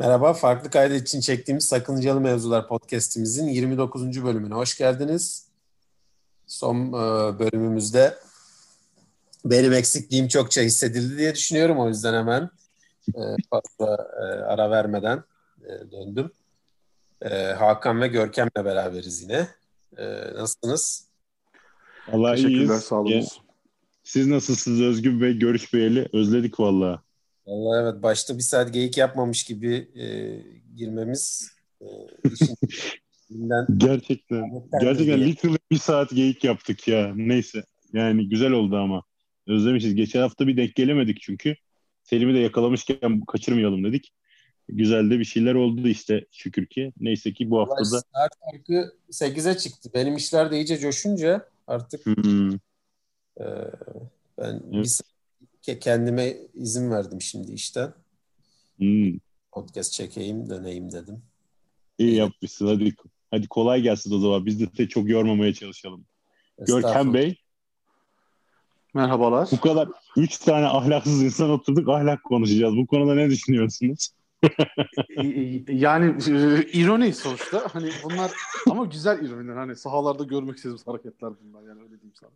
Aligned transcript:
Merhaba, 0.00 0.32
farklı 0.32 0.70
kaydı 0.70 0.94
için 0.94 1.20
çektiğimiz 1.20 1.64
Sakıncalı 1.64 2.20
Mevzular 2.20 2.68
podcast'imizin 2.68 3.48
29. 3.48 4.24
bölümüne 4.24 4.54
hoş 4.54 4.78
geldiniz. 4.78 5.46
Son 6.46 6.76
e, 6.88 7.38
bölümümüzde 7.38 8.18
benim 9.44 9.72
eksikliğim 9.72 10.28
çokça 10.28 10.60
hissedildi 10.60 11.18
diye 11.18 11.34
düşünüyorum. 11.34 11.78
O 11.78 11.88
yüzden 11.88 12.14
hemen 12.14 12.50
e, 13.14 13.20
fazla 13.50 14.08
e, 14.20 14.24
ara 14.24 14.70
vermeden 14.70 15.24
döndüm. 15.92 16.30
Hakan 17.58 18.00
ve 18.00 18.08
Görkem'le 18.08 18.64
beraberiz 18.64 19.22
yine. 19.22 19.48
Nasılsınız? 20.34 21.08
Allah 22.12 22.34
Teşekkürler, 22.34 22.58
iyiyiz. 22.58 22.82
sağ 22.82 22.96
olun. 22.96 23.26
Siz 24.04 24.26
nasılsınız 24.26 24.80
Özgün 24.80 25.20
Bey? 25.20 25.38
Görüşmeyeli 25.38 26.08
özledik 26.12 26.60
vallahi. 26.60 27.00
Vallahi 27.50 27.82
evet 27.82 28.02
başta 28.02 28.38
bir 28.38 28.42
saat 28.42 28.72
geyik 28.72 28.96
yapmamış 28.96 29.44
gibi 29.44 29.74
e, 29.94 30.06
girmemiz 30.76 31.50
e, 31.80 31.86
işin 32.32 32.56
gerçekten 33.76 34.62
gerçekten 34.80 35.20
literally 35.20 35.58
bir 35.70 35.78
saat 35.78 36.10
geyik 36.10 36.44
yaptık 36.44 36.88
ya. 36.88 37.12
Neyse. 37.16 37.64
Yani 37.92 38.28
güzel 38.28 38.50
oldu 38.50 38.76
ama. 38.76 39.02
Özlemişiz. 39.46 39.94
Geçen 39.94 40.20
hafta 40.20 40.46
bir 40.46 40.56
denk 40.56 40.74
gelemedik 40.74 41.20
çünkü. 41.20 41.56
Selim'i 42.02 42.34
de 42.34 42.38
yakalamışken 42.38 43.20
kaçırmayalım 43.20 43.84
dedik. 43.84 44.12
Güzel 44.68 45.10
de 45.10 45.18
bir 45.18 45.24
şeyler 45.24 45.54
oldu 45.54 45.88
işte 45.88 46.26
şükür 46.32 46.66
ki. 46.66 46.92
Neyse 47.00 47.32
ki 47.32 47.50
bu 47.50 47.60
haftada. 47.60 47.84
Saat 47.84 48.30
farkı 48.44 48.92
8'e 49.10 49.58
çıktı. 49.58 49.90
Benim 49.94 50.16
işler 50.16 50.50
de 50.50 50.56
iyice 50.56 50.78
coşunca 50.78 51.48
artık 51.66 52.06
hmm. 52.06 52.54
e, 53.40 53.44
ben 54.38 54.62
evet. 54.64 54.72
bir 54.72 54.84
saat 54.84 55.09
kendime 55.62 56.36
izin 56.54 56.90
verdim 56.90 57.22
şimdi 57.22 57.52
işten. 57.52 57.94
Hmm. 58.78 59.18
Podcast 59.52 59.92
çekeyim, 59.92 60.50
döneyim 60.50 60.92
dedim. 60.92 61.22
İyi 61.98 62.14
yapmışsın. 62.14 62.66
Hadi 62.66 62.94
hadi 63.30 63.48
kolay 63.48 63.82
gelsin 63.82 64.14
o 64.14 64.18
zaman. 64.18 64.46
Biz 64.46 64.60
de, 64.60 64.76
de 64.76 64.88
çok 64.88 65.08
yormamaya 65.08 65.54
çalışalım. 65.54 66.04
Görkem 66.66 67.14
Bey. 67.14 67.36
Merhabalar. 68.94 69.48
Bu 69.52 69.60
kadar 69.60 69.88
üç 70.16 70.38
tane 70.38 70.66
ahlaksız 70.66 71.22
insan 71.22 71.50
oturduk 71.50 71.88
ahlak 71.88 72.24
konuşacağız. 72.24 72.76
Bu 72.76 72.86
konuda 72.86 73.14
ne 73.14 73.30
düşünüyorsunuz? 73.30 74.10
yani 75.68 76.16
ironi 76.72 77.12
sonuçta. 77.12 77.68
Hani 77.72 77.90
bunlar 78.04 78.30
ama 78.70 78.84
güzel 78.84 79.24
ironiler. 79.24 79.56
Hani 79.56 79.76
sahalarda 79.76 80.24
görmek 80.24 80.56
istediğimiz 80.56 80.86
hareketler 80.86 81.32
bunlar. 81.42 81.62
Yani 81.62 81.80
öyle 81.80 82.00
diyeyim 82.00 82.12
sana. 82.14 82.30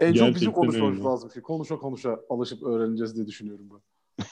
En 0.00 0.12
Gerçekten 0.12 0.32
çok 0.32 0.34
bizim 0.34 0.52
konuşmamız 0.52 0.98
öyle. 0.98 1.08
lazım. 1.08 1.30
Konuşa 1.42 1.76
konuşa 1.76 2.20
alışıp 2.28 2.62
öğreneceğiz 2.62 3.16
diye 3.16 3.26
düşünüyorum 3.26 3.68
ben. 3.70 4.26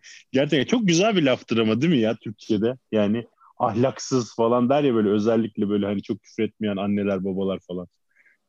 Gerçekten 0.32 0.78
çok 0.78 0.88
güzel 0.88 1.16
bir 1.16 1.22
laftır 1.22 1.58
ama 1.58 1.80
değil 1.80 1.92
mi 1.92 1.98
ya 1.98 2.16
Türkçe'de? 2.16 2.78
Yani 2.92 3.26
ahlaksız 3.58 4.34
falan 4.34 4.68
der 4.68 4.82
ya 4.82 4.94
böyle 4.94 5.08
özellikle 5.08 5.68
böyle 5.68 5.86
hani 5.86 6.02
çok 6.02 6.22
küfür 6.22 6.42
etmeyen 6.42 6.76
anneler 6.76 7.24
babalar 7.24 7.58
falan. 7.58 7.86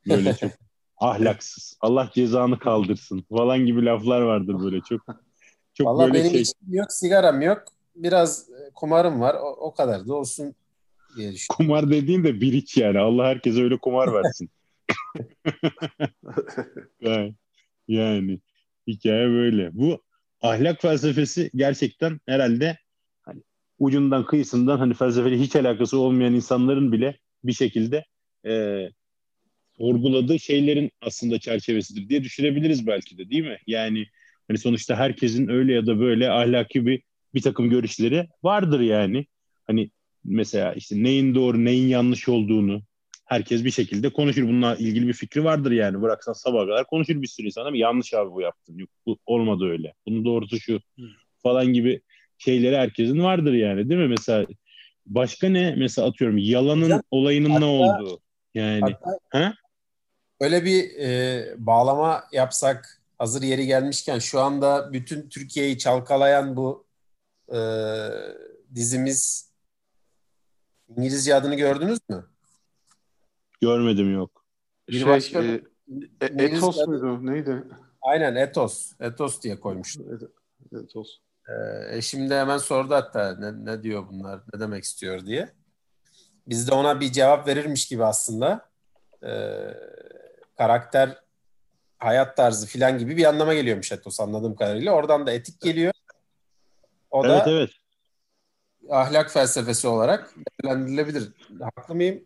Böyle 0.10 0.34
çok 0.34 0.52
ahlaksız. 0.98 1.78
Allah 1.82 2.10
cezanı 2.14 2.60
kaldırsın 2.60 3.26
falan 3.30 3.66
gibi 3.66 3.86
laflar 3.86 4.22
vardır 4.22 4.56
böyle 4.64 4.82
çok. 4.82 5.02
çok 5.74 5.88
Vallahi 5.88 6.14
böyle 6.14 6.20
benim 6.20 6.32
şey... 6.32 6.42
içkim 6.42 6.74
yok, 6.74 6.92
sigaram 6.92 7.42
yok. 7.42 7.64
Biraz 7.96 8.50
e, 8.50 8.72
kumarım 8.74 9.22
var. 9.22 9.36
O, 9.36 9.48
o 9.48 9.74
kadar 9.74 10.08
da 10.08 10.14
olsun 10.14 10.56
diye 11.18 11.32
düşünüyorum. 11.32 11.66
Kumar 11.66 11.92
dediğin 11.92 12.24
de 12.24 12.42
bir 12.42 12.54
iç 12.54 12.78
yani. 12.78 13.00
Allah 13.00 13.26
herkese 13.26 13.64
öyle 13.64 13.78
kumar 13.78 14.14
versin. 14.14 14.50
yani 17.88 18.40
hikaye 18.88 19.28
böyle. 19.30 19.70
Bu 19.74 20.04
ahlak 20.42 20.82
felsefesi 20.82 21.52
gerçekten 21.56 22.20
herhalde 22.26 22.78
hani 23.22 23.42
ucundan 23.80 24.26
kıyısından 24.26 24.78
hani 24.78 24.94
felsefeyle 24.94 25.40
hiç 25.40 25.56
alakası 25.56 26.00
olmayan 26.00 26.34
insanların 26.34 26.92
bile 26.92 27.18
bir 27.44 27.54
şekilde 27.54 28.06
e, 28.48 28.86
sorguladığı 29.78 30.40
şeylerin 30.40 30.92
aslında 31.02 31.40
çerçevesidir 31.40 32.10
diye 32.10 32.24
düşünebiliriz 32.24 32.88
belki 32.88 33.18
de 33.18 33.30
değil 33.30 33.44
mi? 33.44 33.58
Yani 33.68 34.06
hani 34.48 34.58
sonuçta 34.58 34.96
herkesin 34.96 35.48
öyle 35.50 35.74
ya 35.74 35.88
da 35.88 36.00
böyle 36.00 36.32
ahlaki 36.32 36.86
bir 36.86 37.02
bir 37.34 37.42
takım 37.42 37.70
görüşleri 37.70 38.28
vardır 38.44 38.80
yani. 38.80 39.26
Hani 39.68 39.92
mesela 40.24 40.74
işte 40.74 41.04
neyin 41.04 41.36
doğru 41.36 41.66
neyin 41.66 41.88
yanlış 41.88 42.30
olduğunu 42.30 42.84
herkes 43.28 43.64
bir 43.64 43.72
şekilde 43.72 44.10
konuşur. 44.10 44.44
Bununla 44.48 44.76
ilgili 44.76 45.08
bir 45.08 45.14
fikri 45.14 45.44
vardır 45.44 45.72
yani. 45.72 46.02
Bıraksan 46.02 46.34
sabah 46.34 46.68
kadar 46.68 46.86
konuşur 46.88 47.22
bir 47.22 47.28
sürü 47.28 47.48
insan 47.48 47.66
ama 47.66 47.78
yanlış 47.78 48.14
abi 48.14 48.32
bu 48.32 48.42
yaptın. 48.42 48.78
Yok 48.78 48.90
bu 49.06 49.18
olmadı 49.26 49.66
öyle. 49.66 49.94
Bunun 50.08 50.26
doğrusu 50.26 50.60
şu 50.60 50.80
falan 51.44 51.66
gibi 51.66 52.02
şeyleri 52.38 52.78
herkesin 52.78 53.24
vardır 53.24 53.54
yani 53.54 53.90
değil 53.90 54.02
mi? 54.02 54.08
Mesela 54.08 54.46
başka 55.06 55.50
ne? 55.50 55.76
Mesela 55.78 56.08
atıyorum 56.08 56.38
yalanın 56.38 56.84
Hocam, 56.84 57.02
olayının 57.12 57.50
hatta, 57.50 57.60
ne 57.60 57.66
olduğu. 57.66 58.20
Yani 58.54 58.82
hatta, 58.82 59.20
ha? 59.30 59.54
Öyle 60.40 60.66
bir 60.66 61.00
e, 61.00 61.46
bağlama 61.58 62.24
yapsak 62.32 63.02
hazır 63.18 63.42
yeri 63.42 63.66
gelmişken 63.66 64.20
şu 64.20 64.40
anda 64.40 64.94
bütün 64.94 65.30
Türkiye'yi 65.30 65.78
çalkalayan 65.78 66.56
bu 66.56 66.86
e, 67.54 67.60
dizimiz 68.76 69.52
İngilizce 70.98 71.36
adını 71.36 71.56
gördünüz 71.56 72.00
mü? 72.10 72.26
Görmedim 73.62 74.14
yok. 74.14 74.46
Bir 74.90 74.94
şey, 74.94 75.08
başka 75.08 75.44
e, 75.44 75.62
e, 76.22 76.26
Etos 76.26 76.88
muydu? 76.88 77.26
Neydi? 77.26 77.64
Aynen 78.02 78.36
Etos. 78.36 78.92
Etos 79.00 79.42
diye 79.42 79.60
koymuştu. 79.60 80.04
Etos. 80.84 81.20
Ee, 81.50 82.02
şimdi 82.02 82.34
hemen 82.34 82.58
sordu 82.58 82.94
hatta 82.94 83.36
ne, 83.40 83.66
ne 83.66 83.84
diyor 83.84 84.08
bunlar, 84.10 84.42
ne 84.54 84.60
demek 84.60 84.84
istiyor 84.84 85.26
diye. 85.26 85.50
Biz 86.48 86.68
de 86.68 86.74
ona 86.74 87.00
bir 87.00 87.12
cevap 87.12 87.48
verirmiş 87.48 87.88
gibi 87.88 88.06
aslında. 88.06 88.70
Ee, 89.24 89.74
karakter, 90.58 91.24
hayat 91.98 92.38
tarzı 92.38 92.68
filan 92.68 92.98
gibi 92.98 93.18
bir 93.18 93.26
anlama 93.26 93.54
geliyormuş 93.54 93.92
Etos 93.92 94.20
anladığım 94.20 94.56
kadarıyla. 94.56 94.94
Oradan 94.94 95.28
da 95.28 95.32
etik 95.32 95.62
geliyor. 95.62 95.94
O 97.12 97.26
evet, 97.26 97.46
da 97.46 97.52
evet. 97.52 97.70
ahlak 98.90 99.32
felsefesi 99.32 99.88
olarak 99.88 100.34
değerlendirilebilir. 100.64 101.32
Haklı 101.62 101.96
mıyım? 101.96 102.26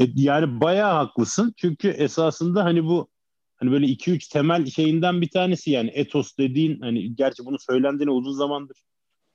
E, 0.00 0.04
yani 0.14 0.60
bayağı 0.60 0.92
haklısın. 0.92 1.54
Çünkü 1.56 1.88
esasında 1.88 2.64
hani 2.64 2.84
bu 2.84 3.08
hani 3.56 3.70
böyle 3.70 3.86
iki 3.86 4.10
üç 4.10 4.28
temel 4.28 4.66
şeyinden 4.66 5.20
bir 5.20 5.30
tanesi 5.30 5.70
yani 5.70 5.90
etos 5.94 6.36
dediğin 6.38 6.80
hani 6.80 7.16
gerçi 7.16 7.44
bunu 7.44 7.58
söylendiğine 7.58 8.10
uzun 8.10 8.32
zamandır 8.32 8.76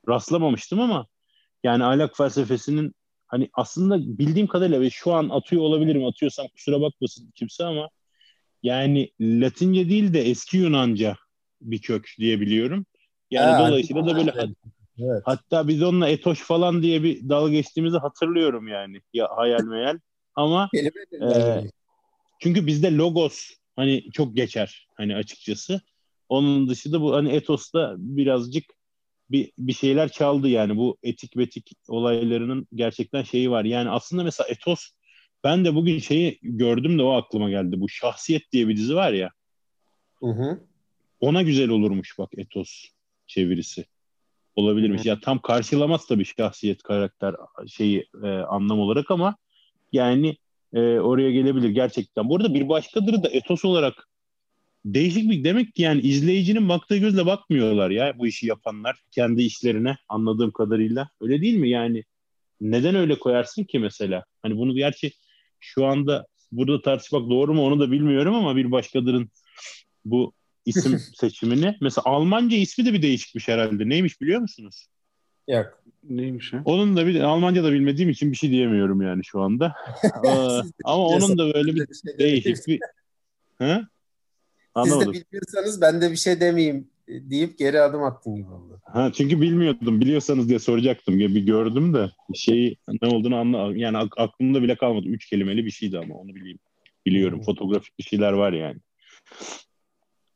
rastlamamıştım 0.08 0.80
ama 0.80 1.08
yani 1.64 1.84
ahlak 1.84 2.18
felsefesinin 2.18 2.94
hani 3.28 3.50
aslında 3.54 4.18
bildiğim 4.18 4.48
kadarıyla 4.48 4.82
ve 4.82 4.90
şu 4.90 5.14
an 5.14 5.30
atıyor 5.30 5.62
olabilirim 5.62 6.06
atıyorsam 6.06 6.48
kusura 6.48 6.82
bakmasın 6.82 7.32
kimse 7.36 7.66
ama 7.66 7.90
yani 8.64 9.12
Latince 9.22 9.90
değil 9.90 10.14
de 10.14 10.22
eski 10.22 10.58
Yunanca 10.58 11.18
bir 11.62 11.82
kök 11.82 12.16
diye 12.20 12.42
biliyorum. 12.42 12.86
Yani 13.32 13.52
ha, 13.52 13.68
dolayısıyla 13.68 14.08
da 14.08 14.16
böyle 14.16 14.34
evet. 15.00 15.22
hatta 15.26 15.68
biz 15.68 15.84
onunla 15.84 16.10
etoş 16.10 16.40
falan 16.40 16.84
diye 16.84 17.04
bir 17.04 17.30
dalga 17.30 17.52
geçtiğimizi 17.52 17.98
hatırlıyorum 17.98 18.68
yani. 18.68 19.02
Ya 19.14 19.28
hayal 19.36 19.64
meyal. 19.64 20.00
Ama 20.36 20.70
e, 21.22 21.62
çünkü 22.40 22.68
bizde 22.68 22.96
logos 22.96 23.50
hani 23.76 24.12
çok 24.12 24.36
geçer 24.36 24.88
hani 24.96 25.16
açıkçası. 25.16 25.82
Onun 26.30 26.70
dışında 26.70 27.02
bu 27.02 27.16
hani 27.16 27.32
etos'ta 27.32 27.96
birazcık 27.98 28.64
bir, 29.32 29.52
bir 29.58 29.74
şeyler 29.74 30.12
çaldı 30.12 30.50
yani 30.50 30.78
bu 30.78 30.98
etik 31.04 31.38
betik 31.38 31.72
olaylarının 31.88 32.68
gerçekten 32.76 33.24
şeyi 33.24 33.52
var. 33.52 33.66
Yani 33.66 33.90
aslında 33.90 34.24
mesela 34.24 34.48
etos 34.48 34.90
ben 35.44 35.66
de 35.66 35.76
bugün 35.76 36.00
şeyi 36.00 36.40
gördüm 36.42 37.00
de 37.00 37.04
o 37.04 37.12
aklıma 37.12 37.50
geldi. 37.50 37.82
Bu 37.82 37.90
Şahsiyet 37.90 38.52
diye 38.52 38.68
bir 38.68 38.78
dizi 38.78 38.96
var 38.96 39.12
ya. 39.12 39.32
Hı 40.20 40.28
hı. 40.28 40.60
Ona 41.20 41.42
güzel 41.42 41.70
olurmuş 41.70 42.18
bak 42.18 42.30
etos 42.38 42.86
çevirisi. 43.28 43.86
Olabilirmiş. 44.56 45.04
Hı. 45.04 45.08
Ya 45.08 45.20
tam 45.20 45.40
karşılamaz 45.40 46.08
tabii 46.08 46.26
şahsiyet 46.26 46.84
karakter 46.84 47.36
şeyi 47.68 48.08
e, 48.24 48.28
anlam 48.28 48.80
olarak 48.80 49.12
ama 49.12 49.36
yani 49.92 50.38
e, 50.74 50.80
oraya 50.80 51.32
gelebilir 51.32 51.70
gerçekten. 51.70 52.30
Bu 52.30 52.36
arada 52.36 52.54
bir 52.54 52.70
başkaları 52.70 53.24
da 53.24 53.30
etos 53.30 53.66
olarak 53.66 54.08
değişik 54.86 55.32
bir 55.32 55.44
demek 55.44 55.76
ki 55.76 55.82
yani 55.82 56.02
izleyicinin 56.02 56.70
baktığı 56.70 56.98
gözle 56.98 57.26
bakmıyorlar 57.26 57.90
ya 57.90 58.20
bu 58.20 58.28
işi 58.28 58.48
yapanlar 58.48 59.04
kendi 59.12 59.42
işlerine 59.44 59.98
anladığım 60.10 60.52
kadarıyla. 60.52 61.10
Öyle 61.22 61.42
değil 61.42 61.58
mi 61.58 61.70
yani? 61.70 62.04
Neden 62.62 62.96
öyle 62.96 63.20
koyarsın 63.20 63.64
ki 63.64 63.80
mesela? 63.80 64.26
Hani 64.42 64.58
bunu 64.58 64.76
gerçi 64.76 65.12
şu 65.60 65.86
anda 65.86 66.28
burada 66.52 66.82
tartışmak 66.82 67.30
doğru 67.30 67.54
mu 67.54 67.66
onu 67.66 67.80
da 67.80 67.92
bilmiyorum 67.92 68.36
ama 68.36 68.56
bir 68.56 68.72
başkalarının 68.72 69.30
bu 70.06 70.34
isim 70.66 71.00
seçimini. 71.20 71.78
Mesela 71.82 72.06
Almanca 72.06 72.58
ismi 72.58 72.86
de 72.86 72.94
bir 72.94 73.02
değişikmiş 73.02 73.48
herhalde. 73.48 73.90
Neymiş 73.90 74.22
biliyor 74.22 74.42
musunuz? 74.42 74.88
Yok. 75.48 75.84
Neymiş 76.10 76.54
ya? 76.54 76.62
Onun 76.66 76.98
da 76.98 77.08
bir 77.08 77.20
Almanca 77.20 77.64
da 77.64 77.72
bilmediğim 77.72 78.10
için 78.10 78.32
bir 78.32 78.38
şey 78.38 78.52
diyemiyorum 78.52 79.02
yani 79.02 79.24
şu 79.26 79.42
anda. 79.42 79.76
Ama 80.84 81.08
onun 81.08 81.38
da 81.38 81.54
böyle 81.54 81.76
bir 81.76 81.88
değişik 82.20 82.68
bir... 82.68 82.80
Ha? 83.58 83.88
Siz 84.84 85.00
de 85.00 85.06
bilmiyorsanız 85.06 85.82
ben 85.82 86.02
de 86.02 86.12
bir 86.12 86.16
şey 86.16 86.40
demeyeyim 86.40 86.88
deyip 87.08 87.58
geri 87.58 87.82
adım 87.82 88.04
attın 88.04 88.36
gibi 88.36 88.50
oldu. 88.50 88.82
Ha 88.84 89.12
çünkü 89.14 89.42
bilmiyordum. 89.42 90.02
Biliyorsanız 90.02 90.50
diye 90.50 90.60
soracaktım. 90.60 91.20
Bir 91.20 91.46
gördüm 91.46 91.94
de 91.94 92.12
şeyi 92.36 92.78
ne 93.02 93.08
olduğunu 93.08 93.36
anla 93.36 93.78
yani 93.78 93.98
aklımda 93.98 94.62
bile 94.62 94.76
kalmadı. 94.76 95.08
Üç 95.08 95.26
kelimeli 95.26 95.66
bir 95.66 95.72
şeydi 95.72 96.00
ama 96.00 96.16
onu 96.16 96.36
bileyim. 96.36 96.60
Biliyorum. 97.06 97.38
Hmm. 97.38 97.46
Fotoğrafik 97.46 98.00
bir 98.00 98.04
şeyler 98.04 98.34
var 98.34 98.54
yani. 98.54 98.80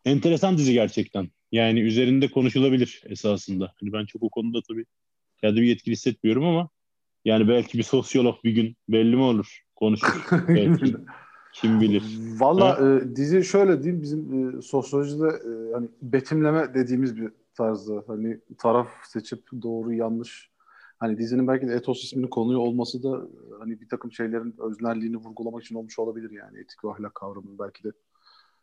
Enteresan 0.06 0.58
dizi 0.58 0.74
gerçekten. 0.74 1.30
Yani 1.52 1.80
üzerinde 1.80 2.28
konuşulabilir 2.28 3.04
esasında. 3.06 3.74
Hani 3.80 3.94
ben 3.94 4.06
çok 4.06 4.24
o 4.24 4.30
konuda 4.30 4.60
tabii 4.70 4.86
kendimi 5.42 5.68
yetkili 5.68 5.92
hissetmiyorum 5.94 6.46
ama 6.46 6.70
yani 7.26 7.48
belki 7.48 7.78
bir 7.78 7.84
sosyolog 7.84 8.44
bir 8.44 8.52
gün 8.52 8.76
belli 8.90 9.16
mi 9.16 9.22
olur? 9.22 9.62
Konuşur. 9.76 10.28
belki. 10.48 10.96
Kim 11.54 11.82
bilir. 11.82 12.04
Valla 12.40 13.00
e, 13.02 13.16
dizi 13.16 13.44
şöyle 13.44 13.84
diyeyim 13.84 14.02
bizim 14.02 14.50
e, 14.58 14.62
sosyolojide 14.62 15.28
e, 15.28 15.74
hani 15.74 15.88
betimleme 16.02 16.74
dediğimiz 16.74 17.18
bir 17.18 17.32
tarzda 17.54 18.04
hani 18.08 18.40
taraf 18.58 18.88
seçip 19.04 19.44
doğru 19.62 19.94
yanlış 19.94 20.52
hani 21.00 21.18
dizinin 21.18 21.48
belki 21.48 21.68
de 21.68 21.74
etos 21.74 22.04
isminin 22.04 22.28
konuyu 22.28 22.58
olması 22.58 23.04
da 23.04 23.18
e, 23.18 23.60
hani 23.60 23.82
bir 23.82 23.90
takım 23.90 24.12
şeylerin 24.12 24.56
öznelliğini 24.60 25.18
vurgulamak 25.18 25.64
için 25.64 25.76
olmuş 25.76 26.00
olabilir 26.00 26.32
yani 26.32 26.60
etik 26.60 26.86
ve 26.86 26.92
ahlak 26.92 27.16
kavramının 27.16 27.60
belki 27.60 27.84
de 27.84 27.92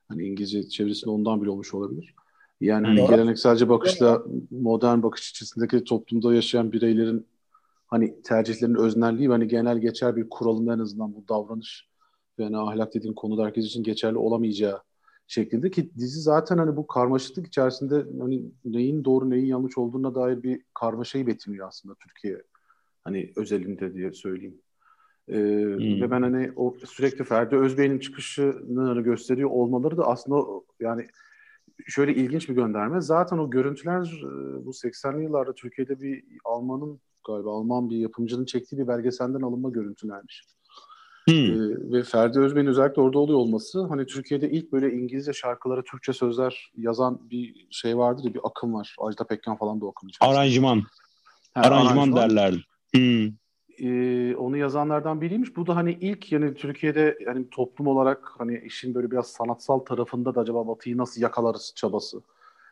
hani 0.08 0.22
İngilizce 0.22 0.68
çevresinde 0.68 1.10
ondan 1.10 1.42
bile 1.42 1.50
olmuş 1.50 1.74
olabilir. 1.74 2.14
Yani 2.60 2.86
hani 2.86 3.06
gelenekselce 3.08 3.68
bakışla 3.68 4.22
modern 4.50 5.02
bakış 5.02 5.30
içerisindeki 5.30 5.84
toplumda 5.84 6.34
yaşayan 6.34 6.72
bireylerin 6.72 7.26
hani 7.86 8.22
tercihlerin 8.22 8.74
öznelliği 8.74 9.28
ve 9.28 9.32
hani 9.32 9.48
genel 9.48 9.78
geçer 9.78 10.16
bir 10.16 10.30
kuralın 10.30 10.66
en 10.66 10.78
azından 10.78 11.14
bu 11.14 11.28
davranış 11.28 11.88
ve 12.38 12.44
hani 12.44 12.58
ahlak 12.58 12.94
dediğin 12.94 13.14
konuda 13.14 13.44
herkes 13.44 13.64
için 13.64 13.82
geçerli 13.82 14.18
olamayacağı 14.18 14.82
şeklinde 15.26 15.70
ki 15.70 15.90
dizi 15.98 16.20
zaten 16.20 16.58
hani 16.58 16.76
bu 16.76 16.86
karmaşıklık 16.86 17.46
içerisinde 17.46 18.06
hani 18.20 18.44
neyin 18.64 19.04
doğru 19.04 19.30
neyin 19.30 19.46
yanlış 19.46 19.78
olduğuna 19.78 20.14
dair 20.14 20.42
bir 20.42 20.62
karmaşayı 20.74 21.26
betimliyor 21.26 21.68
aslında 21.68 21.94
Türkiye 21.94 22.42
hani 23.04 23.32
özelinde 23.36 23.94
diye 23.94 24.12
söyleyeyim. 24.12 24.60
Ee, 25.32 25.36
hmm. 25.36 26.02
Ve 26.02 26.10
ben 26.10 26.22
hani 26.22 26.52
o 26.56 26.74
sürekli 26.86 27.24
Ferdi 27.24 27.56
Özbey'in 27.56 27.98
çıkışını 27.98 29.02
gösteriyor 29.02 29.50
olmaları 29.50 29.96
da 29.96 30.06
aslında 30.06 30.62
yani 30.80 31.06
şöyle 31.86 32.14
ilginç 32.14 32.48
bir 32.48 32.54
gönderme. 32.54 33.00
Zaten 33.00 33.38
o 33.38 33.50
görüntüler 33.50 34.22
bu 34.64 34.70
80'li 34.70 35.22
yıllarda 35.22 35.54
Türkiye'de 35.54 36.00
bir 36.00 36.24
Alman'ın 36.44 37.00
galiba 37.26 37.52
Alman 37.52 37.90
bir 37.90 37.96
yapımcının 37.96 38.44
çektiği 38.44 38.78
bir 38.78 38.88
belgeselden 38.88 39.40
alınma 39.40 39.70
görüntülermiş. 39.70 40.44
Hmm. 41.28 41.34
Ee, 41.34 41.92
ve 41.92 42.02
Ferdi 42.02 42.40
Özbey'in 42.40 42.66
özellikle 42.66 43.02
orada 43.02 43.18
oluyor 43.18 43.38
olması 43.38 43.86
hani 43.86 44.06
Türkiye'de 44.06 44.50
ilk 44.50 44.72
böyle 44.72 44.92
İngilizce 44.92 45.32
şarkılara 45.32 45.82
Türkçe 45.82 46.12
sözler 46.12 46.72
yazan 46.76 47.30
bir 47.30 47.66
şey 47.70 47.98
vardır 47.98 48.24
ya 48.24 48.34
bir 48.34 48.40
akım 48.44 48.74
var. 48.74 48.96
Ajda 48.98 49.26
Pekkan 49.26 49.56
falan 49.56 49.80
da 49.80 49.86
o 49.86 49.90
akım 49.90 50.08
Aranjman. 50.20 50.82
Ha, 51.54 51.60
aranjman, 51.60 51.86
aranjman 51.86 52.16
derlerdi. 52.16 52.64
Hmm. 52.94 53.41
Ee, 53.82 54.36
onu 54.36 54.56
yazanlardan 54.56 55.20
biriymiş. 55.20 55.56
Bu 55.56 55.66
da 55.66 55.76
hani 55.76 55.92
ilk 56.00 56.32
yani 56.32 56.54
Türkiye'de 56.54 57.18
yani 57.26 57.50
toplum 57.50 57.86
olarak 57.86 58.32
hani 58.38 58.58
işin 58.58 58.94
böyle 58.94 59.10
biraz 59.10 59.26
sanatsal 59.26 59.78
tarafında 59.78 60.34
da 60.34 60.40
acaba 60.40 60.68
Batı'yı 60.68 60.98
nasıl 60.98 61.20
yakalarız 61.22 61.72
çabası. 61.76 62.22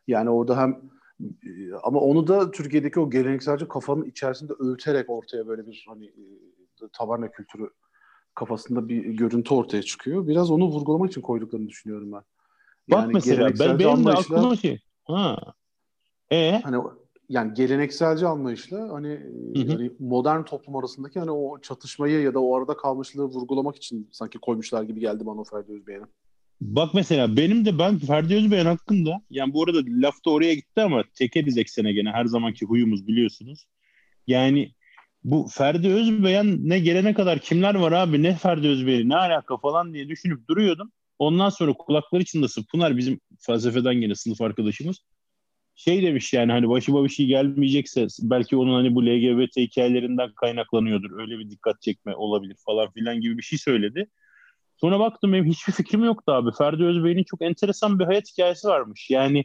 Yani 0.09 0.31
orada 0.31 0.59
hem 0.59 0.81
e, 1.21 1.75
ama 1.83 2.01
onu 2.01 2.27
da 2.27 2.51
Türkiye'deki 2.51 3.01
o 3.01 3.11
gelenekselce 3.11 3.69
kafanın 3.69 4.05
içerisinde 4.05 4.53
öğüterek 4.59 5.11
ortaya 5.11 5.47
böyle 5.47 5.67
bir 5.67 5.87
hani 5.89 6.07
e, 6.07 6.89
tabarna 6.93 7.31
kültürü 7.31 7.71
kafasında 8.35 8.89
bir 8.89 9.05
görüntü 9.05 9.55
ortaya 9.55 9.83
çıkıyor. 9.83 10.27
Biraz 10.27 10.51
onu 10.51 10.67
vurgulamak 10.67 11.11
için 11.11 11.21
koyduklarını 11.21 11.69
düşünüyorum 11.69 12.13
ben. 12.13 12.23
Yani 12.89 13.07
Bak 13.07 13.15
mesela 13.15 13.51
ben, 13.59 13.79
benim 13.79 14.07
de 14.07 14.11
aklıma 14.11 14.57
şey. 14.57 14.81
Ha. 15.05 15.39
E 16.33 16.61
hani 16.65 16.77
yani 17.31 17.55
gelenekselci 17.55 18.27
anlayışla 18.27 18.93
hani 18.93 19.09
hı 19.09 19.61
hı. 19.61 19.73
Yani 19.73 19.91
modern 19.99 20.43
toplum 20.43 20.77
arasındaki 20.77 21.19
hani 21.19 21.31
o 21.31 21.61
çatışmayı 21.61 22.21
ya 22.21 22.35
da 22.35 22.41
o 22.41 22.57
arada 22.57 22.77
kalmışlığı 22.77 23.25
vurgulamak 23.25 23.77
için 23.77 24.09
sanki 24.13 24.39
koymuşlar 24.39 24.83
gibi 24.83 25.01
geldi 25.01 25.27
bana 25.27 25.41
o 25.41 25.45
Ferdi 25.45 25.73
Özbey'e. 25.73 26.01
Bak 26.61 26.95
mesela 26.95 27.37
benim 27.37 27.65
de 27.65 27.79
ben 27.79 27.99
Ferdi 27.99 28.35
Özbey'in 28.35 28.67
hakkında 28.67 29.23
yani 29.31 29.55
bu 29.55 29.65
arada 29.65 29.79
laf 29.87 30.15
da 30.27 30.31
oraya 30.31 30.55
gitti 30.55 30.81
ama 30.81 31.05
tekeriz 31.15 31.59
eksene 31.59 31.93
gene 31.93 32.11
her 32.11 32.25
zamanki 32.25 32.67
huyumuz 32.67 33.09
biliyorsunuz. 33.09 33.67
Yani 34.27 34.75
bu 35.25 35.49
Ferdi 35.51 35.89
Özbeyen 35.89 36.69
ne 36.69 36.79
gelene 36.79 37.15
kadar 37.15 37.39
kimler 37.39 37.75
var 37.75 37.93
abi 37.93 38.23
ne 38.23 38.35
Ferdi 38.35 38.69
Özbeyen 38.69 39.09
ne 39.09 39.17
alaka 39.17 39.57
falan 39.57 39.95
diye 39.95 40.09
düşünüp 40.09 40.49
duruyordum. 40.49 40.93
Ondan 41.19 41.49
sonra 41.49 41.73
kulakları 41.73 42.25
çınlasın. 42.25 42.65
Pınar 42.73 42.97
bizim 42.97 43.21
felsefeden 43.39 43.95
gene 43.95 44.15
sınıf 44.15 44.41
arkadaşımız. 44.41 44.97
Şey 45.85 46.03
demiş 46.03 46.33
yani 46.33 46.53
hani 46.53 46.69
başıma 46.69 47.05
bir 47.05 47.09
şey 47.09 47.27
gelmeyecekse 47.27 48.07
belki 48.21 48.57
onun 48.57 48.75
hani 48.75 48.95
bu 48.95 49.07
LGBT 49.07 49.57
hikayelerinden 49.57 50.33
kaynaklanıyordur. 50.33 51.19
Öyle 51.21 51.39
bir 51.39 51.51
dikkat 51.51 51.83
çekme 51.83 52.15
olabilir 52.17 52.57
falan 52.67 52.93
filan 52.93 53.21
gibi 53.21 53.39
bir 53.39 53.43
şey 53.43 53.59
söyledi. 53.59 54.09
Sonra 54.77 54.99
baktım 54.99 55.33
benim 55.33 55.45
hiçbir 55.45 55.73
fikrim 55.73 56.05
yoktu 56.05 56.33
abi. 56.33 56.51
Ferdi 56.59 56.85
Özbey'in 56.85 57.25
çok 57.25 57.43
enteresan 57.43 57.99
bir 57.99 58.05
hayat 58.05 58.33
hikayesi 58.33 58.69
varmış. 58.69 59.11
Yani 59.11 59.45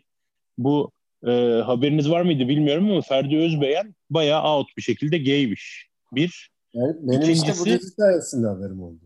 bu 0.58 0.92
e, 1.28 1.32
haberiniz 1.66 2.10
var 2.10 2.22
mıydı 2.22 2.48
bilmiyorum 2.48 2.92
ama 2.92 3.02
Ferdi 3.02 3.38
Özbeyen 3.38 3.96
bayağı 4.10 4.44
out 4.44 4.68
bir 4.78 4.82
şekilde 4.82 5.18
gaymiş. 5.18 5.90
Bir. 6.12 6.52
Evet, 6.74 6.96
benim 7.02 7.22
İkincisi, 7.22 7.52
işte 7.52 7.62
bu 7.62 7.66
dizi 7.66 7.92
sayesinde 7.92 8.48
haberim 8.48 8.82
oldu. 8.82 9.02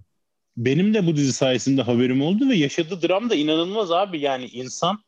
Benim 0.58 0.94
de 0.94 1.08
bu 1.08 1.16
dizi 1.16 1.34
sayesinde 1.34 1.82
haberim 1.82 2.22
oldu 2.22 2.50
ve 2.50 2.56
yaşadığı 2.56 3.02
dram 3.02 3.30
da 3.30 3.36
inanılmaz 3.36 3.92
abi. 3.92 4.20
Yani 4.20 4.46
insan 4.46 5.00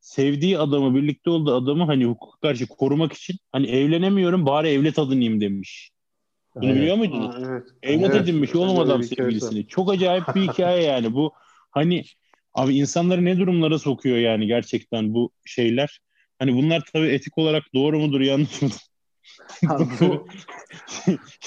sevdiği 0.00 0.58
adamı, 0.58 0.94
birlikte 0.94 1.30
olduğu 1.30 1.54
adamı 1.54 1.84
hani 1.84 2.04
hukuk 2.04 2.40
karşı 2.42 2.66
korumak 2.66 3.12
için 3.12 3.36
hani 3.52 3.66
evlenemiyorum 3.66 4.46
bari 4.46 4.68
evlet 4.68 4.98
adınayım 4.98 5.40
demiş. 5.40 5.90
Bunu 6.54 6.66
evet. 6.66 6.76
biliyor 6.76 6.96
muydunuz? 6.96 7.36
Aa, 7.36 7.38
evet. 7.50 7.68
Evlet 7.82 8.10
evet. 8.10 8.22
edinmiş 8.22 8.54
oğlum 8.54 8.78
adam 8.78 9.02
sevgilisini. 9.02 9.66
Çok 9.66 9.92
acayip 9.92 10.34
bir 10.34 10.40
hikaye 10.40 10.82
yani 10.82 11.14
bu. 11.14 11.32
Hani 11.70 12.04
abi 12.54 12.76
insanları 12.76 13.24
ne 13.24 13.38
durumlara 13.38 13.78
sokuyor 13.78 14.16
yani 14.16 14.46
gerçekten 14.46 15.14
bu 15.14 15.30
şeyler. 15.44 16.00
Hani 16.38 16.54
bunlar 16.54 16.84
tabii 16.92 17.06
etik 17.06 17.38
olarak 17.38 17.62
doğru 17.74 17.98
mudur 17.98 18.20
yanlış 18.20 18.62
mıdır? 18.62 18.88
bu... 20.00 20.28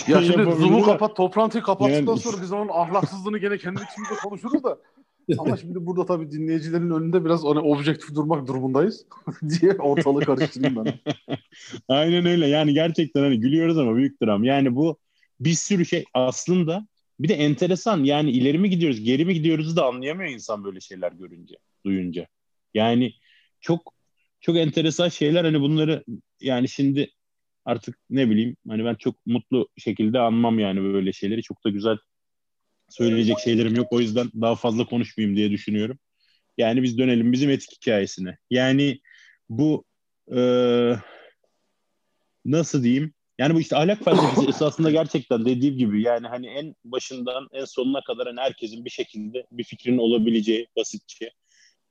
ya 0.07 0.21
şimdi 0.21 0.43
Zoom'u 0.43 0.83
kapat, 0.83 1.15
toplantıyı 1.15 1.63
kapattıktan 1.63 2.11
yani... 2.13 2.19
sonra 2.19 2.41
biz 2.41 2.51
onun 2.51 2.69
ahlaksızlığını 2.69 3.37
gene 3.37 3.57
kendi 3.57 3.81
içimizde 3.91 4.15
konuşuruz 4.23 4.63
da. 4.63 4.77
Ama 5.37 5.57
şimdi 5.57 5.85
burada 5.85 6.05
tabii 6.05 6.31
dinleyicilerin 6.31 6.89
önünde 6.89 7.25
biraz 7.25 7.43
hani 7.43 7.59
objektif 7.59 8.15
durmak 8.15 8.47
durumundayız 8.47 9.05
diye 9.49 9.73
ortalığı 9.73 10.25
karıştırayım 10.25 10.85
ben. 10.85 10.93
Aynen 11.87 12.25
öyle. 12.25 12.47
Yani 12.47 12.73
gerçekten 12.73 13.21
hani 13.21 13.39
gülüyoruz 13.39 13.77
ama 13.77 13.95
büyük 13.95 14.21
dram. 14.21 14.43
Yani 14.43 14.75
bu 14.75 14.97
bir 15.39 15.53
sürü 15.53 15.85
şey 15.85 16.03
aslında 16.13 16.87
bir 17.19 17.29
de 17.29 17.33
enteresan 17.33 18.03
yani 18.03 18.31
ileri 18.31 18.57
mi 18.57 18.69
gidiyoruz 18.69 19.03
geri 19.03 19.25
mi 19.25 19.33
gidiyoruz 19.33 19.75
da 19.77 19.85
anlayamıyor 19.85 20.31
insan 20.31 20.63
böyle 20.63 20.79
şeyler 20.79 21.11
görünce, 21.11 21.55
duyunca. 21.85 22.27
Yani 22.73 23.13
çok 23.61 23.93
çok 24.41 24.57
enteresan 24.57 25.09
şeyler 25.09 25.43
hani 25.45 25.61
bunları 25.61 26.03
yani 26.41 26.69
şimdi 26.69 27.11
artık 27.65 27.97
ne 28.09 28.29
bileyim 28.29 28.55
hani 28.67 28.85
ben 28.85 28.95
çok 28.95 29.25
mutlu 29.25 29.67
şekilde 29.77 30.19
anmam 30.19 30.59
yani 30.59 30.83
böyle 30.83 31.13
şeyleri 31.13 31.41
çok 31.41 31.65
da 31.65 31.69
güzel 31.69 31.97
söyleyecek 32.91 33.39
şeylerim 33.39 33.75
yok 33.75 33.87
o 33.91 33.99
yüzden 33.99 34.31
daha 34.41 34.55
fazla 34.55 34.85
konuşmayayım 34.85 35.37
diye 35.37 35.51
düşünüyorum. 35.51 35.99
Yani 36.57 36.83
biz 36.83 36.97
dönelim 36.97 37.31
bizim 37.31 37.49
etik 37.49 37.71
hikayesine. 37.71 38.37
Yani 38.49 38.99
bu 39.49 39.85
e, 40.35 40.41
nasıl 42.45 42.83
diyeyim? 42.83 43.13
Yani 43.39 43.55
bu 43.55 43.59
işte 43.59 43.75
ahlak 43.75 44.03
felsefesi 44.03 44.45
esasında 44.49 44.91
gerçekten 44.91 45.45
dediğim 45.45 45.77
gibi 45.77 46.03
yani 46.03 46.27
hani 46.27 46.47
en 46.47 46.75
başından 46.83 47.47
en 47.51 47.65
sonuna 47.65 48.01
kadar 48.01 48.27
hani 48.27 48.39
herkesin 48.39 48.85
bir 48.85 48.89
şekilde 48.89 49.45
bir 49.51 49.63
fikrinin 49.63 49.97
olabileceği 49.97 50.67
basitçe 50.77 51.31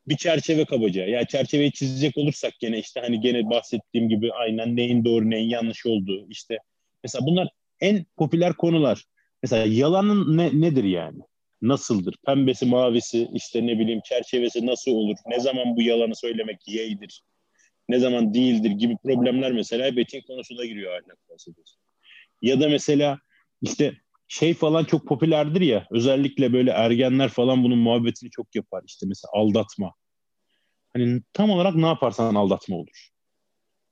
bir 0.09 0.16
çerçeve 0.16 0.64
kabaca. 0.64 1.07
Ya 1.07 1.26
çerçeveyi 1.26 1.73
çizecek 1.73 2.16
olursak 2.16 2.52
gene 2.61 2.78
işte 2.78 3.00
hani 3.00 3.21
gene 3.21 3.50
bahsettiğim 3.50 4.09
gibi 4.09 4.33
aynen 4.33 4.76
neyin 4.76 5.04
doğru 5.04 5.30
neyin 5.30 5.49
yanlış 5.49 5.87
olduğu 5.87 6.26
işte 6.28 6.59
mesela 7.04 7.26
bunlar 7.26 7.49
en 7.80 8.07
popüler 8.16 8.52
konular. 8.52 9.04
Mesela 9.43 9.67
yalanın 9.67 10.37
ne, 10.37 10.61
nedir 10.61 10.85
yani? 10.85 11.19
Nasıldır? 11.63 12.15
Pembesi, 12.27 12.67
mavisi, 12.67 13.29
işte 13.35 13.67
ne 13.67 13.79
bileyim 13.79 14.01
çerçevesi 14.05 14.67
nasıl 14.67 14.91
olur? 14.91 15.17
Ne 15.27 15.41
zaman 15.41 15.77
bu 15.77 15.83
yalanı 15.83 16.17
söylemek 16.17 16.69
yeydir? 16.69 17.23
Ne 17.89 17.99
zaman 17.99 18.35
değildir 18.35 18.71
gibi 18.71 18.97
problemler 19.05 19.53
mesela 19.53 19.87
etik 19.87 20.27
konusuna 20.27 20.65
giriyor 20.65 20.93
ahlak 20.93 21.19
felsefesi. 21.29 21.77
Ya 22.43 22.61
da 22.61 22.69
mesela 22.69 23.19
işte 23.63 23.95
şey 24.29 24.55
falan 24.55 24.85
çok 24.85 25.07
popülerdir 25.07 25.61
ya 25.61 25.87
özellikle 25.91 26.53
böyle 26.53 26.71
ergenler 26.71 27.29
falan 27.29 27.65
bunun 27.65 27.79
muhabbetini 27.79 28.31
çok 28.31 28.55
yapar 28.55 28.83
işte 28.87 29.07
mesela 29.07 29.31
aldatma. 29.35 29.95
Hani 30.93 31.23
tam 31.33 31.51
olarak 31.51 31.75
ne 31.75 31.87
yaparsan 31.87 32.35
aldatma 32.35 32.77
olur. 32.77 33.10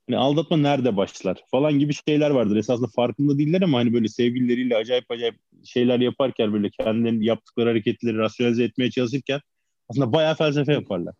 Hani 0.08 0.18
aldatma 0.18 0.56
nerede 0.56 0.96
başlar 0.96 1.42
falan 1.50 1.78
gibi 1.78 1.92
şeyler 2.08 2.30
vardır. 2.30 2.56
Esasında 2.56 2.88
farkında 2.96 3.38
değiller 3.38 3.62
ama 3.62 3.78
hani 3.78 3.92
böyle 3.94 4.08
sevgilileriyle 4.08 4.76
acayip 4.76 5.10
acayip 5.10 5.34
şeyler 5.64 6.00
yaparken 6.00 6.52
böyle 6.52 6.70
kendilerinin 6.70 7.20
yaptıkları 7.20 7.68
hareketleri 7.68 8.18
rasyonize 8.18 8.64
etmeye 8.64 8.90
çalışırken 8.90 9.40
aslında 9.88 10.12
bayağı 10.12 10.34
felsefe 10.34 10.72
yaparlar. 10.72 11.14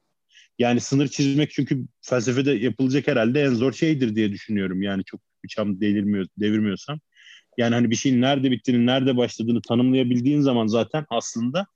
yani 0.59 0.81
sınır 0.81 1.09
çizmek 1.09 1.51
çünkü 1.51 1.87
felsefede 2.03 2.53
yapılacak 2.53 3.09
herhalde 3.09 3.43
en 3.43 3.55
zor 3.55 3.73
şeydir 3.73 4.17
diye 4.17 4.33
düşünüyorum. 4.33 4.83
Yani 4.83 5.05
çok 5.05 5.21
bir 5.45 5.49
çam 5.49 5.81
devirmiyor, 5.81 6.27
devirmiyorsam. 6.41 7.01
Yani 7.59 7.75
hani 7.75 7.91
bir 7.91 7.97
şeyin 7.97 8.21
nerede 8.21 8.51
bittiğini, 8.51 8.87
nerede 8.87 9.17
başladığını 9.17 9.63
tanımlayabildiğin 9.63 10.41
zaman 10.41 10.67
zaten 10.67 11.07
aslında 11.11 11.67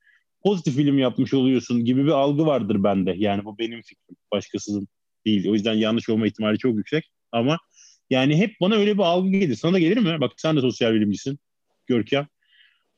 pozitif 0.43 0.75
film 0.75 0.97
yapmış 0.99 1.33
oluyorsun 1.33 1.85
gibi 1.85 2.03
bir 2.05 2.11
algı 2.11 2.45
vardır 2.45 2.83
bende. 2.83 3.13
Yani 3.17 3.45
bu 3.45 3.57
benim 3.57 3.81
fikrim. 3.81 4.15
Başkasının 4.33 4.87
değil. 5.25 5.49
O 5.49 5.53
yüzden 5.53 5.73
yanlış 5.73 6.09
olma 6.09 6.27
ihtimali 6.27 6.57
çok 6.57 6.75
yüksek. 6.75 7.11
Ama 7.31 7.57
yani 8.09 8.37
hep 8.37 8.55
bana 8.61 8.75
öyle 8.75 8.93
bir 8.93 9.03
algı 9.03 9.29
gelir. 9.29 9.55
Sana 9.55 9.73
da 9.73 9.79
gelir 9.79 9.97
mi? 9.97 10.21
Bak 10.21 10.31
sen 10.37 10.55
de 10.55 10.61
sosyal 10.61 10.93
bilimcisin. 10.93 11.39
Görkem. 11.87 12.27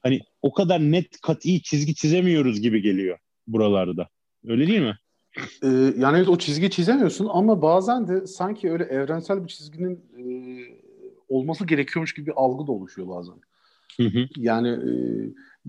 Hani 0.03 0.19
o 0.41 0.53
kadar 0.53 0.79
net 0.79 1.21
kat'i 1.21 1.61
çizgi 1.61 1.95
çizemiyoruz 1.95 2.61
gibi 2.61 2.81
geliyor 2.81 3.17
buralarda. 3.47 4.09
Öyle 4.47 4.67
değil 4.67 4.81
mi? 4.81 4.97
Ee, 5.63 5.67
yani 5.97 6.17
evet 6.17 6.27
o 6.27 6.37
çizgi 6.37 6.69
çizemiyorsun 6.69 7.29
ama 7.31 7.61
bazen 7.61 8.07
de 8.07 8.27
sanki 8.27 8.71
öyle 8.71 8.83
evrensel 8.83 9.43
bir 9.43 9.47
çizginin 9.47 9.95
e, 9.95 10.23
olması 11.29 11.65
gerekiyormuş 11.65 12.13
gibi 12.13 12.25
bir 12.25 12.33
algı 12.35 12.67
da 12.67 12.71
oluşuyor 12.71 13.07
bazen. 13.07 13.35
Hı 13.97 14.03
hı. 14.03 14.27
Yani 14.37 14.69
e, 14.69 14.91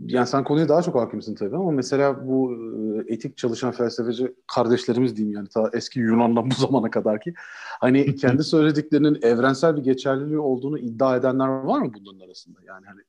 yani 0.04 0.26
sen 0.26 0.44
konuya 0.44 0.68
daha 0.68 0.82
çok 0.82 0.94
hakimsin 0.94 1.34
tabii 1.34 1.56
ama 1.56 1.70
mesela 1.70 2.26
bu 2.26 2.52
e, 2.54 3.14
etik 3.14 3.36
çalışan 3.36 3.72
felsefeci 3.72 4.34
kardeşlerimiz 4.54 5.16
diyeyim 5.16 5.36
yani 5.36 5.48
ta 5.48 5.70
eski 5.72 6.00
Yunan'dan 6.00 6.50
bu 6.50 6.54
zamana 6.54 6.90
kadar 6.90 7.20
ki 7.20 7.34
hani 7.80 8.16
kendi 8.16 8.44
söylediklerinin 8.44 9.18
evrensel 9.22 9.76
bir 9.76 9.82
geçerliliği 9.82 10.38
olduğunu 10.38 10.78
iddia 10.78 11.16
edenler 11.16 11.48
var 11.48 11.80
mı 11.80 11.92
bunların 12.00 12.26
arasında? 12.26 12.58
Yani 12.66 12.86
hani 12.86 13.00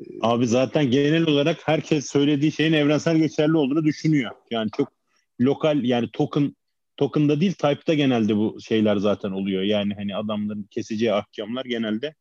e, 0.00 0.18
Abi 0.20 0.46
zaten 0.46 0.90
genel 0.90 1.26
olarak 1.26 1.56
herkes 1.64 2.06
söylediği 2.06 2.52
şeyin 2.52 2.72
evrensel 2.72 3.16
geçerli 3.16 3.56
olduğunu 3.56 3.84
düşünüyor. 3.84 4.30
Yani 4.50 4.70
çok 4.76 4.92
lokal 5.40 5.84
yani 5.84 6.08
token 6.12 6.56
token'da 6.96 7.40
değil 7.40 7.52
type'da 7.52 7.94
genelde 7.94 8.36
bu 8.36 8.56
şeyler 8.60 8.96
zaten 8.96 9.30
oluyor. 9.30 9.62
Yani 9.62 9.94
hani 9.94 10.16
adamların 10.16 10.62
keseceği 10.70 11.12
ahkamlar 11.12 11.64
genelde 11.64 12.14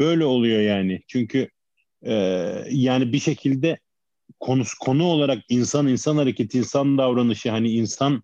böyle 0.00 0.24
oluyor 0.24 0.60
yani. 0.60 1.02
Çünkü 1.08 1.48
e, 2.02 2.14
yani 2.70 3.12
bir 3.12 3.18
şekilde 3.18 3.78
konu 4.40 4.62
konu 4.80 5.04
olarak 5.04 5.44
insan 5.48 5.88
insan 5.88 6.16
hareketi, 6.16 6.58
insan 6.58 6.98
davranışı 6.98 7.50
hani 7.50 7.70
insan 7.70 8.22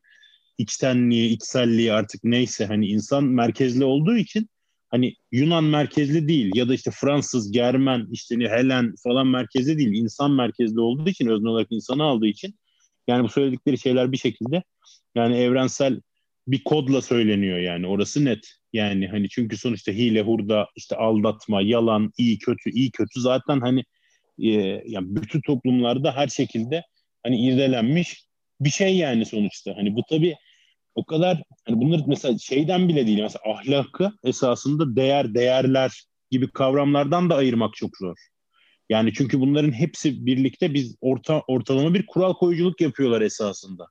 içtenliği, 0.58 1.30
içselliği 1.30 1.92
artık 1.92 2.24
neyse 2.24 2.66
hani 2.66 2.86
insan 2.86 3.24
merkezli 3.24 3.84
olduğu 3.84 4.16
için 4.16 4.48
hani 4.88 5.14
Yunan 5.32 5.64
merkezli 5.64 6.28
değil 6.28 6.50
ya 6.54 6.68
da 6.68 6.74
işte 6.74 6.90
Fransız, 6.90 7.52
Germen, 7.52 8.08
işte 8.10 8.36
Helen 8.36 8.94
falan 9.02 9.26
merkezli 9.26 9.78
değil. 9.78 9.92
insan 9.92 10.30
merkezli 10.30 10.80
olduğu 10.80 11.08
için 11.08 11.26
özne 11.26 11.48
olarak 11.48 11.66
insanı 11.70 12.02
aldığı 12.02 12.26
için 12.26 12.54
yani 13.08 13.24
bu 13.24 13.28
söyledikleri 13.28 13.78
şeyler 13.78 14.12
bir 14.12 14.16
şekilde 14.16 14.62
yani 15.14 15.36
evrensel 15.36 16.00
bir 16.46 16.64
kodla 16.64 17.02
söyleniyor 17.02 17.58
yani 17.58 17.86
orası 17.86 18.24
net. 18.24 18.50
Yani 18.72 19.08
hani 19.08 19.28
çünkü 19.28 19.56
sonuçta 19.56 19.92
hile, 19.92 20.22
hurda, 20.22 20.68
işte 20.76 20.96
aldatma, 20.96 21.62
yalan, 21.62 22.12
iyi 22.18 22.38
kötü, 22.38 22.70
iyi 22.70 22.90
kötü 22.90 23.20
zaten 23.20 23.60
hani 23.60 23.84
e, 24.38 24.50
yani 24.86 25.06
bütün 25.08 25.40
toplumlarda 25.40 26.16
her 26.16 26.28
şekilde 26.28 26.82
hani 27.22 27.46
irdelenmiş 27.48 28.24
bir 28.60 28.70
şey 28.70 28.96
yani 28.96 29.26
sonuçta. 29.26 29.76
Hani 29.76 29.94
bu 29.94 30.02
tabii 30.10 30.34
o 30.94 31.04
kadar 31.04 31.42
hani 31.64 31.80
bunlar 31.80 32.00
mesela 32.06 32.38
şeyden 32.38 32.88
bile 32.88 33.06
değil 33.06 33.20
mesela 33.22 33.42
ahlakı 33.54 34.12
esasında 34.24 34.96
değer 34.96 35.34
değerler 35.34 36.04
gibi 36.30 36.50
kavramlardan 36.50 37.30
da 37.30 37.34
ayırmak 37.36 37.74
çok 37.74 37.90
zor. 37.96 38.16
Yani 38.88 39.12
çünkü 39.12 39.40
bunların 39.40 39.72
hepsi 39.72 40.26
birlikte 40.26 40.74
biz 40.74 40.96
orta 41.00 41.42
ortalama 41.48 41.94
bir 41.94 42.06
kural 42.06 42.34
koyuculuk 42.34 42.80
yapıyorlar 42.80 43.20
esasında. 43.20 43.86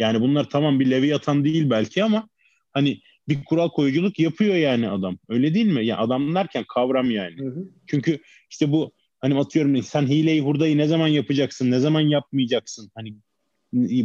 Yani 0.00 0.20
bunlar 0.20 0.50
tamam 0.50 0.80
bir 0.80 0.90
Leviathan 0.90 1.44
değil 1.44 1.70
belki 1.70 2.04
ama 2.04 2.28
hani 2.72 3.00
bir 3.28 3.44
kural 3.44 3.68
koyuculuk 3.68 4.18
yapıyor 4.18 4.54
yani 4.54 4.88
adam. 4.88 5.18
Öyle 5.28 5.54
değil 5.54 5.66
mi? 5.66 5.74
Ya 5.74 5.82
yani 5.82 6.00
adam 6.00 6.34
derken 6.34 6.64
kavram 6.74 7.10
yani. 7.10 7.36
Hı 7.38 7.46
hı. 7.48 7.68
Çünkü 7.86 8.18
işte 8.50 8.72
bu 8.72 8.92
hani 9.20 9.38
atıyorum 9.38 9.82
sen 9.82 10.06
hileyi 10.06 10.40
hurdayı 10.40 10.78
ne 10.78 10.86
zaman 10.86 11.08
yapacaksın, 11.08 11.70
ne 11.70 11.78
zaman 11.78 12.00
yapmayacaksın? 12.00 12.90
Hani 12.94 13.14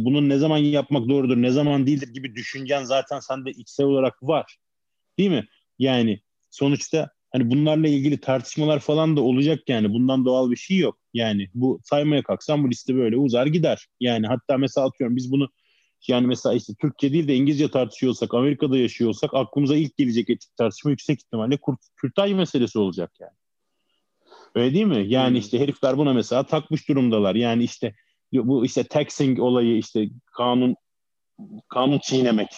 bunun 0.04 0.28
ne 0.28 0.38
zaman 0.38 0.58
yapmak 0.58 1.08
doğrudur, 1.08 1.36
ne 1.36 1.50
zaman 1.50 1.86
değildir 1.86 2.08
gibi 2.14 2.34
düşüncen 2.34 2.84
zaten 2.84 3.20
sende 3.20 3.50
içsel 3.50 3.86
olarak 3.86 4.22
var. 4.22 4.56
Değil 5.18 5.30
mi? 5.30 5.46
Yani 5.78 6.20
sonuçta 6.50 7.10
hani 7.32 7.50
bunlarla 7.50 7.88
ilgili 7.88 8.20
tartışmalar 8.20 8.80
falan 8.80 9.16
da 9.16 9.20
olacak 9.20 9.68
yani. 9.68 9.92
Bundan 9.92 10.24
doğal 10.24 10.50
bir 10.50 10.56
şey 10.56 10.76
yok. 10.76 10.98
Yani 11.14 11.48
bu 11.54 11.80
saymaya 11.84 12.22
kalksam 12.22 12.64
bu 12.64 12.70
liste 12.70 12.94
böyle 12.94 13.16
uzar 13.16 13.46
gider. 13.46 13.86
Yani 14.00 14.26
hatta 14.26 14.58
mesela 14.58 14.86
atıyorum 14.86 15.16
biz 15.16 15.32
bunu 15.32 15.48
yani 16.08 16.26
mesela 16.26 16.54
işte 16.54 16.72
Türkçe 16.80 17.12
değil 17.12 17.28
de 17.28 17.34
İngilizce 17.34 17.70
tartışıyorsak, 17.70 18.34
Amerika'da 18.34 18.78
yaşıyorsak 18.78 19.34
aklımıza 19.34 19.76
ilk 19.76 19.96
gelecek 19.96 20.30
etik 20.30 20.56
tartışma 20.56 20.90
yüksek 20.90 21.20
ihtimalle 21.20 21.56
Kürt, 21.56 21.78
Kürtaj 21.96 22.32
meselesi 22.32 22.78
olacak 22.78 23.12
yani. 23.20 23.32
Öyle 24.54 24.74
değil 24.74 24.86
mi? 24.86 25.04
Yani 25.08 25.30
hmm. 25.30 25.36
işte 25.36 25.60
herifler 25.60 25.98
buna 25.98 26.12
mesela 26.12 26.42
takmış 26.46 26.88
durumdalar. 26.88 27.34
Yani 27.34 27.64
işte 27.64 27.94
bu 28.32 28.64
işte 28.64 28.84
taxing 28.84 29.40
olayı 29.40 29.76
işte 29.76 30.08
kanun 30.36 30.76
kanun 31.68 31.98
çiğnemek. 31.98 32.48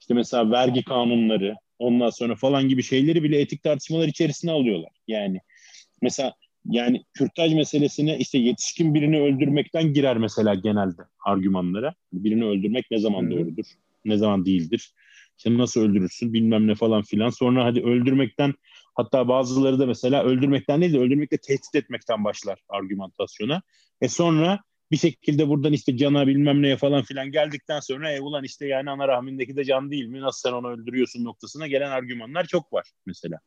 İşte 0.00 0.14
mesela 0.14 0.50
vergi 0.50 0.84
kanunları 0.84 1.56
ondan 1.78 2.10
sonra 2.10 2.36
falan 2.36 2.68
gibi 2.68 2.82
şeyleri 2.82 3.22
bile 3.22 3.40
etik 3.40 3.62
tartışmalar 3.62 4.08
içerisine 4.08 4.50
alıyorlar. 4.50 4.92
Yani 5.06 5.40
mesela 6.02 6.34
yani 6.64 7.04
kürtaj 7.14 7.54
meselesine 7.54 8.18
işte 8.18 8.38
yetişkin 8.38 8.94
birini 8.94 9.20
öldürmekten 9.20 9.92
girer 9.92 10.16
mesela 10.16 10.54
genelde 10.54 11.02
argümanlara. 11.24 11.94
Birini 12.12 12.44
öldürmek 12.44 12.90
ne 12.90 12.98
zaman 12.98 13.30
doğrudur, 13.30 13.64
ne 14.04 14.16
zaman 14.16 14.46
değildir. 14.46 14.92
İşte 15.38 15.58
nasıl 15.58 15.80
öldürürsün 15.80 16.32
bilmem 16.32 16.66
ne 16.66 16.74
falan 16.74 17.02
filan. 17.02 17.30
Sonra 17.30 17.64
hadi 17.64 17.80
öldürmekten 17.80 18.54
hatta 18.94 19.28
bazıları 19.28 19.78
da 19.78 19.86
mesela 19.86 20.24
öldürmekten 20.24 20.80
değil 20.80 20.92
de 20.92 20.98
öldürmekle 20.98 21.38
tehdit 21.38 21.74
etmekten 21.74 22.24
başlar 22.24 22.58
argümantasyona. 22.68 23.62
E 24.00 24.08
sonra 24.08 24.60
bir 24.90 24.96
şekilde 24.96 25.48
buradan 25.48 25.72
işte 25.72 25.96
cana 25.96 26.26
bilmem 26.26 26.62
neye 26.62 26.76
falan 26.76 27.02
filan 27.02 27.30
geldikten 27.30 27.80
sonra 27.80 28.12
e 28.12 28.20
ulan 28.20 28.44
işte 28.44 28.66
yani 28.66 28.90
ana 28.90 29.08
rahmindeki 29.08 29.56
de 29.56 29.64
can 29.64 29.90
değil 29.90 30.06
mi? 30.06 30.20
Nasıl 30.20 30.48
sen 30.48 30.56
onu 30.56 30.68
öldürüyorsun 30.68 31.24
noktasına 31.24 31.66
gelen 31.66 31.90
argümanlar 31.90 32.44
çok 32.44 32.72
var 32.72 32.90
mesela. 33.06 33.38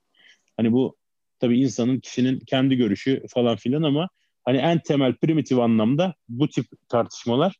Hani 0.58 0.72
bu 0.72 0.98
tabii 1.42 1.60
insanın 1.62 2.00
kişinin 2.00 2.40
kendi 2.40 2.76
görüşü 2.76 3.24
falan 3.30 3.56
filan 3.56 3.84
ama 3.84 4.10
hani 4.46 4.58
en 4.58 4.80
temel 4.80 5.16
primitif 5.16 5.60
anlamda 5.60 6.14
bu 6.30 6.50
tip 6.50 6.66
tartışmalar 6.90 7.56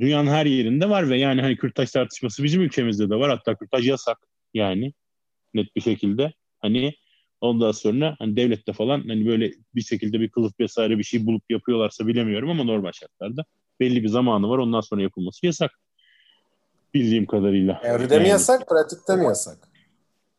dünyanın 0.00 0.30
her 0.30 0.46
yerinde 0.46 0.90
var 0.90 1.10
ve 1.10 1.18
yani 1.18 1.40
hani 1.40 1.56
kürtaj 1.56 1.90
tartışması 1.90 2.44
bizim 2.44 2.62
ülkemizde 2.62 3.10
de 3.10 3.14
var. 3.14 3.30
Hatta 3.30 3.54
kürtaj 3.54 3.88
yasak 3.88 4.18
yani 4.54 4.92
net 5.54 5.76
bir 5.76 5.80
şekilde. 5.80 6.32
Hani 6.58 6.94
ondan 7.40 7.72
sonra 7.72 8.16
hani 8.18 8.36
devlette 8.36 8.72
falan 8.72 9.08
hani 9.08 9.26
böyle 9.26 9.52
bir 9.74 9.82
şekilde 9.82 10.20
bir 10.20 10.28
kılıf 10.28 10.60
vesaire 10.60 10.98
bir 10.98 11.04
şey 11.04 11.26
bulup 11.26 11.42
yapıyorlarsa 11.50 12.06
bilemiyorum 12.06 12.50
ama 12.50 12.64
normal 12.64 12.92
şartlarda 12.92 13.44
belli 13.80 14.02
bir 14.02 14.08
zamanı 14.08 14.48
var. 14.48 14.58
Ondan 14.58 14.80
sonra 14.80 15.02
yapılması 15.02 15.46
yasak. 15.46 15.70
Bildiğim 16.94 17.26
kadarıyla. 17.26 17.80
Teoride 17.80 18.14
yani, 18.14 18.22
mi 18.22 18.28
yasak, 18.28 18.68
pratikte 18.68 19.16
mi 19.16 19.24
yasak? 19.24 19.71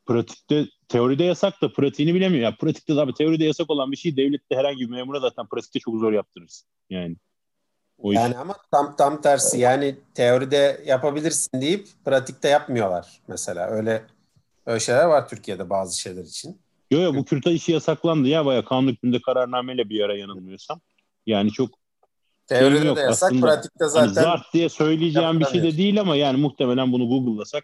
Pratikte 0.05 0.65
teoride 0.87 1.23
yasak 1.23 1.61
da 1.61 1.73
pratiğini 1.73 2.13
bilemiyor. 2.13 2.43
Ya 2.43 2.55
pratikte 2.55 2.93
abi 2.93 3.13
teoride 3.13 3.45
yasak 3.45 3.69
olan 3.69 3.91
bir 3.91 3.97
şey 3.97 4.17
devlette 4.17 4.55
herhangi 4.55 4.79
bir 4.79 4.95
memura 4.95 5.19
zaten 5.19 5.47
pratikte 5.47 5.79
çok 5.79 5.99
zor 5.99 6.13
yaptırırız. 6.13 6.65
Yani 6.89 7.15
o 7.97 8.11
yani 8.11 8.31
iş... 8.31 8.37
ama 8.37 8.55
tam 8.71 8.95
tam 8.95 9.21
tersi 9.21 9.59
yani 9.59 9.95
teoride 10.13 10.83
yapabilirsin 10.85 11.61
deyip 11.61 11.87
pratikte 12.05 12.47
yapmıyorlar 12.47 13.21
mesela. 13.27 13.67
Öyle 13.67 14.03
öyle 14.65 14.79
şeyler 14.79 15.05
var 15.05 15.29
Türkiye'de 15.29 15.69
bazı 15.69 15.99
şeyler 15.99 16.23
için. 16.23 16.61
Yok 16.91 17.03
yok 17.03 17.15
bu 17.15 17.25
kürtaj 17.25 17.55
işi 17.55 17.71
yasaklandı 17.71 18.27
ya 18.27 18.45
baya 18.45 18.65
kanun 18.65 18.87
hükmünde 18.87 19.21
kararnameyle 19.21 19.89
bir 19.89 20.01
ara 20.01 20.17
yanılmıyorsam. 20.17 20.81
Yani 21.25 21.51
çok 21.51 21.69
Teoride 22.47 22.95
de 22.95 22.99
yasak, 22.99 23.31
Aslında, 23.31 23.45
pratikte 23.45 23.83
hani 23.83 23.91
zaten. 23.91 24.05
Hani 24.05 24.13
zart 24.13 24.53
diye 24.53 24.69
söyleyeceğim 24.69 25.39
bir 25.39 25.45
şey 25.45 25.63
de 25.63 25.77
değil 25.77 26.01
ama 26.01 26.15
yani 26.15 26.37
muhtemelen 26.37 26.91
bunu 26.91 27.07
Google'lasak 27.07 27.63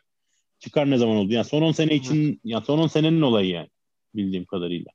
çıkar 0.60 0.90
ne 0.90 0.98
zaman 0.98 1.16
oldu? 1.16 1.34
Yani 1.34 1.46
son 1.46 1.62
10 1.62 1.72
sene 1.72 1.96
için, 1.96 2.42
yani 2.44 2.66
son 2.66 2.80
10 2.80 2.88
senenin 2.88 3.22
olayı 3.22 3.50
yani 3.50 3.70
bildiğim 4.16 4.46
kadarıyla 4.46 4.92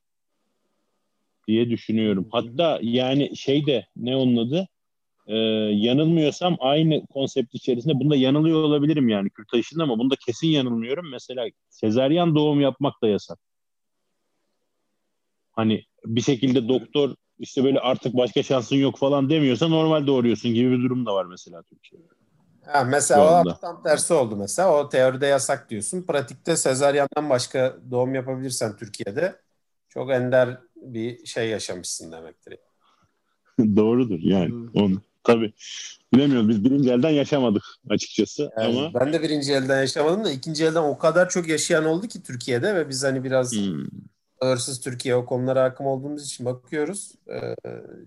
diye 1.47 1.69
düşünüyorum. 1.69 2.27
Hatta 2.31 2.79
yani 2.81 3.37
şey 3.37 3.65
de 3.65 3.87
ne 3.95 4.15
onun 4.15 4.37
adı? 4.47 4.67
Ee, 5.27 5.35
yanılmıyorsam 5.73 6.57
aynı 6.59 7.05
konsept 7.05 7.55
içerisinde 7.55 7.93
bunda 7.93 8.15
yanılıyor 8.15 8.63
olabilirim 8.63 9.09
yani 9.09 9.29
Kürtaj'ın 9.29 9.79
ama 9.79 9.99
bunda 9.99 10.15
kesin 10.25 10.47
yanılmıyorum. 10.47 11.11
Mesela 11.11 11.47
sezaryen 11.69 12.35
doğum 12.35 12.61
yapmak 12.61 13.01
da 13.01 13.07
yasak. 13.07 13.39
Hani 15.51 15.83
bir 16.05 16.21
şekilde 16.21 16.67
doktor 16.67 17.15
işte 17.39 17.63
böyle 17.63 17.79
artık 17.79 18.13
başka 18.13 18.43
şansın 18.43 18.75
yok 18.75 18.97
falan 18.97 19.29
demiyorsa 19.29 19.67
normal 19.67 20.07
doğuruyorsun 20.07 20.53
gibi 20.53 20.71
bir 20.71 20.83
durum 20.83 21.05
da 21.05 21.13
var 21.13 21.25
mesela 21.25 21.63
Türkiye'de. 21.63 22.07
Ha, 22.67 22.83
mesela 22.83 23.43
o 23.43 23.59
tam 23.61 23.83
tersi 23.83 24.13
oldu 24.13 24.35
mesela. 24.35 24.77
O 24.77 24.89
teoride 24.89 25.25
yasak 25.25 25.69
diyorsun. 25.69 26.01
Pratikte 26.01 26.55
sezaryandan 26.55 27.29
başka 27.29 27.77
doğum 27.91 28.15
yapabilirsen 28.15 28.75
Türkiye'de 28.75 29.35
çok 29.89 30.11
ender 30.11 30.57
bir 30.75 31.25
şey 31.25 31.49
yaşamışsın 31.49 32.11
demektir. 32.11 32.57
Doğrudur 33.59 34.19
yani. 34.19 34.69
Onu. 34.73 35.01
Tabii. 35.23 35.53
Bilemiyorum. 36.13 36.49
Biz 36.49 36.65
birinci 36.65 36.91
elden 36.91 37.09
yaşamadık 37.09 37.63
açıkçası. 37.89 38.51
Yani 38.57 38.79
ama 38.79 38.93
ben 38.93 39.13
de 39.13 39.23
birinci 39.23 39.53
elden 39.53 39.81
yaşamadım 39.81 40.23
da 40.23 40.31
ikinci 40.31 40.65
elden 40.65 40.83
o 40.83 40.97
kadar 40.97 41.29
çok 41.29 41.47
yaşayan 41.47 41.85
oldu 41.85 42.07
ki 42.07 42.23
Türkiye'de 42.23 42.75
ve 42.75 42.89
biz 42.89 43.03
hani 43.03 43.23
biraz 43.23 43.53
hmm. 43.53 43.85
Türkiye 44.83 45.15
o 45.15 45.25
konulara 45.25 45.63
hakim 45.63 45.85
olduğumuz 45.85 46.25
için 46.25 46.45
bakıyoruz. 46.45 47.11
Ee, 47.29 47.55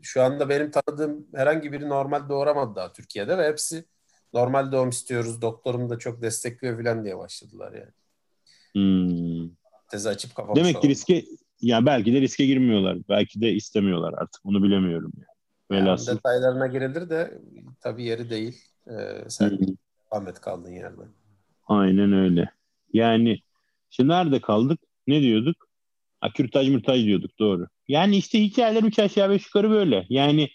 şu 0.02 0.22
anda 0.22 0.48
benim 0.48 0.70
tanıdığım 0.70 1.26
herhangi 1.34 1.72
biri 1.72 1.88
normal 1.88 2.28
doğuramadı 2.28 2.76
daha 2.76 2.92
Türkiye'de 2.92 3.38
ve 3.38 3.48
hepsi 3.48 3.84
normal 4.32 4.72
doğum 4.72 4.88
istiyoruz. 4.88 5.42
Doktorum 5.42 5.90
da 5.90 5.98
çok 5.98 6.22
destekliyor 6.22 6.82
falan 6.82 7.04
diye 7.04 7.18
başladılar 7.18 7.72
yani. 7.72 7.92
Hmm. 8.72 9.50
Tezi 9.90 10.08
açıp 10.08 10.34
kapamış 10.34 10.60
Demek 10.60 10.82
ki 10.82 10.88
riske 10.88 11.24
ya 11.60 11.86
belki 11.86 12.14
de 12.14 12.20
riske 12.20 12.46
girmiyorlar. 12.46 12.98
Belki 13.08 13.40
de 13.40 13.52
istemiyorlar 13.52 14.14
artık. 14.18 14.44
Bunu 14.44 14.62
bilemiyorum 14.62 15.12
yani. 15.16 15.80
Velhasıl. 15.80 16.08
Yani 16.08 16.18
detaylarına 16.18 16.66
girilir 16.66 17.10
de 17.10 17.38
tabii 17.80 18.04
yeri 18.04 18.30
değil. 18.30 18.64
Ee, 18.90 19.24
sen 19.28 19.50
hmm. 19.50 19.66
Ahmet 20.10 20.40
kaldın 20.40 20.70
yerde. 20.70 21.02
Aynen 21.66 22.12
öyle. 22.12 22.50
Yani 22.92 23.40
şimdi 23.90 24.10
nerede 24.10 24.40
kaldık? 24.40 24.80
Ne 25.06 25.22
diyorduk? 25.22 25.68
Ha, 26.20 26.32
kürtaj 26.32 26.68
mürtaj 26.68 27.04
diyorduk 27.04 27.38
doğru. 27.38 27.66
Yani 27.88 28.16
işte 28.16 28.42
hikayeler 28.42 28.82
üç 28.82 28.98
aşağı 28.98 29.30
beş 29.30 29.46
yukarı 29.46 29.70
böyle. 29.70 30.06
Yani 30.08 30.48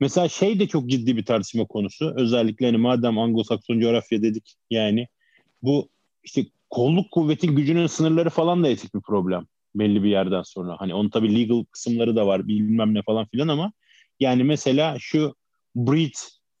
mesela 0.00 0.28
şey 0.28 0.58
de 0.58 0.66
çok 0.68 0.90
ciddi 0.90 1.16
bir 1.16 1.24
tartışma 1.24 1.64
konusu. 1.64 2.12
Özellikle 2.16 2.66
hani 2.66 2.76
madem 2.76 3.14
Anglo-Sakson 3.14 3.80
coğrafya 3.80 4.22
dedik 4.22 4.54
yani 4.70 5.08
bu 5.62 5.88
işte 6.24 6.46
kolluk 6.70 7.10
kuvvetin 7.10 7.56
gücünün 7.56 7.86
sınırları 7.86 8.30
falan 8.30 8.64
da 8.64 8.68
etik 8.68 8.94
bir 8.94 9.00
problem 9.00 9.46
belli 9.74 10.02
bir 10.02 10.10
yerden 10.10 10.42
sonra. 10.42 10.76
Hani 10.78 10.94
onun 10.94 11.10
tabii 11.10 11.40
legal 11.40 11.64
kısımları 11.64 12.16
da 12.16 12.26
var 12.26 12.48
bilmem 12.48 12.94
ne 12.94 13.02
falan 13.02 13.26
filan 13.26 13.48
ama 13.48 13.72
yani 14.20 14.44
mesela 14.44 14.96
şu 15.00 15.34
breed 15.76 16.14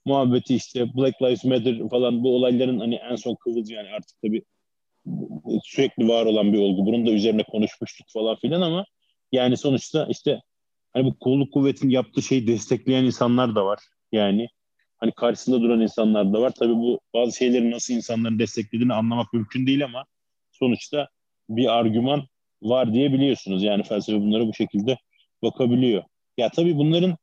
muhabbeti 0.04 0.56
işte 0.56 0.94
Black 0.94 1.22
Lives 1.22 1.44
Matter 1.44 1.88
falan 1.90 2.24
bu 2.24 2.36
olayların 2.36 2.78
hani 2.78 2.94
en 2.94 3.16
son 3.16 3.34
kıvılcı 3.34 3.74
yani 3.74 3.88
artık 3.88 4.22
tabii 4.22 4.42
sürekli 5.64 6.08
var 6.08 6.26
olan 6.26 6.52
bir 6.52 6.58
olgu. 6.58 6.86
Bunun 6.86 7.06
da 7.06 7.10
üzerine 7.10 7.42
konuşmuştuk 7.42 8.06
falan 8.12 8.36
filan 8.36 8.60
ama 8.60 8.86
yani 9.32 9.56
sonuçta 9.56 10.06
işte 10.10 10.40
hani 10.96 11.04
bu 11.06 11.18
kolluk 11.18 11.52
kuvvetin 11.52 11.90
yaptığı 11.90 12.22
şeyi 12.22 12.46
destekleyen 12.46 13.04
insanlar 13.04 13.54
da 13.54 13.66
var. 13.66 13.78
Yani 14.12 14.48
hani 14.96 15.12
karşısında 15.12 15.60
duran 15.60 15.80
insanlar 15.80 16.32
da 16.32 16.40
var. 16.40 16.52
Tabii 16.58 16.74
bu 16.74 17.00
bazı 17.14 17.36
şeyleri 17.36 17.70
nasıl 17.70 17.94
insanların 17.94 18.38
desteklediğini 18.38 18.94
anlamak 18.94 19.32
mümkün 19.32 19.66
değil 19.66 19.84
ama 19.84 20.04
sonuçta 20.52 21.08
bir 21.48 21.78
argüman 21.78 22.26
var 22.62 22.92
diye 22.92 23.12
biliyorsunuz. 23.12 23.62
Yani 23.62 23.82
felsefe 23.82 24.20
bunlara 24.20 24.46
bu 24.46 24.54
şekilde 24.54 24.98
bakabiliyor. 25.42 26.02
Ya 26.38 26.48
tabii 26.48 26.76
bunların 26.76 27.16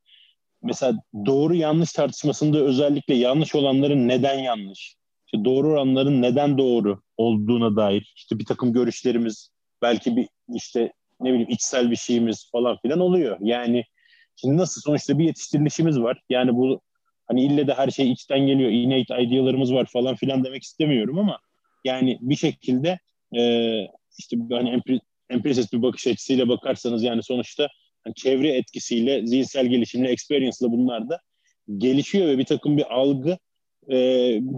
mesela 0.64 0.94
doğru 1.26 1.56
yanlış 1.56 1.92
tartışmasında 1.92 2.58
özellikle 2.58 3.16
yanlış 3.16 3.56
olanların 3.56 4.08
neden 4.08 4.40
yanlış, 4.40 4.96
işte 5.26 5.46
doğru 5.46 5.74
olanların 5.74 6.22
neden 6.22 6.58
doğru 6.58 7.02
olduğuna 7.18 7.76
dair 7.76 8.14
işte 8.16 8.40
bir 8.40 8.46
takım 8.46 8.74
görüşlerimiz, 8.74 9.50
belki 9.82 10.16
bir 10.16 10.28
işte 10.56 10.94
ne 11.24 11.30
bileyim 11.30 11.50
içsel 11.50 11.92
bir 11.92 11.96
şeyimiz 11.96 12.50
falan 12.52 12.78
filan 12.82 13.00
oluyor. 13.00 13.38
Yani 13.42 13.84
şimdi 14.36 14.58
nasıl 14.58 14.82
sonuçta 14.82 15.20
bir 15.20 15.26
yetiştirilişimiz 15.26 16.00
var. 16.00 16.22
Yani 16.30 16.56
bu 16.56 16.82
hani 17.28 17.46
ille 17.46 17.68
de 17.68 17.74
her 17.74 17.90
şey 17.90 18.12
içten 18.12 18.40
geliyor, 18.40 18.70
innate 18.72 19.24
idealarımız 19.24 19.74
var 19.74 19.86
falan 19.86 20.16
filan 20.16 20.44
demek 20.44 20.64
istemiyorum 20.64 21.20
ama 21.20 21.40
yani 21.86 22.18
bir 22.22 22.36
şekilde 22.36 23.00
e, 23.38 23.42
işte 24.20 24.38
hani 24.52 24.70
empir, 24.70 25.00
bir 25.74 25.82
bakış 25.82 26.08
açısıyla 26.08 26.48
bakarsanız 26.48 27.04
yani 27.04 27.24
sonuçta 27.24 27.68
yani 28.06 28.16
çevre 28.16 28.50
etkisiyle, 28.50 29.26
zihinsel 29.26 29.68
gelişimle, 29.68 30.10
experience'la 30.10 30.72
bunlar 30.72 31.10
da 31.10 31.20
gelişiyor 31.78 32.28
ve 32.28 32.38
bir 32.38 32.46
takım 32.46 32.78
bir 32.78 32.94
algı 32.94 33.38
e, 33.92 33.98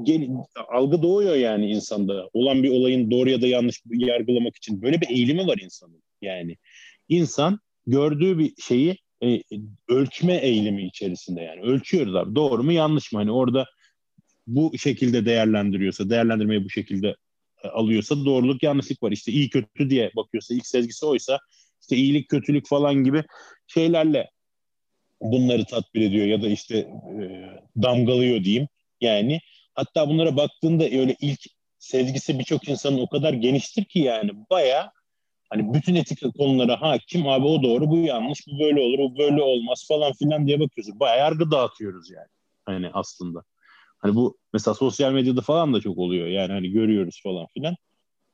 gel, 0.03 0.29
algı 0.73 1.03
doğuyor 1.03 1.35
yani 1.35 1.71
insanda. 1.71 2.29
Olan 2.33 2.63
bir 2.63 2.69
olayın 2.69 3.11
doğru 3.11 3.29
ya 3.29 3.41
da 3.41 3.47
yanlış 3.47 3.81
yargılamak 3.91 4.55
için. 4.55 4.81
Böyle 4.81 5.01
bir 5.01 5.09
eğilimi 5.09 5.47
var 5.47 5.57
insanın. 5.63 6.03
Yani 6.25 6.57
insan 7.09 7.59
gördüğü 7.87 8.39
bir 8.39 8.53
şeyi 8.61 8.97
e, 9.23 9.41
ölçme 9.89 10.35
eğilimi 10.35 10.87
içerisinde 10.87 11.41
yani. 11.41 11.61
Ölçüyoruz 11.61 12.15
abi. 12.15 12.35
Doğru 12.35 12.63
mu 12.63 12.71
yanlış 12.71 13.11
mı? 13.11 13.19
Hani 13.19 13.31
orada 13.31 13.65
bu 14.47 14.77
şekilde 14.77 15.25
değerlendiriyorsa, 15.25 16.09
değerlendirmeyi 16.09 16.65
bu 16.65 16.69
şekilde 16.69 17.15
e, 17.63 17.67
alıyorsa 17.67 18.25
doğruluk 18.25 18.63
yanlışlık 18.63 19.03
var. 19.03 19.11
İşte 19.11 19.31
iyi 19.31 19.49
kötü 19.49 19.89
diye 19.89 20.11
bakıyorsa, 20.15 20.53
ilk 20.53 20.67
sezgisi 20.67 21.05
oysa 21.05 21.39
işte 21.81 21.95
iyilik 21.95 22.29
kötülük 22.29 22.67
falan 22.67 22.95
gibi 22.95 23.23
şeylerle 23.67 24.29
bunları 25.21 25.65
tatbir 25.65 26.01
ediyor 26.01 26.25
ya 26.25 26.41
da 26.41 26.47
işte 26.47 26.77
e, 26.77 27.25
damgalıyor 27.83 28.43
diyeyim. 28.43 28.67
Yani 29.01 29.39
hatta 29.73 30.09
bunlara 30.09 30.37
baktığında 30.37 30.83
öyle 30.83 31.15
ilk 31.21 31.39
sezgisi 31.79 32.39
birçok 32.39 32.69
insanın 32.69 32.97
o 32.97 33.09
kadar 33.09 33.33
geniştir 33.33 33.85
ki 33.85 33.99
yani 33.99 34.31
baya 34.49 34.91
hani 35.49 35.73
bütün 35.73 35.95
etik 35.95 36.37
konulara 36.37 36.81
hakim 36.81 37.27
abi 37.27 37.45
o 37.45 37.63
doğru 37.63 37.89
bu 37.89 37.97
yanlış 37.97 38.47
bu 38.47 38.59
böyle 38.59 38.81
olur 38.81 38.99
bu 38.99 39.17
böyle 39.17 39.41
olmaz 39.41 39.85
falan 39.87 40.13
filan 40.13 40.47
diye 40.47 40.59
bakıyoruz. 40.59 40.99
Baya 40.99 41.15
yargı 41.15 41.51
dağıtıyoruz 41.51 42.09
yani 42.09 42.27
hani 42.65 42.89
aslında. 42.93 43.43
Hani 43.97 44.15
bu 44.15 44.37
mesela 44.53 44.75
sosyal 44.75 45.11
medyada 45.11 45.41
falan 45.41 45.73
da 45.73 45.81
çok 45.81 45.97
oluyor 45.97 46.27
yani 46.27 46.51
hani 46.51 46.71
görüyoruz 46.71 47.21
falan 47.23 47.47
filan. 47.53 47.75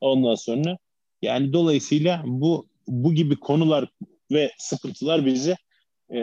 Ondan 0.01 0.35
sonra 0.35 0.77
yani 1.21 1.53
dolayısıyla 1.53 2.23
bu 2.25 2.67
bu 2.87 3.13
gibi 3.13 3.35
konular 3.35 3.89
ve 4.31 4.51
sıkıntılar 4.57 5.25
bizi 5.25 5.55
e, 6.13 6.19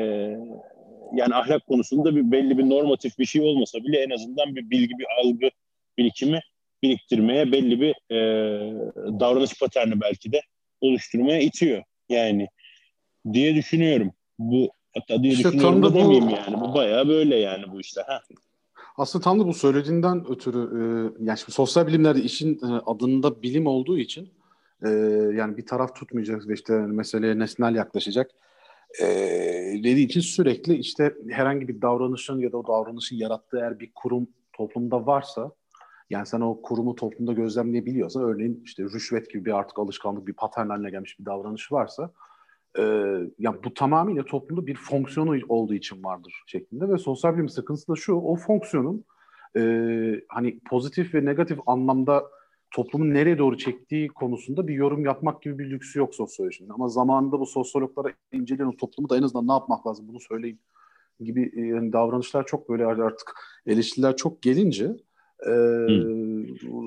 yani 1.14 1.34
ahlak 1.34 1.66
konusunda 1.66 2.16
bir 2.16 2.32
belli 2.32 2.58
bir 2.58 2.68
normatif 2.68 3.18
bir 3.18 3.26
şey 3.26 3.42
olmasa 3.42 3.78
bile 3.78 3.98
en 3.98 4.10
azından 4.10 4.56
bir 4.56 4.70
bilgi, 4.70 4.98
bir 4.98 5.06
algı 5.22 5.50
birikimi 5.98 6.40
biriktirmeye, 6.82 7.52
belli 7.52 7.80
bir 7.80 7.90
e, 8.10 8.18
davranış 9.20 9.58
paterni 9.60 10.00
belki 10.00 10.32
de 10.32 10.40
oluşturmaya 10.80 11.40
itiyor. 11.40 11.82
Yani 12.08 12.48
diye 13.32 13.54
düşünüyorum. 13.54 14.12
Bu 14.38 14.70
hatta 14.94 15.22
diye 15.22 15.32
işte 15.32 15.44
düşünüyorum 15.44 15.82
da 15.82 15.94
demeyeyim 15.94 16.26
bu... 16.26 16.30
yani. 16.30 16.60
Bu 16.60 16.74
bayağı 16.74 17.08
böyle 17.08 17.36
yani 17.36 17.72
bu 17.72 17.80
işte. 17.80 18.00
Ha. 18.06 18.22
Aslında 18.96 19.24
tam 19.24 19.40
da 19.40 19.46
bu 19.46 19.54
söylediğinden 19.54 20.30
ötürü 20.30 20.58
e, 20.58 20.80
yani 21.24 21.38
şimdi 21.38 21.52
sosyal 21.52 21.86
bilimlerde 21.86 22.22
işin 22.22 22.54
e, 22.54 22.66
adında 22.86 23.42
bilim 23.42 23.66
olduğu 23.66 23.98
için 23.98 24.28
e, 24.84 24.88
yani 25.34 25.56
bir 25.56 25.66
taraf 25.66 25.96
tutmayacak 25.96 26.48
ve 26.48 26.54
işte 26.54 26.72
meseleye 26.72 27.38
nesnel 27.38 27.74
yaklaşacak 27.74 28.30
e, 29.00 29.06
dediği 29.74 30.04
için 30.06 30.20
sürekli 30.20 30.74
işte 30.74 31.14
herhangi 31.30 31.68
bir 31.68 31.82
davranışın 31.82 32.38
ya 32.38 32.52
da 32.52 32.56
o 32.56 32.66
davranışın 32.66 33.16
yarattığı 33.16 33.58
eğer 33.58 33.80
bir 33.80 33.90
kurum 33.94 34.28
toplumda 34.52 35.06
varsa 35.06 35.50
yani 36.10 36.26
sen 36.26 36.40
o 36.40 36.62
kurumu 36.62 36.94
toplumda 36.94 37.32
gözlemleyebiliyorsan 37.32 38.22
örneğin 38.22 38.62
işte 38.64 38.82
rüşvet 38.82 39.30
gibi 39.30 39.44
bir 39.44 39.58
artık 39.58 39.78
alışkanlık 39.78 40.26
bir 40.26 40.32
patern 40.32 40.68
haline 40.68 40.90
gelmiş 40.90 41.20
bir 41.20 41.24
davranış 41.24 41.72
varsa 41.72 42.12
e, 42.78 42.82
yani 43.38 43.56
bu 43.64 43.74
tamamıyla 43.74 44.24
toplumda 44.24 44.66
bir 44.66 44.74
fonksiyonu 44.74 45.40
olduğu 45.48 45.74
için 45.74 46.04
vardır 46.04 46.42
şeklinde 46.46 46.88
ve 46.88 46.98
sosyal 46.98 47.34
bilim 47.34 47.48
sıkıntısı 47.48 47.92
da 47.92 47.96
şu 47.96 48.14
o 48.14 48.36
fonksiyonun 48.36 49.04
e, 49.56 49.62
hani 50.28 50.60
pozitif 50.60 51.14
ve 51.14 51.24
negatif 51.24 51.58
anlamda 51.66 52.24
toplumun 52.70 53.14
nereye 53.14 53.38
doğru 53.38 53.58
çektiği 53.58 54.08
konusunda 54.08 54.68
bir 54.68 54.74
yorum 54.74 55.04
yapmak 55.04 55.42
gibi 55.42 55.58
bir 55.58 55.70
lüksü 55.70 55.98
yok 55.98 56.14
sosyolojinin. 56.14 56.70
Ama 56.70 56.88
zamanında 56.88 57.40
bu 57.40 57.46
sosyologlara 57.46 58.08
inceleyen 58.32 58.76
toplumu 58.76 59.08
da 59.08 59.16
en 59.16 59.22
azından 59.22 59.48
ne 59.48 59.52
yapmak 59.52 59.86
lazım 59.86 60.08
bunu 60.08 60.20
söyleyin 60.20 60.60
gibi 61.20 61.52
e, 61.56 61.60
yani 61.60 61.92
davranışlar 61.92 62.46
çok 62.46 62.68
böyle 62.68 62.86
artık 62.86 63.34
eleştiriler 63.66 64.16
çok 64.16 64.42
gelince 64.42 64.96
e, 65.46 65.52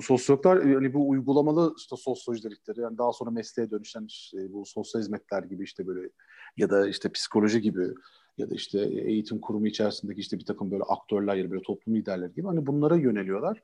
sosyologlar 0.01 0.63
yani 0.65 0.93
bu 0.93 1.09
uygulamalı 1.09 1.73
işte 1.77 1.95
sosyoloji 1.95 2.43
dedikleri 2.43 2.79
yani 2.79 2.97
daha 2.97 3.13
sonra 3.13 3.31
mesleğe 3.31 3.71
dönüşen 3.71 4.05
işte, 4.05 4.53
bu 4.53 4.65
sosyal 4.65 5.01
hizmetler 5.01 5.43
gibi 5.43 5.63
işte 5.63 5.87
böyle 5.87 6.09
ya 6.57 6.69
da 6.69 6.87
işte 6.87 7.09
psikoloji 7.11 7.61
gibi 7.61 7.87
ya 8.37 8.49
da 8.49 8.55
işte 8.55 8.79
eğitim 8.81 9.39
kurumu 9.39 9.67
içerisindeki 9.67 10.21
işte 10.21 10.39
bir 10.39 10.45
takım 10.45 10.71
böyle 10.71 10.83
aktörler 10.83 11.35
ya 11.35 11.43
da 11.43 11.51
böyle 11.51 11.61
toplum 11.61 11.95
liderleri 11.95 12.33
gibi 12.33 12.47
hani 12.47 12.67
bunlara 12.67 12.95
yöneliyorlar. 12.95 13.61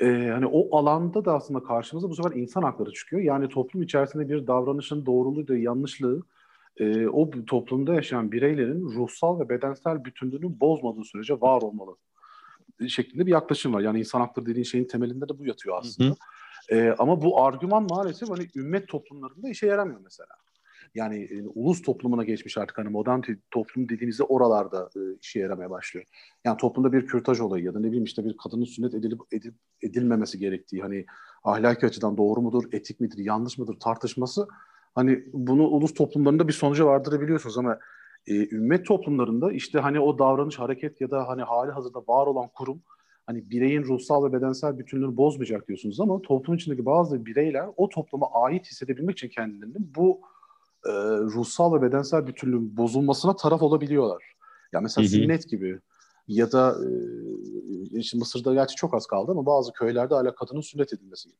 E, 0.00 0.06
hani 0.06 0.46
o 0.46 0.76
alanda 0.76 1.24
da 1.24 1.34
aslında 1.34 1.62
karşımıza 1.62 2.08
bu 2.08 2.14
sefer 2.14 2.36
insan 2.36 2.62
hakları 2.62 2.92
çıkıyor. 2.92 3.22
Yani 3.22 3.48
toplum 3.48 3.82
içerisinde 3.82 4.28
bir 4.28 4.46
davranışın 4.46 5.06
doğruluğu 5.06 5.48
da 5.48 5.56
yanlışlığı 5.56 6.22
e, 6.76 7.06
o 7.06 7.30
toplumda 7.30 7.94
yaşayan 7.94 8.32
bireylerin 8.32 8.82
ruhsal 8.82 9.40
ve 9.40 9.48
bedensel 9.48 10.04
bütünlüğünü 10.04 10.60
bozmadığı 10.60 11.04
sürece 11.04 11.40
var 11.40 11.62
olmalı 11.62 11.96
şeklinde 12.88 13.26
bir 13.26 13.30
yaklaşım 13.30 13.74
var. 13.74 13.80
Yani 13.80 13.98
insan 13.98 14.20
hakları 14.20 14.46
dediğin 14.46 14.64
şeyin 14.64 14.84
temelinde 14.84 15.28
de 15.28 15.38
bu 15.38 15.46
yatıyor 15.46 15.78
aslında. 15.78 16.08
Hı 16.08 16.12
hı. 16.12 16.76
E, 16.78 16.94
ama 16.98 17.22
bu 17.22 17.44
argüman 17.44 17.86
maalesef 17.90 18.30
hani 18.30 18.48
ümmet 18.56 18.88
toplumlarında 18.88 19.48
işe 19.48 19.66
yaramıyor 19.66 20.00
mesela. 20.04 20.28
Yani 20.94 21.24
e, 21.24 21.42
ulus 21.54 21.82
toplumuna 21.82 22.24
geçmiş 22.24 22.58
artık 22.58 22.78
hani 22.78 22.88
modern 22.88 23.20
toplum 23.50 23.88
dediğimizde 23.88 24.22
oralarda 24.22 24.90
e, 24.96 25.00
işe 25.22 25.40
yaramaya 25.40 25.70
başlıyor. 25.70 26.06
Yani 26.44 26.56
toplumda 26.56 26.92
bir 26.92 27.06
kürtaj 27.06 27.40
olayı 27.40 27.64
ya 27.64 27.74
da 27.74 27.80
ne 27.80 27.86
bileyim 27.86 28.04
işte 28.04 28.24
bir 28.24 28.36
kadının 28.36 28.64
sünnet 28.64 28.94
edilip 28.94 29.20
edip 29.32 29.54
edilmemesi 29.82 30.38
gerektiği 30.38 30.82
hani 30.82 31.06
ahlaki 31.44 31.86
açıdan 31.86 32.16
doğru 32.16 32.40
mudur, 32.40 32.64
etik 32.72 33.00
midir, 33.00 33.18
yanlış 33.18 33.58
mıdır 33.58 33.80
tartışması 33.80 34.48
hani 34.94 35.24
bunu 35.32 35.62
ulus 35.62 35.94
toplumlarında 35.94 36.48
bir 36.48 36.52
sonuca 36.52 36.86
vardırabiliyorsunuz 36.86 37.58
ama 37.58 37.78
e, 38.26 38.54
ümmet 38.54 38.86
toplumlarında 38.86 39.52
işte 39.52 39.78
hani 39.78 40.00
o 40.00 40.18
davranış, 40.18 40.58
hareket 40.58 41.00
ya 41.00 41.10
da 41.10 41.28
hani 41.28 41.42
hali 41.42 41.70
hazırda 41.70 41.98
var 41.98 42.26
olan 42.26 42.48
kurum 42.48 42.82
hani 43.26 43.50
bireyin 43.50 43.82
ruhsal 43.82 44.24
ve 44.24 44.32
bedensel 44.32 44.78
bütünlüğünü 44.78 45.16
bozmayacak 45.16 45.68
diyorsunuz 45.68 46.00
ama 46.00 46.22
toplum 46.22 46.56
içindeki 46.56 46.86
bazı 46.86 47.26
bireyler 47.26 47.66
o 47.76 47.88
topluma 47.88 48.26
ait 48.32 48.66
hissedebilmek 48.66 49.18
için 49.18 49.28
kendilerini 49.28 49.76
bu 49.78 50.20
e, 50.86 50.90
ruhsal 51.18 51.74
ve 51.74 51.82
bedensel 51.82 52.26
bütünlüğün 52.26 52.76
bozulmasına 52.76 53.36
taraf 53.36 53.62
olabiliyorlar. 53.62 54.24
Yani 54.72 54.82
mesela 54.82 55.04
hı 55.04 55.08
hı. 55.08 55.12
sünnet 55.12 55.48
gibi 55.48 55.80
ya 56.28 56.52
da 56.52 56.76
e, 56.84 57.98
işte 57.98 58.18
Mısır'da 58.18 58.54
gerçi 58.54 58.76
çok 58.76 58.94
az 58.94 59.06
kaldı 59.06 59.32
ama 59.32 59.46
bazı 59.46 59.72
köylerde 59.72 60.14
hala 60.14 60.34
kadının 60.34 60.60
sünnet 60.60 60.92
edilmesi 60.92 61.28
gibi. 61.28 61.38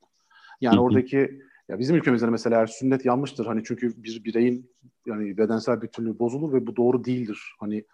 Yani 0.60 0.76
hı 0.76 0.80
hı. 0.80 0.84
oradaki 0.84 1.40
ya 1.70 1.78
bizim 1.78 1.96
ülkemizde 1.96 2.26
mesela 2.26 2.56
eğer 2.56 2.66
sünnet 2.66 3.04
yanlıştır 3.04 3.46
hani 3.46 3.62
çünkü 3.64 4.02
bir 4.02 4.24
bireyin 4.24 4.70
yani 5.06 5.38
bedensel 5.38 5.82
bütünlüğü 5.82 6.18
bozulur 6.18 6.52
ve 6.52 6.66
bu 6.66 6.76
doğru 6.76 7.04
değildir. 7.04 7.54
Hani 7.60 7.84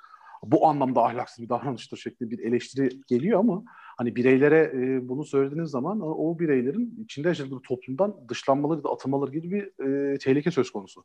bu 0.43 0.67
anlamda 0.67 1.03
ahlaksız 1.03 1.45
bir 1.45 1.49
davranıştır 1.49 1.97
şeklinde 1.97 2.31
bir 2.31 2.39
eleştiri 2.39 3.01
geliyor 3.07 3.41
ama 3.41 3.65
hani 3.97 4.17
bireylere 4.17 4.73
e, 4.75 5.09
bunu 5.09 5.25
söylediğiniz 5.25 5.71
zaman 5.71 6.01
o, 6.01 6.39
bireylerin 6.39 7.05
içinde 7.05 7.29
yaşadığı 7.29 7.61
toplumdan 7.69 8.17
dışlanmaları 8.29 8.85
da 8.85 8.89
atılmaları 8.89 9.31
gibi 9.31 9.51
bir 9.51 9.85
e, 9.85 10.19
tehlike 10.19 10.51
söz 10.51 10.71
konusu. 10.71 11.05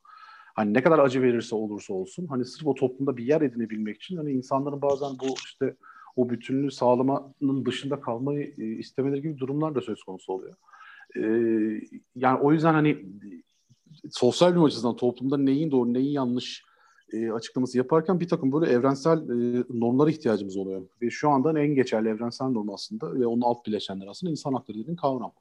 Hani 0.55 0.73
ne 0.73 0.83
kadar 0.83 0.99
acı 0.99 1.21
verirse 1.21 1.55
olursa 1.55 1.93
olsun 1.93 2.27
hani 2.27 2.45
sırf 2.45 2.67
o 2.67 2.75
toplumda 2.75 3.17
bir 3.17 3.25
yer 3.25 3.41
edinebilmek 3.41 3.95
için 3.95 4.17
hani 4.17 4.31
insanların 4.31 4.81
bazen 4.81 5.09
bu 5.19 5.35
işte 5.45 5.75
o 6.15 6.29
bütünlüğü 6.29 6.71
sağlamanın 6.71 7.65
dışında 7.65 8.01
kalmayı 8.01 8.53
e, 8.57 8.63
istemeleri 8.63 9.21
gibi 9.21 9.37
durumlar 9.37 9.75
da 9.75 9.81
söz 9.81 10.03
konusu 10.03 10.33
oluyor. 10.33 10.53
E, 11.15 11.21
yani 12.15 12.39
o 12.41 12.51
yüzden 12.53 12.73
hani 12.73 13.05
sosyal 14.11 14.55
bir 14.55 14.61
açıdan 14.61 14.95
toplumda 14.95 15.37
neyin 15.37 15.71
doğru 15.71 15.93
neyin 15.93 16.11
yanlış 16.11 16.63
e, 17.13 17.31
açıklaması 17.31 17.77
yaparken 17.77 18.19
bir 18.19 18.27
takım 18.27 18.51
böyle 18.51 18.71
evrensel 18.71 19.17
e, 19.17 19.63
normlara 19.69 20.09
ihtiyacımız 20.09 20.57
oluyor. 20.57 20.81
Ve 21.01 21.09
şu 21.09 21.29
anda 21.29 21.59
en 21.59 21.75
geçerli 21.75 22.09
evrensel 22.09 22.45
norm 22.45 22.69
aslında 22.69 23.19
ve 23.19 23.25
onun 23.25 23.41
alt 23.41 23.65
bileşenler 23.65 24.07
aslında 24.07 24.31
insan 24.31 24.53
hakları 24.53 24.77
dediğin 24.77 24.95
kavram. 24.95 25.33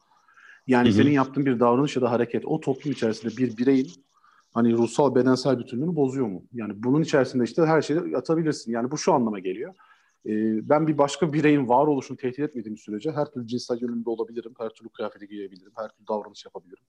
Yani 0.66 0.88
hı 0.88 0.92
hı. 0.92 0.96
senin 0.96 1.10
yaptığın 1.10 1.46
bir 1.46 1.60
davranış 1.60 1.96
ya 1.96 2.02
da 2.02 2.10
hareket 2.10 2.46
o 2.46 2.60
toplum 2.60 2.92
içerisinde 2.92 3.36
bir 3.36 3.56
bireyin 3.56 3.90
hani 4.54 4.72
ruhsal 4.72 5.14
bedensel 5.14 5.58
bütünlüğünü 5.58 5.96
bozuyor 5.96 6.26
mu? 6.26 6.42
Yani 6.52 6.72
bunun 6.76 7.02
içerisinde 7.02 7.44
işte 7.44 7.62
her 7.62 7.82
şeyi 7.82 8.16
atabilirsin. 8.16 8.72
Yani 8.72 8.90
bu 8.90 8.98
şu 8.98 9.12
anlama 9.12 9.38
geliyor. 9.38 9.74
Ee, 10.26 10.68
ben 10.68 10.86
bir 10.86 10.98
başka 10.98 11.32
bireyin 11.32 11.68
varoluşunu 11.68 12.16
tehdit 12.16 12.38
etmediğim 12.38 12.76
sürece 12.78 13.12
her 13.12 13.26
türlü 13.26 13.46
cinsel 13.46 13.80
yönümde 13.80 14.10
olabilirim, 14.10 14.54
her 14.58 14.68
türlü 14.68 14.88
kıyafeti 14.88 15.28
giyebilirim, 15.28 15.72
her 15.76 15.88
türlü 15.88 16.08
davranış 16.08 16.44
yapabilirim. 16.44 16.84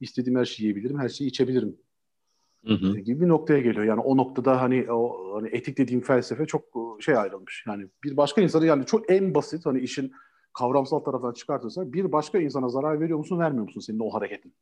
İstediğim 0.00 0.38
her 0.38 0.44
şeyi 0.44 0.64
yiyebilirim, 0.64 0.98
her 0.98 1.08
şeyi 1.08 1.28
içebilirim. 1.28 1.76
Hı 2.66 2.74
hı. 2.74 2.98
gibi 2.98 3.20
bir 3.20 3.28
noktaya 3.28 3.60
geliyor. 3.60 3.84
Yani 3.84 4.00
o 4.00 4.16
noktada 4.16 4.60
hani 4.60 4.92
o 4.92 5.34
hani 5.36 5.48
etik 5.48 5.78
dediğim 5.78 6.00
felsefe 6.00 6.46
çok 6.46 6.64
şey 7.00 7.16
ayrılmış. 7.16 7.64
Yani 7.66 7.88
bir 8.04 8.16
başka 8.16 8.40
insanı 8.40 8.66
yani 8.66 8.86
çok 8.86 9.10
en 9.10 9.34
basit 9.34 9.66
hani 9.66 9.80
işin 9.80 10.12
kavramsal 10.58 10.98
taraftan 10.98 11.32
çıkartırsak 11.32 11.92
bir 11.92 12.12
başka 12.12 12.38
insana 12.38 12.68
zarar 12.68 13.00
veriyor 13.00 13.18
musun 13.18 13.38
vermiyor 13.38 13.64
musun 13.64 13.80
senin 13.80 13.98
o 13.98 14.10
hareketin? 14.10 14.54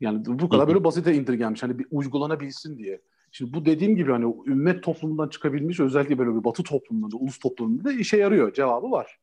Yani 0.00 0.24
bu 0.26 0.48
kadar 0.48 0.68
böyle 0.68 0.84
basite 0.84 1.14
indirgenmiş. 1.14 1.62
Hani 1.62 1.78
bir 1.78 1.86
uygulanabilsin 1.90 2.78
diye. 2.78 3.02
Şimdi 3.32 3.52
bu 3.52 3.64
dediğim 3.64 3.96
gibi 3.96 4.12
hani 4.12 4.34
ümmet 4.46 4.82
toplumundan 4.82 5.28
çıkabilmiş 5.28 5.80
özellikle 5.80 6.18
böyle 6.18 6.34
bir 6.34 6.44
batı 6.44 6.62
toplumunda, 6.62 7.16
ulus 7.16 7.38
toplumunda 7.38 7.84
da 7.84 7.92
işe 7.92 8.16
yarıyor. 8.16 8.52
Cevabı 8.52 8.90
var. 8.90 9.18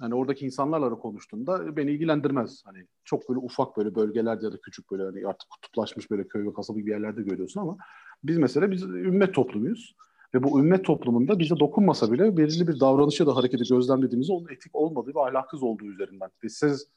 Yani 0.00 0.14
oradaki 0.14 0.46
insanlarla 0.46 0.90
da 0.90 0.94
konuştuğumda 0.94 1.76
beni 1.76 1.90
ilgilendirmez. 1.90 2.62
Hani 2.64 2.86
çok 3.04 3.28
böyle 3.28 3.38
ufak 3.38 3.76
böyle 3.76 3.94
bölgelerde 3.94 4.44
ya 4.44 4.52
da 4.52 4.60
küçük 4.60 4.90
böyle 4.90 5.02
hani 5.02 5.26
artık 5.26 5.50
kutuplaşmış 5.50 6.10
böyle 6.10 6.28
köy 6.28 6.46
ve 6.46 6.52
kasaba 6.52 6.78
gibi 6.78 6.90
yerlerde 6.90 7.22
görüyorsun 7.22 7.60
ama 7.60 7.76
biz 8.24 8.38
mesela 8.38 8.70
biz 8.70 8.82
ümmet 8.82 9.34
toplumuyuz. 9.34 9.96
Ve 10.34 10.42
bu 10.42 10.60
ümmet 10.60 10.84
toplumunda 10.84 11.38
bize 11.38 11.58
dokunmasa 11.60 12.12
bile 12.12 12.36
belirli 12.36 12.68
bir 12.68 12.80
davranış 12.80 13.20
ya 13.20 13.26
da 13.26 13.36
hareketi 13.36 13.64
gözlemlediğimizde 13.70 14.32
onun 14.32 14.48
etik 14.48 14.74
olmadığı 14.74 15.14
ve 15.14 15.20
ahlaksız 15.20 15.62
olduğu 15.62 15.84
üzerinden. 15.84 16.30
Ve 16.44 16.48
siz 16.48 16.88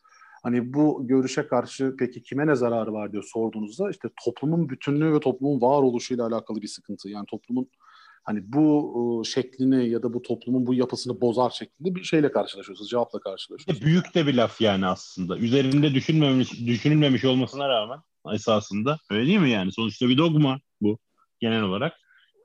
Hani 0.46 0.74
bu 0.74 1.08
görüşe 1.08 1.48
karşı 1.48 1.96
peki 2.00 2.24
kime 2.24 2.48
ne 2.48 2.56
zararı 2.56 2.94
var 2.94 3.12
diye 3.12 3.22
sorduğunuzda 3.22 3.90
işte 3.90 4.10
toplumun 4.26 4.70
bütünlüğü 4.70 5.14
ve 5.14 5.20
toplumun 5.20 5.62
varoluşuyla 5.62 6.28
alakalı 6.28 6.62
bir 6.62 6.68
sıkıntı. 6.68 7.10
Yani 7.10 7.26
toplumun 7.26 7.70
hani 8.24 8.54
bu 8.54 9.24
şeklini 9.26 9.90
ya 9.90 10.04
da 10.04 10.14
bu 10.14 10.22
toplumun 10.22 10.68
bu 10.68 10.74
yapısını 10.74 11.22
bozar 11.22 11.50
şeklinde 11.50 11.96
bir 11.96 12.04
şeyle 12.04 12.32
karşılaşıyorsunuz, 12.32 12.90
cevapla 12.90 13.20
karşılaşıyorsunuz. 13.20 13.86
Büyük 13.86 14.16
de 14.16 14.28
bir 14.28 14.34
laf 14.34 14.62
yani 14.62 14.86
aslında. 14.86 15.38
Üzerinde 15.38 15.94
düşünmemiş, 15.94 16.52
düşünülmemiş 16.68 17.26
olmasına 17.26 17.70
rağmen 17.70 18.00
esasında 18.34 18.98
öyle 19.12 19.28
değil 19.28 19.40
mi 19.40 19.50
yani? 19.50 19.72
Sonuçta 19.72 20.10
bir 20.10 20.18
dogma 20.18 20.60
bu 20.82 20.98
genel 21.40 21.64
olarak. 21.64 21.94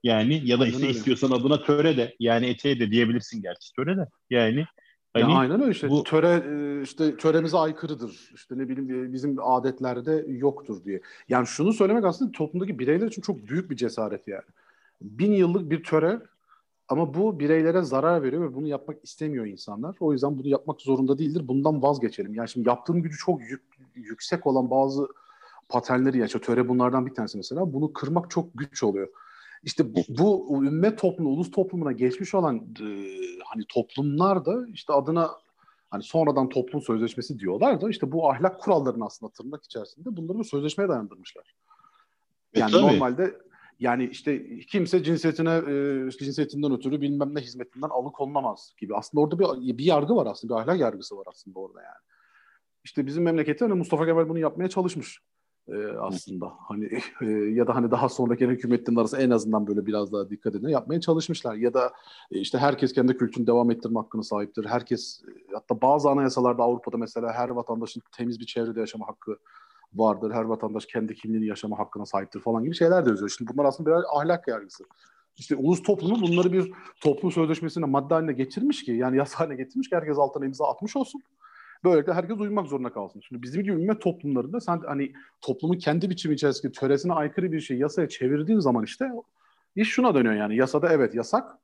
Yani 0.02 0.42
ya 0.44 0.60
da 0.60 0.66
işte 0.66 0.88
istiyorsan 0.88 1.30
adına 1.30 1.62
töre 1.62 1.96
de 1.96 2.16
yani 2.20 2.46
eteğe 2.46 2.80
de 2.80 2.90
diyebilirsin 2.90 3.42
gerçi 3.42 3.72
töre 3.72 3.96
de. 3.96 4.06
Yani 4.30 4.66
Hani, 5.12 5.32
ya 5.32 5.38
aynen 5.38 5.60
öyle 5.60 5.70
işte 5.70 5.90
bu... 5.90 6.04
töre 6.04 6.42
e, 6.46 6.82
işte 6.82 7.16
töremize 7.16 7.56
aykırıdır. 7.56 8.30
İşte 8.34 8.58
ne 8.58 8.68
bileyim 8.68 9.04
e, 9.04 9.12
bizim 9.12 9.36
adetlerde 9.40 10.24
yoktur 10.28 10.84
diye. 10.84 11.00
Yani 11.28 11.46
şunu 11.46 11.72
söylemek 11.72 12.04
aslında 12.04 12.32
toplumdaki 12.32 12.78
bireyler 12.78 13.06
için 13.06 13.22
çok 13.22 13.48
büyük 13.48 13.70
bir 13.70 13.76
cesaret 13.76 14.28
yani. 14.28 14.42
Bin 15.02 15.32
yıllık 15.32 15.70
bir 15.70 15.82
töre 15.82 16.20
ama 16.88 17.14
bu 17.14 17.40
bireylere 17.40 17.82
zarar 17.82 18.22
veriyor 18.22 18.50
ve 18.50 18.54
bunu 18.54 18.66
yapmak 18.66 19.04
istemiyor 19.04 19.46
insanlar. 19.46 19.96
O 20.00 20.12
yüzden 20.12 20.38
bunu 20.38 20.48
yapmak 20.48 20.80
zorunda 20.80 21.18
değildir. 21.18 21.48
Bundan 21.48 21.82
vazgeçelim. 21.82 22.34
Yani 22.34 22.48
şimdi 22.48 22.68
yaptığım 22.68 23.02
gücü 23.02 23.16
çok 23.18 23.40
yük, 23.50 23.62
yüksek 23.94 24.46
olan 24.46 24.70
bazı 24.70 25.08
paternleri 25.68 26.18
ya. 26.18 26.26
İşte 26.26 26.40
töre 26.40 26.68
bunlardan 26.68 27.06
bir 27.06 27.14
tanesi 27.14 27.36
mesela. 27.36 27.72
Bunu 27.72 27.92
kırmak 27.92 28.30
çok 28.30 28.46
güç 28.54 28.82
oluyor. 28.82 29.08
İşte 29.62 29.94
bu, 29.94 30.00
bu 30.08 30.64
ümmet 30.64 30.98
toplumu, 30.98 31.30
ulus 31.30 31.50
toplumuna 31.50 31.92
geçmiş 31.92 32.34
olan 32.34 32.56
e, 32.56 32.86
hani 33.44 33.64
toplumlar 33.68 34.44
da 34.44 34.66
işte 34.72 34.92
adına 34.92 35.30
hani 35.90 36.02
sonradan 36.02 36.48
toplum 36.48 36.82
sözleşmesi 36.82 37.38
diyorlar 37.38 37.80
da 37.80 37.90
işte 37.90 38.12
bu 38.12 38.30
ahlak 38.30 38.60
kurallarını 38.60 39.04
aslında 39.04 39.32
tırnak 39.32 39.64
içerisinde 39.64 40.16
bunları 40.16 40.38
bir 40.38 40.44
sözleşmeye 40.44 40.88
dayandırmışlar. 40.88 41.54
E, 42.54 42.60
yani 42.60 42.76
e, 42.76 42.82
normalde 42.82 43.34
yani 43.80 44.04
işte 44.04 44.58
kimse 44.60 45.02
cinsiyetine 45.02 45.50
e, 45.50 46.10
cinsiyetinden 46.10 46.72
ötürü 46.72 47.00
bilmem 47.00 47.34
ne 47.34 47.40
hizmetinden 47.40 47.88
alıkonulmaz 47.88 48.74
gibi. 48.78 48.96
Aslında 48.96 49.22
orada 49.22 49.38
bir, 49.38 49.78
bir 49.78 49.84
yargı 49.84 50.16
var 50.16 50.26
aslında. 50.26 50.54
Bir 50.56 50.60
ahlak 50.60 50.80
yargısı 50.80 51.16
var 51.16 51.24
aslında 51.26 51.58
orada 51.58 51.82
yani. 51.82 52.00
İşte 52.84 53.06
bizim 53.06 53.22
memlekette 53.22 53.64
hani 53.64 53.74
Mustafa 53.74 54.06
Kemal 54.06 54.28
bunu 54.28 54.38
yapmaya 54.38 54.68
çalışmış 54.68 55.20
e, 55.70 55.98
aslında. 55.98 56.52
Hani 56.58 56.90
e, 57.22 57.26
ya 57.26 57.66
da 57.66 57.74
hani 57.74 57.90
daha 57.90 58.08
sonra 58.08 58.34
gelen 58.34 58.50
hükümetlerin 58.50 58.96
arasında 58.96 59.22
en 59.22 59.30
azından 59.30 59.66
böyle 59.66 59.86
biraz 59.86 60.12
daha 60.12 60.30
dikkat 60.30 60.54
edin 60.54 60.68
yapmaya 60.68 61.00
çalışmışlar. 61.00 61.54
Ya 61.54 61.74
da 61.74 61.92
e, 62.30 62.38
işte 62.38 62.58
herkes 62.58 62.92
kendi 62.92 63.16
kültürünü 63.16 63.46
devam 63.46 63.70
ettirme 63.70 64.00
hakkına 64.00 64.22
sahiptir. 64.22 64.64
Herkes 64.64 65.22
e, 65.28 65.54
hatta 65.54 65.80
bazı 65.82 66.10
anayasalarda 66.10 66.62
Avrupa'da 66.62 66.96
mesela 66.96 67.32
her 67.32 67.48
vatandaşın 67.48 68.02
temiz 68.12 68.40
bir 68.40 68.46
çevrede 68.46 68.80
yaşama 68.80 69.08
hakkı 69.08 69.36
vardır. 69.94 70.32
Her 70.32 70.42
vatandaş 70.42 70.86
kendi 70.86 71.14
kimliğini 71.14 71.46
yaşama 71.46 71.78
hakkına 71.78 72.06
sahiptir 72.06 72.40
falan 72.40 72.64
gibi 72.64 72.74
şeyler 72.74 73.06
de 73.06 73.10
yazıyor. 73.10 73.28
Şimdi 73.38 73.50
bunlar 73.52 73.64
aslında 73.64 73.90
bir 73.90 74.20
ahlak 74.20 74.48
yargısı. 74.48 74.84
İşte 75.36 75.56
ulus 75.56 75.82
toplumu 75.82 76.22
bunları 76.22 76.52
bir 76.52 76.72
toplum 77.00 77.32
sözleşmesine 77.32 77.84
madde 77.84 78.14
haline 78.14 78.32
getirmiş 78.32 78.84
ki 78.84 78.92
yani 78.92 79.16
yasa 79.16 79.40
haline 79.40 79.56
getirmiş 79.56 79.90
ki 79.90 79.96
herkes 79.96 80.18
altına 80.18 80.46
imza 80.46 80.68
atmış 80.68 80.96
olsun. 80.96 81.22
Böylelikle 81.84 82.12
herkes 82.12 82.40
uyumak 82.40 82.68
zorunda 82.68 82.92
kalsın. 82.92 83.20
Şimdi 83.28 83.42
bizim 83.42 83.62
gibi 83.62 83.72
ümmet 83.72 84.00
toplumlarında 84.00 84.60
sen 84.60 84.80
hani 84.86 85.12
toplumun 85.40 85.78
kendi 85.78 86.10
biçimi 86.10 86.34
içerisinde 86.34 86.72
töresine 86.72 87.12
aykırı 87.12 87.52
bir 87.52 87.60
şey 87.60 87.76
yasaya 87.76 88.08
çevirdiğin 88.08 88.58
zaman 88.58 88.84
işte 88.84 89.08
iş 89.76 89.88
şuna 89.88 90.14
dönüyor 90.14 90.34
yani. 90.34 90.56
Yasada 90.56 90.92
evet 90.92 91.14
yasak 91.14 91.58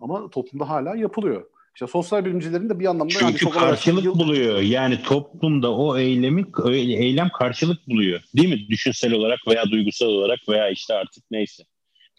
ama 0.00 0.30
toplumda 0.30 0.68
hala 0.68 0.96
yapılıyor. 0.96 1.44
İşte 1.74 1.86
sosyal 1.86 2.24
bilimcilerin 2.24 2.68
de 2.68 2.78
bir 2.78 2.86
anlamda 2.86 3.12
Çünkü 3.12 3.24
yani 3.24 3.36
çok 3.36 3.54
karşılık 3.54 4.04
yıl... 4.04 4.18
buluyor. 4.18 4.58
Yani 4.58 5.02
toplumda 5.02 5.74
o 5.74 5.98
eylemi 5.98 6.44
eylem 6.74 7.28
karşılık 7.28 7.88
buluyor. 7.88 8.20
Değil 8.36 8.48
mi? 8.48 8.68
Düşünsel 8.68 9.12
olarak 9.12 9.38
veya 9.48 9.70
duygusal 9.70 10.06
olarak 10.06 10.38
veya 10.48 10.70
işte 10.70 10.94
artık 10.94 11.24
neyse. 11.30 11.62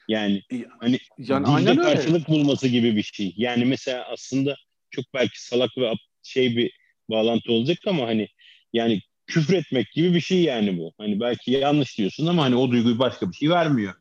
Yani 0.08 0.44
hani 0.80 1.00
yani 1.18 1.48
aynen 1.48 1.76
karşılık 1.78 2.30
bulması 2.30 2.68
gibi 2.68 2.96
bir 2.96 3.04
şey. 3.04 3.34
Yani 3.38 3.66
mesela 3.66 4.06
aslında 4.14 4.56
çok 4.92 5.06
belki 5.14 5.44
salak 5.44 5.78
ve 5.78 5.94
şey 6.24 6.58
bir 6.58 6.79
bağlantı 7.10 7.52
olacak 7.52 7.78
ama 7.88 8.08
hani 8.08 8.28
yani 8.74 9.02
küfür 9.28 9.54
etmek 9.54 9.92
gibi 9.92 10.14
bir 10.14 10.22
şey 10.22 10.42
yani 10.42 10.78
bu. 10.78 10.94
Hani 10.98 11.20
belki 11.20 11.52
yanlış 11.52 11.98
diyorsun 11.98 12.28
ama 12.28 12.44
hani 12.44 12.56
o 12.56 12.72
duyguyu 12.72 13.00
başka 13.00 13.30
bir 13.30 13.36
şey 13.36 13.50
vermiyor 13.50 13.94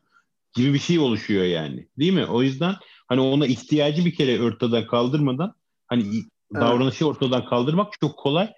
gibi 0.55 0.73
bir 0.73 0.79
şey 0.79 0.99
oluşuyor 0.99 1.43
yani. 1.43 1.87
Değil 1.99 2.13
mi? 2.13 2.25
O 2.25 2.41
yüzden 2.41 2.75
hani 3.07 3.21
ona 3.21 3.47
ihtiyacı 3.47 4.05
bir 4.05 4.15
kere 4.15 4.41
ortadan 4.41 4.87
kaldırmadan 4.87 5.53
hani 5.87 6.03
evet. 6.03 6.61
davranışı 6.61 7.07
ortadan 7.07 7.45
kaldırmak 7.45 7.93
çok 8.01 8.17
kolay 8.17 8.49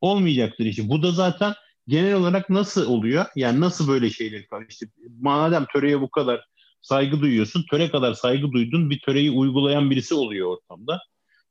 olmayacaktır 0.00 0.64
işte. 0.64 0.88
Bu 0.88 1.02
da 1.02 1.12
zaten 1.12 1.54
genel 1.86 2.14
olarak 2.14 2.50
nasıl 2.50 2.86
oluyor? 2.86 3.24
Yani 3.36 3.60
nasıl 3.60 3.88
böyle 3.88 4.10
şeyler? 4.10 4.44
İşte 4.68 4.86
madem 5.20 5.66
töreye 5.72 6.00
bu 6.00 6.10
kadar 6.10 6.44
saygı 6.80 7.20
duyuyorsun, 7.20 7.64
töre 7.70 7.90
kadar 7.90 8.14
saygı 8.14 8.52
duydun 8.52 8.90
bir 8.90 9.00
töreyi 9.00 9.30
uygulayan 9.30 9.90
birisi 9.90 10.14
oluyor 10.14 10.48
ortamda. 10.48 11.00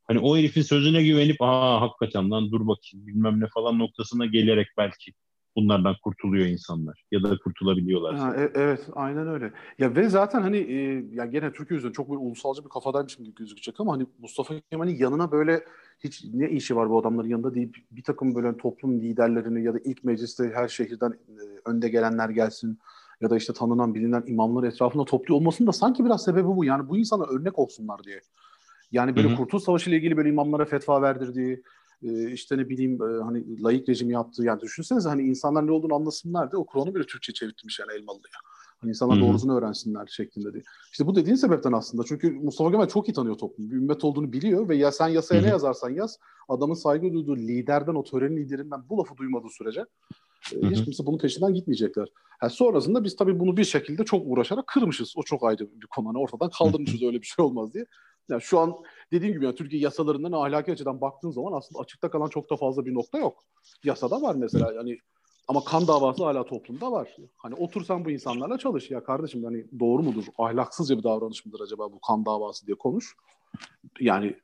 Hani 0.08 0.20
o 0.20 0.38
herifin 0.38 0.62
sözüne 0.62 1.04
güvenip 1.04 1.38
aa 1.40 1.82
hakikaten 1.82 2.32
lan 2.32 2.52
dur 2.52 2.68
bakayım 2.68 3.08
bilmem 3.08 3.40
ne 3.40 3.48
falan 3.48 3.80
noktasına 3.80 4.26
gelerek 4.26 4.68
belki 4.78 5.14
bunlardan 5.56 5.96
kurtuluyor 6.04 6.46
insanlar 6.46 7.04
ya 7.12 7.24
da 7.24 7.38
kurtulabiliyorlar. 7.38 8.16
Ha, 8.16 8.36
e- 8.36 8.52
evet 8.56 8.88
aynen 8.94 9.28
öyle. 9.28 9.52
Ya 9.80 9.96
ve 9.96 10.10
zaten 10.10 10.42
hani 10.42 10.58
e, 10.58 11.06
ya 11.12 11.26
gene 11.26 11.54
Türkiye 11.54 11.78
üzerinde 11.78 11.96
çok 11.96 12.10
böyle 12.10 12.20
ulusalcı 12.20 12.64
bir 12.64 12.70
kafadaymışım 12.70 13.26
gibi 13.26 13.36
gözükecek 13.36 13.80
ama 13.80 13.94
hani 13.94 14.06
Mustafa 14.20 14.54
Kemal'in 14.72 14.98
yanına 14.98 15.32
böyle 15.32 15.64
hiç 16.00 16.26
ne 16.34 16.50
işi 16.50 16.76
var 16.76 16.90
bu 16.90 17.00
adamların 17.00 17.30
yanında 17.30 17.56
deyip 17.56 17.76
bir 17.92 18.04
takım 18.04 18.36
böyle 18.36 18.58
toplum 18.58 19.02
liderlerini 19.02 19.64
ya 19.64 19.74
da 19.74 19.80
ilk 19.80 20.04
mecliste 20.04 20.52
her 20.56 20.68
şehirden 20.68 21.12
e, 21.12 21.42
önde 21.66 21.90
gelenler 21.90 22.30
gelsin 22.30 22.80
ya 23.22 23.30
da 23.30 23.38
işte 23.38 23.54
tanınan 23.54 23.96
bilinen 23.96 24.24
imamlar 24.28 24.64
etrafında 24.68 25.06
topluyor 25.06 25.40
olmasının 25.40 25.68
da 25.68 25.72
sanki 25.72 26.06
biraz 26.06 26.24
sebebi 26.24 26.48
bu. 26.48 26.66
Yani 26.66 26.90
bu 26.90 26.98
insana 26.98 27.24
örnek 27.24 27.60
olsunlar 27.60 28.04
diye. 28.04 28.22
Yani 28.92 29.16
böyle 29.16 29.28
Hı-hı. 29.28 29.38
Kurtuluş 29.38 29.64
Savaşı 29.64 29.90
ile 29.90 29.98
ilgili 29.98 30.18
böyle 30.18 30.30
imamlara 30.30 30.66
fetva 30.66 31.02
verdirdiği, 31.02 31.64
e, 32.04 32.32
işte 32.32 32.58
ne 32.58 32.70
bileyim 32.70 33.02
e, 33.02 33.24
hani 33.24 33.64
layık 33.64 33.90
rejimi 33.90 34.14
yaptığı 34.14 34.44
yani 34.44 34.62
düşünsenize 34.62 35.10
hani 35.10 35.24
insanlar 35.24 35.68
ne 35.68 35.72
olduğunu 35.72 35.96
anlasınlar 35.96 36.52
diye 36.52 36.60
o 36.60 36.66
Kur'an'ı 36.66 36.96
bile 36.96 37.04
Türkçe 37.04 37.34
çevirtmiş 37.34 37.80
yani 37.80 37.92
Elmalı'ya. 37.94 38.40
Hani 38.82 38.90
insanlar 38.90 39.18
Hı-hı. 39.18 39.28
doğrusunu 39.28 39.58
öğrensinler 39.58 40.08
şeklinde 40.08 40.54
diye. 40.54 40.64
İşte 40.92 41.08
bu 41.08 41.16
dediğin 41.16 41.36
sebepten 41.36 41.72
aslında. 41.72 42.04
Çünkü 42.04 42.32
Mustafa 42.32 42.72
Kemal 42.72 42.88
çok 42.88 43.10
iyi 43.10 43.14
tanıyor 43.14 43.38
toplumu. 43.38 43.72
Bir 43.72 43.76
ümmet 43.76 44.04
olduğunu 44.04 44.34
biliyor 44.34 44.70
ve 44.70 44.76
ya 44.76 44.92
sen 44.92 45.08
yasaya 45.08 45.36
Hı-hı. 45.36 45.46
ne 45.46 45.50
yazarsan 45.50 45.90
yaz 45.90 46.20
adamın 46.50 46.74
saygı 46.74 47.14
duyduğu 47.14 47.38
liderden, 47.38 47.96
o 47.96 48.04
törenin 48.04 48.38
liderinden 48.38 48.90
bu 48.90 48.98
lafı 48.98 49.18
duymadığı 49.18 49.50
sürece 49.50 49.86
e, 50.56 50.70
hiç 50.70 50.84
kimse 50.84 51.06
bunun 51.06 51.18
peşinden 51.18 51.54
gitmeyecekler. 51.54 52.08
Yani 52.42 52.52
sonrasında 52.52 53.04
biz 53.04 53.16
tabii 53.16 53.40
bunu 53.40 53.58
bir 53.58 53.64
şekilde 53.64 54.06
çok 54.06 54.24
uğraşarak 54.26 54.68
kırmışız. 54.68 55.14
O 55.18 55.24
çok 55.24 55.44
ayrı 55.44 55.70
bir 55.82 55.88
konu. 55.88 56.08
Hani 56.08 56.18
ortadan 56.18 56.50
kaldırmışız 56.58 57.04
öyle 57.04 57.22
bir 57.22 57.28
şey 57.28 57.46
olmaz 57.46 57.74
diye. 57.74 57.86
Yani 58.30 58.42
şu 58.42 58.60
an 58.60 58.76
dediğim 59.12 59.34
gibi 59.34 59.46
yani 59.46 59.56
Türkiye 59.56 59.82
yasalarından 59.82 60.32
ahlaki 60.32 60.72
açıdan 60.72 61.02
baktığın 61.02 61.32
zaman 61.32 61.54
aslında 61.58 61.82
açıkta 61.82 62.12
kalan 62.12 62.30
çok 62.30 62.50
da 62.50 62.56
fazla 62.56 62.86
bir 62.86 62.94
nokta 62.94 63.18
yok. 63.18 63.44
Yasada 63.84 64.22
var 64.22 64.36
mesela 64.36 64.74
yani 64.74 65.00
ama 65.48 65.64
kan 65.64 65.88
davası 65.88 66.24
hala 66.24 66.46
toplumda 66.46 66.92
var. 66.92 67.16
Hani 67.38 67.56
otursan 67.56 68.06
bu 68.06 68.12
insanlarla 68.12 68.58
çalış 68.58 68.92
ya 68.92 69.04
kardeşim 69.04 69.44
hani 69.44 69.66
doğru 69.80 70.04
mudur? 70.04 70.24
Ahlaksızca 70.38 70.98
bir 70.98 71.04
davranış 71.04 71.46
mıdır 71.46 71.60
acaba 71.60 71.92
bu 71.92 72.00
kan 72.00 72.26
davası 72.26 72.68
diye 72.68 72.78
konuş. 72.78 73.16
Yani 74.00 74.36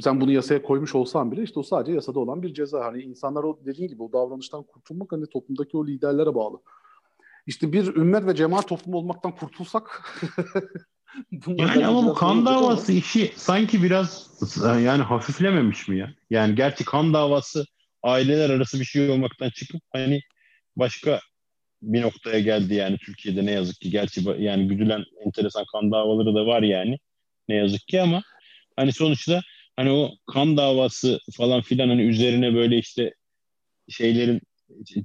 sen 0.00 0.20
bunu 0.20 0.32
yasaya 0.32 0.62
koymuş 0.62 0.94
olsan 0.94 1.32
bile 1.32 1.42
işte 1.42 1.60
o 1.60 1.62
sadece 1.62 1.92
yasada 1.92 2.20
olan 2.20 2.42
bir 2.42 2.54
ceza. 2.54 2.84
Hani 2.84 3.02
insanlar 3.02 3.44
o 3.44 3.58
dediğin 3.66 3.88
gibi 3.88 4.02
o 4.02 4.12
davranıştan 4.12 4.62
kurtulmak 4.62 5.12
hani 5.12 5.26
toplumdaki 5.26 5.76
o 5.76 5.86
liderlere 5.86 6.34
bağlı. 6.34 6.60
İşte 7.46 7.72
bir 7.72 7.96
ümmet 7.96 8.26
ve 8.26 8.34
cemaat 8.34 8.68
toplumu 8.68 8.98
olmaktan 8.98 9.36
kurtulsak 9.36 10.02
yani 11.46 11.86
ama 11.86 12.06
bu 12.06 12.14
kan 12.14 12.46
davası 12.46 12.92
ama. 12.92 12.98
işi 12.98 13.32
sanki 13.36 13.82
biraz 13.82 14.30
yani 14.64 15.02
hafiflememiş 15.02 15.88
mi 15.88 15.98
ya? 15.98 16.14
Yani 16.30 16.54
gerçi 16.54 16.84
kan 16.84 17.14
davası 17.14 17.66
aileler 18.02 18.50
arası 18.50 18.80
bir 18.80 18.84
şey 18.84 19.10
olmaktan 19.10 19.50
çıkıp 19.50 19.80
hani 19.92 20.20
başka 20.76 21.20
bir 21.82 22.02
noktaya 22.02 22.40
geldi 22.40 22.74
yani 22.74 22.98
Türkiye'de 22.98 23.46
ne 23.46 23.50
yazık 23.50 23.80
ki. 23.80 23.90
Gerçi 23.90 24.22
yani 24.38 24.68
güdülen 24.68 25.04
enteresan 25.26 25.64
kan 25.72 25.92
davaları 25.92 26.34
da 26.34 26.46
var 26.46 26.62
yani. 26.62 26.98
Ne 27.48 27.54
yazık 27.54 27.88
ki 27.88 28.00
ama 28.00 28.22
hani 28.76 28.92
sonuçta 28.92 29.42
hani 29.76 29.90
o 29.90 30.10
kan 30.32 30.56
davası 30.56 31.20
falan 31.36 31.62
filan 31.62 31.88
hani 31.88 32.02
üzerine 32.02 32.54
böyle 32.54 32.78
işte 32.78 33.14
şeylerin 33.88 34.40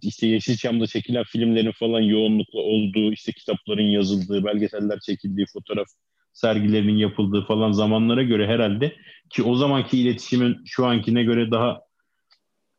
işte 0.02 0.28
Yeşilçam'da 0.28 0.88
çekilen 0.88 1.24
filmlerin 1.24 1.72
falan 1.72 2.02
yoğunlukla 2.02 2.60
olduğu, 2.60 3.12
işte 3.12 3.32
kitapların 3.32 3.84
yazıldığı, 3.84 4.46
belgeseller 4.46 5.00
çekildiği, 5.00 5.46
fotoğraf 5.54 5.88
sergilerinin 6.34 6.98
yapıldığı 6.98 7.46
falan 7.46 7.72
zamanlara 7.72 8.24
göre 8.24 8.48
herhalde 8.48 8.96
ki 9.30 9.44
o 9.44 9.56
zamanki 9.56 10.00
iletişimin 10.00 10.58
şu 10.66 10.86
ankine 10.86 11.24
göre 11.24 11.52
daha 11.52 11.82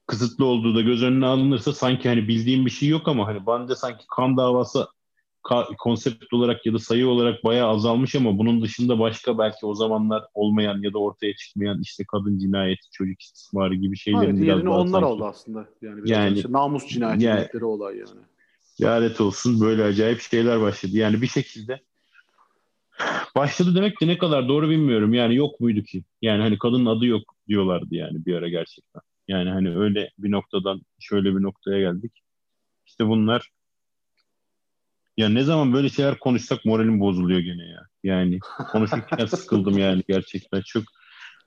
kısıtlı 0.07 0.45
olduğu 0.45 0.75
da 0.75 0.81
göz 0.81 1.03
önüne 1.03 1.27
alınırsa 1.27 1.73
sanki 1.73 2.09
hani 2.09 2.29
bildiğim 2.29 2.67
bir 2.67 2.71
şey 2.71 2.89
yok 2.89 3.09
ama 3.09 3.27
hani 3.27 3.47
bence 3.47 3.75
sanki 3.75 4.05
kan 4.17 4.37
davası 4.37 4.87
konsept 5.79 6.33
olarak 6.33 6.67
ya 6.67 6.73
da 6.73 6.79
sayı 6.79 7.09
olarak 7.09 7.45
bayağı 7.45 7.69
azalmış 7.69 8.15
ama 8.15 8.39
bunun 8.39 8.63
dışında 8.63 8.99
başka 8.99 9.39
belki 9.39 9.67
o 9.67 9.75
zamanlar 9.75 10.25
olmayan 10.35 10.83
ya 10.83 10.93
da 10.93 10.99
ortaya 10.99 11.37
çıkmayan 11.37 11.81
işte 11.83 12.05
kadın 12.05 12.39
cinayeti, 12.39 12.91
çocuk 12.93 13.23
istismarı 13.23 13.75
gibi 13.75 13.97
şeylerin 13.97 14.37
evet, 14.37 14.43
biraz 14.43 14.65
daha 14.65 14.81
onlar 14.81 15.01
sanki. 15.01 15.07
oldu 15.07 15.25
aslında. 15.25 15.67
Yani, 15.83 16.11
yani 16.11 16.37
işte 16.37 16.53
namus 16.53 16.87
cinayeti 16.89 17.25
yani, 17.25 17.65
olay 17.65 17.97
yani. 17.97 18.21
Lanet 18.81 19.21
olsun 19.21 19.61
böyle 19.61 19.85
acayip 19.85 20.21
şeyler 20.21 20.61
başladı. 20.61 20.97
Yani 20.97 21.23
bir 21.23 21.27
şekilde 21.27 21.81
başladı 23.37 23.75
demek 23.75 24.01
de 24.01 24.07
ne 24.07 24.19
kadar 24.19 24.49
doğru 24.49 24.71
bilmiyorum. 24.71 25.15
Yani 25.15 25.37
yok 25.37 25.61
muydu 25.61 25.83
ki? 25.83 26.05
Yani 26.23 26.43
hani 26.43 26.59
kadının 26.59 26.87
adı 26.87 27.07
yok 27.07 27.35
diyorlardı 27.49 27.95
yani 27.95 28.27
bir 28.27 28.35
ara 28.35 28.49
gerçekten. 28.49 29.03
Yani 29.29 29.51
hani 29.51 29.77
öyle 29.77 30.11
bir 30.19 30.31
noktadan 30.31 30.83
şöyle 30.99 31.37
bir 31.37 31.43
noktaya 31.43 31.81
geldik. 31.81 32.13
İşte 32.87 33.07
bunlar 33.07 33.51
ya 35.21 35.29
ne 35.29 35.45
zaman 35.45 35.73
böyle 35.73 35.89
şeyler 35.89 36.19
konuşsak 36.19 36.65
moralim 36.65 37.01
bozuluyor 37.01 37.41
gene 37.41 37.65
ya. 37.69 37.87
Yani 38.05 38.39
konuşurken 38.73 39.27
sıkıldım 39.37 39.79
yani 39.79 40.03
gerçekten. 40.09 40.61
Çok 40.61 40.85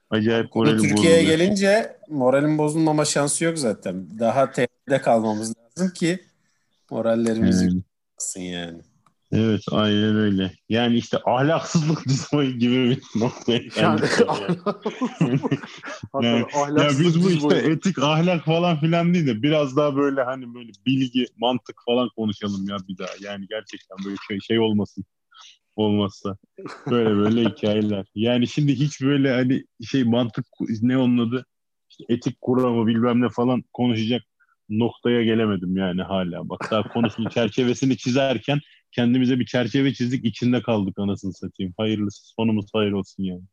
acayip 0.10 0.56
moralim 0.56 0.78
bozuluyor. 0.78 0.96
Türkiye'ye 0.96 1.24
gelince 1.24 1.98
moralim 2.10 2.58
bozulmama 2.58 3.06
şansı 3.06 3.46
yok 3.46 3.58
zaten. 3.58 4.20
Daha 4.20 4.52
TR'de 4.52 5.02
kalmamız 5.02 5.54
lazım 5.58 5.94
ki 5.94 6.20
morallerimizi 6.92 7.70
yani. 8.36 8.48
yani. 8.48 8.82
Evet 9.36 9.62
aynen 9.72 10.16
öyle. 10.16 10.52
Yani 10.70 10.98
işte 10.98 11.18
ahlaksızlık 11.26 12.06
dizoyu 12.10 12.52
gibi 12.52 12.90
bir 12.90 13.20
noktaya 13.20 13.62
yani, 13.82 14.02
yani, 16.22 16.46
ya 16.82 16.90
biz 17.00 17.24
bu 17.24 17.32
işte 17.32 17.72
etik 17.72 18.00
ahlak 18.00 18.46
falan 18.46 18.80
filan 18.80 19.14
değil 19.14 19.28
de 19.28 19.44
biraz 19.44 19.78
daha 19.78 19.96
böyle 19.96 20.24
hani 20.24 20.54
böyle 20.54 20.72
bilgi, 20.86 21.26
mantık 21.38 21.82
falan 21.86 22.10
konuşalım 22.16 22.68
ya 22.70 22.78
bir 22.88 22.98
daha. 22.98 23.10
Yani 23.22 23.46
gerçekten 23.50 23.98
böyle 24.06 24.16
şey, 24.28 24.40
şey 24.40 24.60
olmasın 24.60 25.06
olmazsa. 25.76 26.38
Böyle 26.90 27.10
böyle 27.10 27.44
hikayeler. 27.50 28.06
Yani 28.16 28.48
şimdi 28.48 28.76
hiç 28.76 29.02
böyle 29.02 29.34
hani 29.34 29.64
şey 29.92 30.04
mantık 30.04 30.46
ne 30.82 30.98
onun 30.98 31.30
adı? 31.30 31.46
İşte 31.90 32.04
etik 32.10 32.42
kuramı 32.42 32.88
bilmem 32.88 33.22
ne 33.22 33.30
falan 33.30 33.64
konuşacak 33.74 34.24
noktaya 34.70 35.24
gelemedim 35.24 35.78
yani 35.78 36.02
hala. 36.02 36.50
Bak 36.50 36.68
daha 36.72 36.84
konusunun 36.84 37.30
çerçevesini 37.30 37.98
çizerken 37.98 38.60
kendimize 38.96 39.40
bir 39.40 39.46
çerçeve 39.46 39.94
çizdik 39.94 40.26
içinde 40.26 40.62
kaldık 40.62 41.00
anasını 41.00 41.34
satayım. 41.34 41.74
Hayırlısı 41.78 42.34
sonumuz 42.38 42.66
hayır 42.74 42.92
olsun 42.92 43.24
yani. 43.24 43.44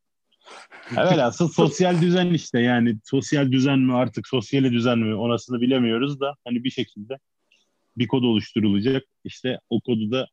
Evet 0.91 1.19
asıl 1.19 1.49
sosyal 1.49 2.03
düzen 2.03 2.27
işte 2.27 2.61
yani 2.61 2.97
sosyal 3.05 3.53
düzen 3.53 3.79
mi 3.79 3.95
artık 3.95 4.29
sosyal 4.29 4.65
düzen 4.65 4.99
mi 4.99 5.15
onasını 5.15 5.61
bilemiyoruz 5.61 6.21
da 6.21 6.35
hani 6.45 6.65
bir 6.65 6.71
şekilde 6.71 7.19
bir 7.97 8.09
kod 8.09 8.23
oluşturulacak. 8.23 9.03
İşte 9.25 9.59
o 9.71 9.81
kodu 9.81 10.11
da 10.11 10.29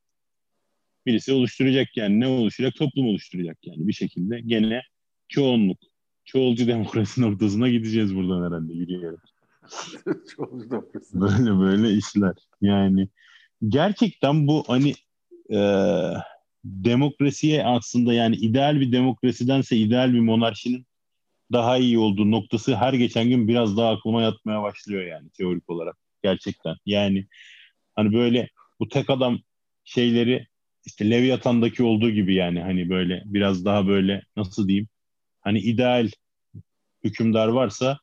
birisi 1.05 1.33
oluşturacak 1.33 1.97
yani 1.97 2.19
ne 2.19 2.27
oluşturacak? 2.27 2.75
Toplum 2.75 3.07
oluşturacak 3.07 3.57
yani 3.63 3.87
bir 3.87 3.93
şekilde 3.93 4.41
gene 4.41 4.81
çoğunluk, 5.27 5.79
çoğulcu 6.25 6.67
demokrasi 6.67 7.21
noktasına 7.21 7.69
gideceğiz 7.69 8.15
buradan 8.15 8.47
herhalde 8.47 8.73
yürüyerek. 8.73 9.19
böyle 11.13 11.59
böyle 11.59 11.93
işler 11.93 12.35
yani 12.61 13.09
gerçekten 13.67 14.47
bu 14.47 14.63
hani 14.67 14.93
e, 15.53 15.59
demokrasiye 16.63 17.65
aslında 17.65 18.13
yani 18.13 18.35
ideal 18.35 18.79
bir 18.79 18.91
demokrasidense 18.91 19.77
ideal 19.77 20.13
bir 20.13 20.19
monarşinin 20.19 20.85
daha 21.51 21.77
iyi 21.77 21.99
olduğu 21.99 22.31
noktası 22.31 22.75
her 22.75 22.93
geçen 22.93 23.29
gün 23.29 23.47
biraz 23.47 23.77
daha 23.77 23.89
aklıma 23.89 24.21
yatmaya 24.21 24.63
başlıyor 24.63 25.03
yani 25.05 25.29
teorik 25.29 25.69
olarak 25.69 25.97
gerçekten. 26.23 26.75
Yani 26.85 27.27
hani 27.95 28.13
böyle 28.13 28.49
bu 28.79 28.87
tek 28.87 29.09
adam 29.09 29.39
şeyleri 29.83 30.47
işte 30.85 31.09
Leviathan'daki 31.09 31.83
olduğu 31.83 32.09
gibi 32.09 32.35
yani 32.35 32.61
hani 32.61 32.89
böyle 32.89 33.23
biraz 33.25 33.65
daha 33.65 33.87
böyle 33.87 34.23
nasıl 34.37 34.67
diyeyim 34.67 34.87
hani 35.41 35.59
ideal 35.59 36.09
hükümdar 37.03 37.47
varsa 37.47 37.99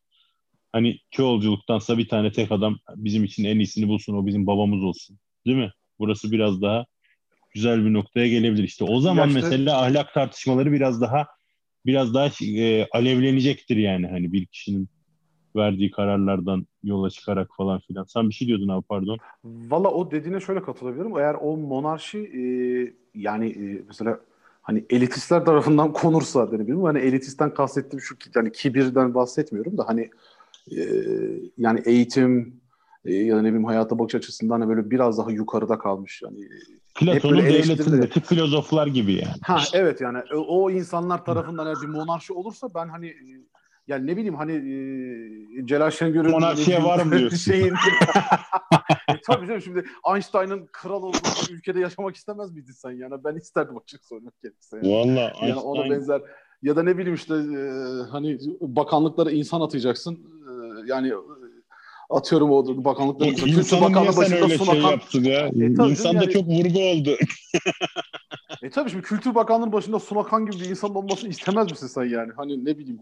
hani 0.73 0.99
çoğulculuktansa 1.11 1.99
bir 1.99 2.09
tane 2.09 2.33
tek 2.33 2.53
adam 2.53 2.79
bizim 2.97 3.25
için 3.25 3.45
en 3.45 3.57
iyisini 3.59 3.88
bulsun 3.88 4.14
o 4.14 4.27
bizim 4.27 4.47
babamız 4.47 4.83
olsun 4.85 5.19
Değil 5.46 5.59
mi? 5.59 5.72
Burası 5.98 6.33
biraz 6.33 6.62
daha 6.62 6.87
güzel 7.54 7.85
bir 7.85 7.92
noktaya 7.92 8.28
gelebilir. 8.28 8.62
İşte 8.62 8.85
o 8.85 9.00
zaman 9.00 9.28
Yaşta... 9.28 9.40
mesela 9.40 9.83
ahlak 9.83 10.14
tartışmaları 10.14 10.72
biraz 10.72 11.00
daha 11.00 11.26
biraz 11.87 12.14
daha 12.14 12.30
e, 12.42 12.87
alevlenecektir 12.92 13.76
yani 13.76 14.07
hani 14.07 14.33
bir 14.33 14.46
kişinin 14.46 14.88
verdiği 15.57 15.90
kararlardan 15.90 16.66
yola 16.83 17.11
çıkarak 17.11 17.50
falan 17.57 17.80
filan. 17.80 18.04
Sen 18.04 18.28
bir 18.28 18.35
şey 18.35 18.48
diyordun 18.48 18.68
abi 18.68 18.85
pardon. 18.88 19.18
Valla 19.44 19.90
o 19.90 20.11
dediğine 20.11 20.40
şöyle 20.40 20.62
katılabilirim. 20.62 21.18
Eğer 21.18 21.37
o 21.40 21.57
monarşi 21.57 22.18
e, 22.18 22.42
yani 23.14 23.48
e, 23.50 23.83
mesela 23.87 24.20
hani 24.62 24.85
elitistler 24.90 25.44
tarafından 25.44 25.92
konursa 26.02 26.52
denebilirim. 26.52 26.83
Hani 26.83 26.98
elitisten 26.98 27.54
kastettiğim 27.54 28.00
şu 28.00 28.16
yani 28.35 28.52
kibirden 28.52 29.14
bahsetmiyorum 29.14 29.78
da 29.78 29.88
hani 29.88 30.11
e, 30.76 30.80
yani 31.59 31.83
eğitim, 31.85 32.61
e, 33.05 33.14
ya 33.14 33.37
da 33.37 33.43
ne 33.43 33.49
bileyim 33.49 33.64
hayata 33.64 33.99
bakış 33.99 34.14
açısından 34.14 34.61
da 34.61 34.69
böyle 34.69 34.90
biraz 34.90 35.19
daha 35.19 35.31
yukarıda 35.31 35.79
kalmış. 35.79 36.23
Yani 36.23 36.49
Platon'un 36.95 37.38
devletindeki 37.38 38.21
filozoflar 38.21 38.87
gibi 38.87 39.12
yani. 39.12 39.35
Ha 39.43 39.59
evet 39.75 40.01
yani 40.01 40.19
o, 40.35 40.64
o 40.64 40.71
insanlar 40.71 41.25
tarafından 41.25 41.67
eğer 41.67 41.77
bir 41.83 41.88
monarşi 41.88 42.33
olursa 42.33 42.75
ben 42.75 42.88
hani 42.88 43.14
yani 43.88 44.07
ne 44.07 44.17
bileyim 44.17 44.35
hani 44.35 44.53
e, 44.53 45.67
Celal 45.67 45.90
Şengör'ün 45.90 46.31
monarşiye 46.31 46.85
var 46.85 47.05
mı 47.05 47.19
diyorsun? 47.19 47.37
Şeyin, 47.37 47.75
e, 49.09 49.21
tabii 49.27 49.47
canım 49.47 49.61
şimdi 49.61 49.85
Einstein'ın 50.14 50.69
kral 50.73 51.03
olduğu 51.03 51.19
ülkede 51.51 51.81
yaşamak 51.81 52.17
istemez 52.17 52.53
miydin 52.53 52.73
sen 52.73 52.90
yani? 52.90 53.25
Ben 53.25 53.37
isterdim 53.37 53.77
açık 53.79 54.05
söylemek 54.05 54.43
gerekirse. 54.43 54.77
Yani. 54.77 54.90
Valla 54.90 55.21
yani 55.21 55.33
Einstein... 55.40 55.64
ona 55.64 55.90
benzer 55.90 56.23
ya 56.62 56.77
da 56.77 56.83
ne 56.83 56.99
bileyim 56.99 57.14
işte 57.14 57.35
e, 57.35 57.61
hani 58.11 58.38
bakanlıklara 58.61 59.31
insan 59.31 59.61
atayacaksın. 59.61 60.14
E, 60.14 60.53
yani 60.87 61.12
atıyorum 62.11 62.51
o 62.51 62.85
bakanlıkların 62.85 63.33
e, 63.33 63.35
Kültür 63.35 63.81
Bakanlığı 63.81 64.17
başında 64.17 64.40
öyle 64.40 64.59
Sunakan. 64.59 64.81
Şey 64.81 64.90
yaptın 64.90 65.25
ya? 65.25 65.49
E, 65.49 65.90
İnsanda 65.90 66.23
yani... 66.23 66.33
çok 66.33 66.47
vurgu 66.47 66.81
oldu. 66.81 67.17
e 68.62 68.71
tabii 68.71 68.90
şimdi 68.90 69.03
Kültür 69.03 69.35
Bakanlığı'nın 69.35 69.73
başında 69.73 69.99
Sunakan 69.99 70.47
gibi 70.47 70.64
bir 70.64 70.71
insan 70.71 70.95
olmasını 70.95 71.31
istemez 71.31 71.71
misin 71.71 71.87
sen 71.87 72.05
yani? 72.05 72.33
Hani 72.37 72.64
ne 72.64 72.79
bileyim 72.79 72.99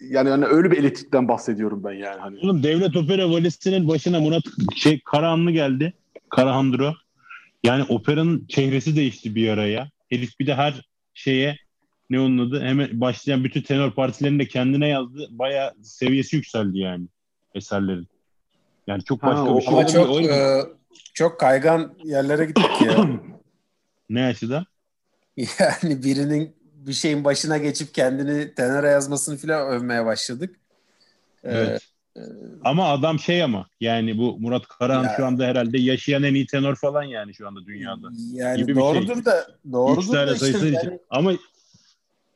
yani 0.00 0.28
hani 0.28 0.44
öyle 0.44 0.70
bir 0.70 0.78
elektrikten 0.78 1.28
bahsediyorum 1.28 1.84
ben 1.84 1.92
yani. 1.92 2.20
Hani. 2.20 2.38
Oğlum 2.42 2.62
Devlet 2.62 2.96
Opera 2.96 3.30
Valisi'nin 3.30 3.88
başına 3.88 4.20
Murat 4.20 4.42
şey 4.76 5.00
Karahanlı 5.00 5.50
geldi. 5.50 5.92
Karahandro. 6.28 6.94
Yani 7.64 7.84
operanın 7.88 8.46
çehresi 8.48 8.96
değişti 8.96 9.34
bir 9.34 9.48
araya. 9.48 9.90
Herif 10.10 10.40
bir 10.40 10.46
de 10.46 10.54
her 10.54 10.88
şeye 11.14 11.56
ne 12.10 12.20
onun 12.20 12.48
adı 12.48 12.62
hemen 12.62 13.00
başlayan 13.00 13.44
bütün 13.44 13.62
tenor 13.62 13.90
partilerini 13.90 14.38
de 14.38 14.48
kendine 14.48 14.88
yazdı. 14.88 15.28
Baya 15.30 15.74
seviyesi 15.82 16.36
yükseldi 16.36 16.78
yani 16.78 17.06
eserlerin. 17.54 18.08
Yani 18.86 19.04
çok 19.04 19.22
başka 19.22 19.50
ha, 19.50 19.56
bir 19.56 19.60
şey. 19.60 19.74
Ama 19.74 19.86
çok, 19.86 20.22
e, 20.22 20.60
çok 21.14 21.40
kaygan 21.40 21.94
yerlere 22.04 22.44
gittik 22.44 22.80
ya. 22.86 23.08
ne 24.10 24.24
açıdan? 24.24 24.66
Yani 25.58 26.02
birinin 26.04 26.56
bir 26.74 26.92
şeyin 26.92 27.24
başına 27.24 27.58
geçip 27.58 27.94
kendini 27.94 28.54
tenora 28.54 28.90
yazmasını 28.90 29.36
filan 29.36 29.68
övmeye 29.68 30.04
başladık. 30.04 30.56
Ee, 31.44 31.50
evet. 31.50 31.82
Ee, 32.16 32.20
ama 32.64 32.88
adam 32.88 33.18
şey 33.18 33.42
ama 33.42 33.66
yani 33.80 34.18
bu 34.18 34.38
Murat 34.38 34.68
Karahan 34.68 35.04
ya, 35.04 35.14
şu 35.16 35.26
anda 35.26 35.44
herhalde 35.44 35.78
yaşayan 35.78 36.22
en 36.22 36.34
iyi 36.34 36.46
tenor 36.46 36.76
falan 36.76 37.02
yani 37.02 37.34
şu 37.34 37.48
anda 37.48 37.66
dünyada. 37.66 38.08
Yani 38.32 38.56
gibi 38.56 38.76
doğrudur 38.76 39.14
şey. 39.14 39.24
da 39.24 39.46
doğrudur 39.72 40.12
da 40.12 40.34
işte 40.34 40.46
yani, 40.46 40.76
için. 40.76 41.00
ama 41.10 41.32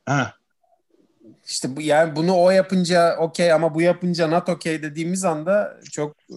ha 0.06 0.34
işte 1.48 1.76
bu 1.76 1.80
yani 1.80 2.16
bunu 2.16 2.36
o 2.36 2.50
yapınca 2.50 3.16
okey 3.16 3.52
ama 3.52 3.74
bu 3.74 3.82
yapınca 3.82 4.28
not 4.28 4.48
okey 4.48 4.82
dediğimiz 4.82 5.24
anda 5.24 5.80
çok 5.92 6.16
e, 6.30 6.36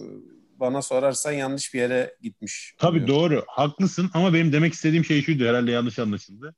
bana 0.60 0.82
sorarsan 0.82 1.32
yanlış 1.32 1.74
bir 1.74 1.78
yere 1.78 2.16
gitmiş. 2.22 2.74
Tabii 2.78 3.02
oluyor. 3.02 3.08
doğru. 3.08 3.44
Haklısın 3.48 4.10
ama 4.14 4.34
benim 4.34 4.52
demek 4.52 4.72
istediğim 4.72 5.04
şey 5.04 5.22
şuydu 5.22 5.44
herhalde 5.44 5.70
yanlış 5.70 5.98
anlaşıldı. 5.98 6.54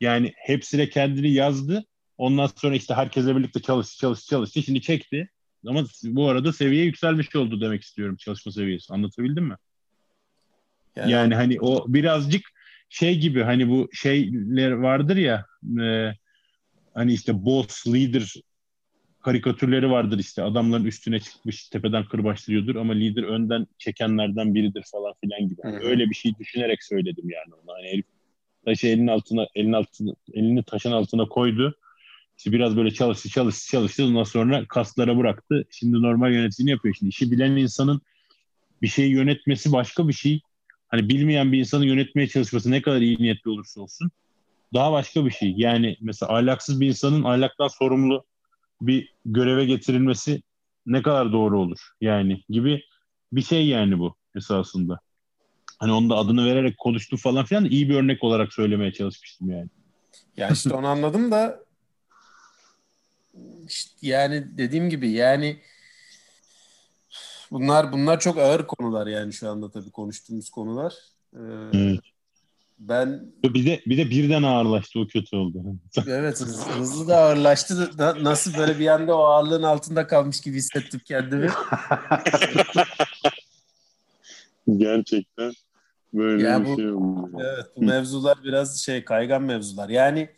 Yani 0.00 0.32
hepsine 0.36 0.88
kendini 0.88 1.30
yazdı. 1.30 1.84
Ondan 2.18 2.50
sonra 2.56 2.74
işte 2.74 2.94
herkesle 2.94 3.36
birlikte 3.36 3.62
çalıştı, 3.62 3.98
çalıştı, 3.98 4.28
çalıştı. 4.28 4.62
Şimdi 4.62 4.80
çekti. 4.80 5.30
Ama 5.66 5.84
bu 6.02 6.28
arada 6.28 6.52
seviye 6.52 6.84
yükselmiş 6.84 7.36
oldu 7.36 7.60
demek 7.60 7.82
istiyorum 7.82 8.16
çalışma 8.16 8.52
seviyesi. 8.52 8.94
Anlatabildim 8.94 9.44
mi? 9.44 9.56
Yani, 10.96 11.12
yani 11.12 11.34
hani 11.34 11.60
o 11.60 11.84
birazcık 11.88 12.42
şey 12.88 13.18
gibi 13.18 13.42
hani 13.42 13.68
bu 13.68 13.88
şeyler 13.92 14.70
vardır 14.70 15.16
ya 15.16 15.46
e, 15.82 16.12
hani 16.94 17.12
işte 17.12 17.44
boss, 17.44 17.86
leader 17.86 18.34
karikatürleri 19.24 19.90
vardır 19.90 20.18
işte 20.18 20.42
adamların 20.42 20.84
üstüne 20.84 21.20
çıkmış 21.20 21.68
tepeden 21.68 22.04
kırbaçlıyordur 22.04 22.76
ama 22.76 22.92
lider 22.92 23.22
önden 23.22 23.66
çekenlerden 23.78 24.54
biridir 24.54 24.84
falan 24.92 25.14
filan 25.20 25.48
gibi. 25.48 25.60
Yani 25.64 25.78
öyle 25.78 26.10
bir 26.10 26.14
şey 26.14 26.32
düşünerek 26.38 26.84
söyledim 26.84 27.30
yani 27.30 27.54
ona. 27.54 27.76
Hani 27.76 27.88
herif 27.88 28.04
taşı 28.64 28.86
elinin 28.86 29.06
altına 29.06 29.46
elinin 29.54 29.72
altına 29.72 30.12
elini 30.32 30.62
taşın 30.62 30.92
altına 30.92 31.28
koydu. 31.28 31.74
İşte 32.38 32.52
biraz 32.52 32.76
böyle 32.76 32.90
çalıştı 32.90 33.28
çalıştı 33.28 33.70
çalıştı 33.70 34.04
ondan 34.04 34.24
sonra 34.24 34.64
kaslara 34.68 35.18
bıraktı. 35.18 35.64
Şimdi 35.70 36.02
normal 36.02 36.32
yöneticini 36.32 36.70
yapıyor. 36.70 36.94
Şimdi 36.98 37.10
işi 37.10 37.30
bilen 37.30 37.56
insanın 37.56 38.00
bir 38.82 38.88
şeyi 38.88 39.12
yönetmesi 39.12 39.72
başka 39.72 40.08
bir 40.08 40.12
şey. 40.12 40.40
Hani 40.88 41.08
bilmeyen 41.08 41.52
bir 41.52 41.58
insanın 41.58 41.84
yönetmeye 41.84 42.28
çalışması 42.28 42.70
ne 42.70 42.82
kadar 42.82 43.00
iyi 43.00 43.16
niyetli 43.16 43.50
olursa 43.50 43.80
olsun 43.80 44.10
daha 44.74 44.92
başka 44.92 45.26
bir 45.26 45.30
şey. 45.30 45.54
Yani 45.56 45.96
mesela 46.00 46.36
ahlaksız 46.36 46.80
bir 46.80 46.86
insanın 46.86 47.24
ahlaktan 47.24 47.68
sorumlu 47.68 48.24
bir 48.80 49.14
göreve 49.24 49.64
getirilmesi 49.64 50.42
ne 50.86 51.02
kadar 51.02 51.32
doğru 51.32 51.60
olur 51.60 51.78
yani 52.00 52.42
gibi 52.48 52.82
bir 53.32 53.42
şey 53.42 53.66
yani 53.66 53.98
bu 53.98 54.16
esasında. 54.36 55.00
Hani 55.78 55.92
onun 55.92 56.10
da 56.10 56.16
adını 56.16 56.46
vererek 56.46 56.78
konuştum 56.78 57.18
falan 57.18 57.44
filan 57.44 57.64
iyi 57.64 57.88
bir 57.88 57.94
örnek 57.94 58.24
olarak 58.24 58.52
söylemeye 58.52 58.92
çalışmıştım 58.92 59.50
yani. 59.50 59.68
Ya 60.36 60.48
işte 60.48 60.74
onu 60.74 60.86
anladım 60.86 61.30
da 61.30 61.64
işte 63.68 63.90
yani 64.02 64.58
dediğim 64.58 64.90
gibi 64.90 65.10
yani 65.10 65.60
bunlar 67.50 67.92
bunlar 67.92 68.20
çok 68.20 68.38
ağır 68.38 68.66
konular 68.66 69.06
yani 69.06 69.32
şu 69.32 69.50
anda 69.50 69.70
tabii 69.70 69.90
konuştuğumuz 69.90 70.50
konular. 70.50 70.94
Ee, 71.34 71.38
evet. 71.72 72.00
Ben 72.78 73.32
bir 73.44 73.66
de 73.66 73.82
bir 73.86 73.98
de 73.98 74.10
birden 74.10 74.42
ağırlaştı 74.42 75.00
o 75.00 75.06
kötü 75.06 75.36
oldu. 75.36 75.62
evet 76.06 76.40
hızlı, 76.40 76.72
hızlı 76.72 77.08
da 77.08 77.16
ağırlaştı. 77.16 77.98
Da, 77.98 78.24
nasıl 78.24 78.58
böyle 78.58 78.78
bir 78.78 78.86
anda 78.86 79.18
o 79.18 79.22
ağırlığın 79.22 79.62
altında 79.62 80.06
kalmış 80.06 80.40
gibi 80.40 80.56
hissettim 80.56 81.00
kendimi. 81.04 81.50
Gerçekten 84.76 85.52
böyle 86.14 86.42
ya 86.42 86.60
bir 86.60 86.66
bu, 86.66 86.76
şey 86.76 86.90
oldu. 86.90 87.30
Evet 87.40 87.66
bu 87.76 87.84
mevzular 87.84 88.38
biraz 88.44 88.80
şey 88.80 89.04
kaygan 89.04 89.42
mevzular. 89.42 89.88
Yani 89.88 90.28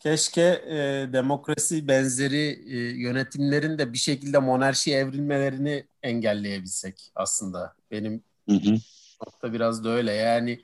keşke 0.00 0.62
e, 0.66 1.08
demokrasi 1.12 1.88
benzeri 1.88 2.64
e, 2.66 2.76
yönetimlerin 2.78 3.78
de 3.78 3.92
bir 3.92 3.98
şekilde 3.98 4.38
monarşi 4.38 4.94
evrilmelerini 4.94 5.86
engelleyebilsek 6.02 7.10
aslında. 7.14 7.74
Benim 7.90 8.22
hı 8.48 8.54
hı. 8.54 8.76
nokta 9.26 9.52
biraz 9.52 9.84
da 9.84 9.88
öyle. 9.88 10.12
Yani 10.12 10.60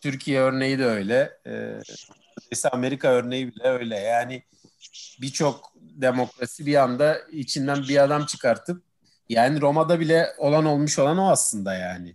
Türkiye 0.00 0.40
örneği 0.40 0.78
de 0.78 0.84
öyle. 0.86 1.38
Ee, 1.46 1.80
Amerika 2.72 3.08
örneği 3.08 3.48
bile 3.48 3.64
öyle. 3.64 3.96
Yani 3.96 4.42
birçok 5.22 5.72
demokrasi 5.80 6.66
bir 6.66 6.74
anda 6.74 7.18
içinden 7.32 7.82
bir 7.82 8.04
adam 8.04 8.26
çıkartıp 8.26 8.82
yani 9.28 9.60
Roma'da 9.60 10.00
bile 10.00 10.26
olan 10.38 10.64
olmuş 10.64 10.98
olan 10.98 11.18
o 11.18 11.30
aslında 11.30 11.74
yani. 11.74 12.14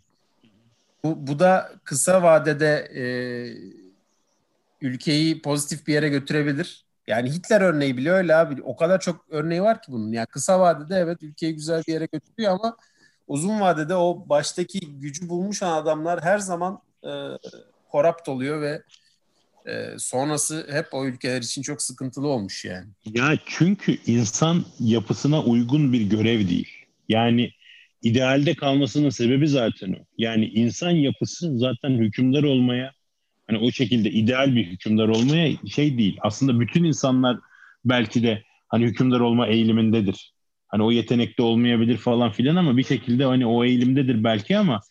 Bu, 1.03 1.27
bu 1.27 1.39
da 1.39 1.71
kısa 1.83 2.23
vadede 2.23 2.91
e, 2.95 3.03
ülkeyi 4.81 5.41
pozitif 5.41 5.87
bir 5.87 5.93
yere 5.93 6.09
götürebilir. 6.09 6.85
Yani 7.07 7.31
Hitler 7.31 7.61
örneği 7.61 7.97
bile 7.97 8.11
öyle 8.11 8.35
abi. 8.35 8.61
O 8.63 8.75
kadar 8.75 8.99
çok 8.99 9.25
örneği 9.29 9.61
var 9.61 9.81
ki 9.81 9.91
bunun. 9.91 10.11
Yani 10.11 10.27
kısa 10.27 10.59
vadede 10.59 10.95
evet 10.95 11.23
ülkeyi 11.23 11.55
güzel 11.55 11.83
bir 11.87 11.93
yere 11.93 12.05
götürüyor 12.05 12.53
ama 12.53 12.77
uzun 13.27 13.59
vadede 13.59 13.95
o 13.95 14.29
baştaki 14.29 14.99
gücü 14.99 15.29
bulmuş 15.29 15.63
adamlar 15.63 16.23
her 16.23 16.39
zaman 16.39 16.81
e, 17.03 17.09
korapt 17.95 18.29
oluyor 18.29 18.61
ve 18.61 18.81
e, 19.71 19.99
sonrası 19.99 20.67
hep 20.71 20.85
o 20.91 21.05
ülkeler 21.05 21.41
için 21.41 21.61
çok 21.61 21.81
sıkıntılı 21.81 22.27
olmuş 22.27 22.65
yani. 22.65 22.87
Ya 23.05 23.37
çünkü 23.45 23.97
insan 24.07 24.65
yapısına 24.79 25.43
uygun 25.43 25.93
bir 25.93 26.01
görev 26.01 26.47
değil. 26.47 26.69
Yani 27.09 27.51
idealde 28.01 28.55
kalmasının 28.55 29.09
sebebi 29.09 29.47
zaten 29.47 29.93
o. 29.93 30.05
Yani 30.17 30.45
insan 30.45 30.89
yapısı 30.89 31.57
zaten 31.57 31.89
hükümdar 31.89 32.43
olmaya 32.43 32.91
hani 33.47 33.57
o 33.57 33.71
şekilde 33.71 34.11
ideal 34.11 34.55
bir 34.55 34.65
hükümdar 34.65 35.07
olmaya 35.07 35.57
şey 35.67 35.97
değil. 35.97 36.17
Aslında 36.21 36.59
bütün 36.59 36.83
insanlar 36.83 37.37
belki 37.85 38.23
de 38.23 38.43
hani 38.67 38.85
hükümdar 38.85 39.19
olma 39.19 39.47
eğilimindedir. 39.47 40.33
Hani 40.67 40.83
o 40.83 40.91
yetenekte 40.91 41.43
olmayabilir 41.43 41.97
falan 41.97 42.31
filan 42.31 42.55
ama 42.55 42.77
bir 42.77 42.83
şekilde 42.83 43.25
hani 43.25 43.45
o 43.45 43.63
eğilimdedir 43.65 44.23
belki 44.23 44.57
ama 44.57 44.81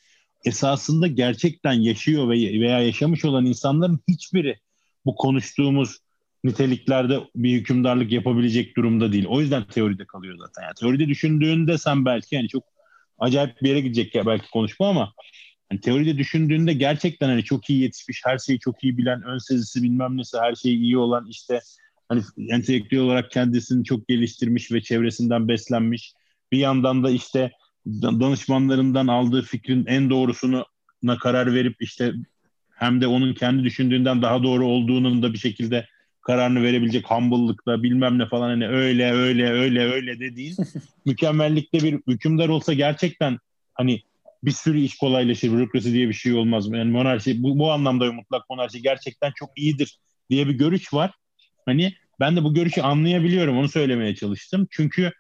esasında 0.45 1.07
gerçekten 1.07 1.73
yaşıyor 1.73 2.29
veya 2.31 2.81
yaşamış 2.81 3.25
olan 3.25 3.47
insanların 3.47 4.01
hiçbiri 4.09 4.59
bu 5.05 5.15
konuştuğumuz 5.15 5.99
niteliklerde 6.45 7.21
bir 7.37 7.53
hükümdarlık 7.53 8.13
yapabilecek 8.13 8.77
durumda 8.77 9.13
değil. 9.13 9.27
O 9.29 9.41
yüzden 9.41 9.65
teoride 9.65 10.05
kalıyor 10.05 10.37
zaten. 10.39 10.63
Yani 10.63 10.75
teoride 10.81 11.09
düşündüğünde 11.09 11.79
sen 11.79 12.05
belki 12.05 12.35
yani 12.35 12.49
çok 12.49 12.65
acayip 13.19 13.63
bir 13.63 13.69
yere 13.69 13.81
gidecek 13.81 14.15
ya 14.15 14.27
belki 14.27 14.51
konuşma 14.51 14.89
ama 14.89 15.13
yani 15.73 15.81
teoride 15.81 16.19
düşündüğünde 16.19 16.73
gerçekten 16.73 17.29
hani 17.29 17.45
çok 17.45 17.71
iyi 17.71 17.83
yetişmiş, 17.83 18.21
her 18.25 18.39
şeyi 18.39 18.59
çok 18.59 18.85
iyi 18.85 18.99
bilen, 18.99 19.23
ön 19.23 19.39
sezisi 19.39 19.83
bilmem 19.83 20.17
nesi, 20.17 20.39
her 20.39 20.55
şeyi 20.55 20.79
iyi 20.79 20.99
olan 20.99 21.27
işte 21.31 21.61
hani 22.09 22.23
entelektüel 22.49 23.03
olarak 23.03 23.31
kendisini 23.31 23.85
çok 23.85 24.09
geliştirmiş 24.09 24.73
ve 24.73 24.83
çevresinden 24.83 25.49
beslenmiş. 25.49 26.13
Bir 26.53 26.59
yandan 26.59 27.05
da 27.05 27.11
işte 27.11 27.51
danışmanlarından 27.87 29.07
aldığı 29.07 29.43
fikrin 29.43 29.87
en 29.87 30.11
doğrusuna 30.11 30.65
karar 31.21 31.55
verip 31.55 31.83
işte 31.83 32.13
hem 32.75 33.01
de 33.01 33.07
onun 33.07 33.35
kendi 33.35 33.65
düşündüğünden 33.65 34.23
daha 34.23 34.43
doğru 34.43 34.67
olduğunun 34.67 35.23
da 35.23 35.33
bir 35.33 35.39
şekilde 35.39 35.87
kararını 36.21 36.63
verebilecek 36.63 37.11
humble'lıkla 37.11 37.83
bilmem 37.83 38.19
ne 38.19 38.29
falan 38.29 38.49
hani 38.49 38.69
öyle 38.69 39.13
öyle 39.13 39.51
öyle 39.51 39.93
öyle 39.93 40.21
dediğin 40.21 40.57
mükemmellikte 41.07 41.79
bir 41.79 42.01
hükümdar 42.09 42.49
olsa 42.49 42.73
gerçekten 42.73 43.39
hani 43.75 44.03
bir 44.45 44.51
sürü 44.51 44.81
iş 44.81 44.97
kolaylaşır. 44.97 45.53
Bürokrasi 45.53 45.93
diye 45.93 46.09
bir 46.09 46.15
şey 46.15 46.33
olmaz. 46.33 46.69
Yani 46.73 46.91
monarşi 46.91 47.43
bu, 47.43 47.59
bu 47.59 47.73
anlamda 47.73 48.13
mutlak 48.13 48.51
monarşi 48.51 48.83
gerçekten 48.83 49.33
çok 49.37 49.51
iyidir 49.57 49.99
diye 50.31 50.49
bir 50.49 50.53
görüş 50.53 50.95
var. 50.95 51.11
Hani 51.67 51.95
ben 52.21 52.37
de 52.37 52.45
bu 52.45 52.55
görüşü 52.55 52.81
anlayabiliyorum. 52.81 53.59
Onu 53.59 53.69
söylemeye 53.69 54.15
çalıştım. 54.15 54.67
Çünkü 54.71 55.13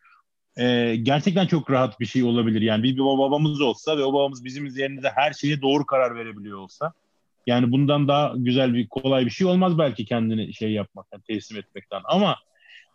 e, 0.57 0.97
gerçekten 0.97 1.47
çok 1.47 1.71
rahat 1.71 2.01
bir 2.01 2.07
şey 2.07 2.23
olabilir. 2.23 2.61
Yani 2.61 2.83
bir, 2.83 2.95
bir 2.95 3.01
babamız 3.01 3.61
olsa 3.61 3.99
ve 3.99 4.05
o 4.05 4.13
babamız 4.13 4.45
bizim 4.45 4.67
üzerinde 4.67 5.11
her 5.15 5.33
şeye 5.33 5.63
doğru 5.63 5.87
karar 5.87 6.15
verebiliyor 6.15 6.59
olsa. 6.59 6.93
Yani 7.47 7.73
bundan 7.73 8.09
daha 8.09 8.33
güzel 8.37 8.75
bir 8.75 8.89
kolay 8.89 9.27
bir 9.27 9.31
şey 9.31 9.47
olmaz 9.47 9.79
belki 9.79 10.05
kendini 10.05 10.55
şey 10.55 10.73
yapmaktan, 10.73 11.21
teslim 11.21 11.59
etmekten. 11.59 12.01
Ama 12.05 12.37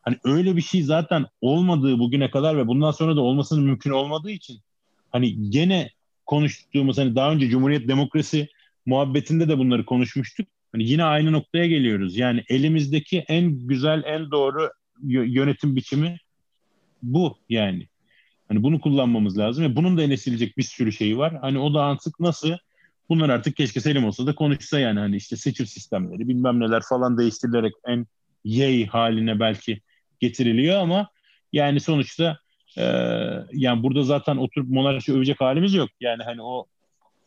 hani 0.02 0.18
öyle 0.24 0.56
bir 0.56 0.62
şey 0.62 0.84
zaten 0.84 1.26
olmadığı 1.42 2.00
bugüne 2.00 2.32
kadar 2.32 2.58
ve 2.58 2.68
bundan 2.68 2.92
sonra 2.92 3.16
da 3.16 3.22
olmasının 3.22 3.64
mümkün 3.64 3.92
olmadığı 3.92 4.32
için 4.32 4.58
hani 5.12 5.50
gene 5.50 5.90
konuştuğumuz 6.26 6.98
hani 6.98 7.16
daha 7.16 7.32
önce 7.32 7.50
Cumhuriyet 7.50 7.88
Demokrasi 7.88 8.48
muhabbetinde 8.86 9.50
de 9.50 9.58
bunları 9.58 9.86
konuşmuştuk. 9.86 10.48
Hani 10.72 10.84
yine 10.84 11.04
aynı 11.04 11.32
noktaya 11.32 11.68
geliyoruz. 11.68 12.18
Yani 12.18 12.44
elimizdeki 12.50 13.26
en 13.28 13.68
güzel, 13.68 14.04
en 14.06 14.32
doğru 14.32 14.70
yönetim 15.08 15.76
biçimi 15.76 16.18
bu 17.02 17.38
yani. 17.50 17.88
Hani 18.48 18.64
bunu 18.64 18.82
kullanmamız 18.82 19.38
lazım 19.38 19.66
ve 19.66 19.76
bunun 19.76 19.98
da 19.98 20.04
enesilecek 20.04 20.58
bir 20.58 20.64
sürü 20.64 20.92
şey 20.92 21.18
var. 21.18 21.38
Hani 21.42 21.60
o 21.60 21.74
da 21.74 21.84
artık 21.84 22.20
nasıl 22.20 22.52
bunlar 23.10 23.30
artık 23.30 23.56
keşke 23.56 23.80
Selim 23.80 24.06
olsa 24.06 24.26
da 24.26 24.36
konuşsa 24.36 24.80
yani 24.80 25.00
hani 25.00 25.16
işte 25.16 25.36
seçim 25.36 25.66
sistemleri 25.66 26.28
bilmem 26.28 26.60
neler 26.60 26.82
falan 26.90 27.18
değiştirilerek 27.18 27.74
en 27.88 28.08
yay 28.46 28.86
haline 28.86 29.40
belki 29.40 29.82
getiriliyor 30.20 30.80
ama 30.80 31.10
yani 31.54 31.80
sonuçta 31.80 32.38
e, 32.78 32.84
yani 33.54 33.84
burada 33.84 34.04
zaten 34.04 34.38
oturup 34.38 34.70
monarşi 34.70 35.14
övecek 35.14 35.42
halimiz 35.42 35.74
yok. 35.74 35.90
Yani 36.02 36.24
hani 36.24 36.42
o 36.42 36.66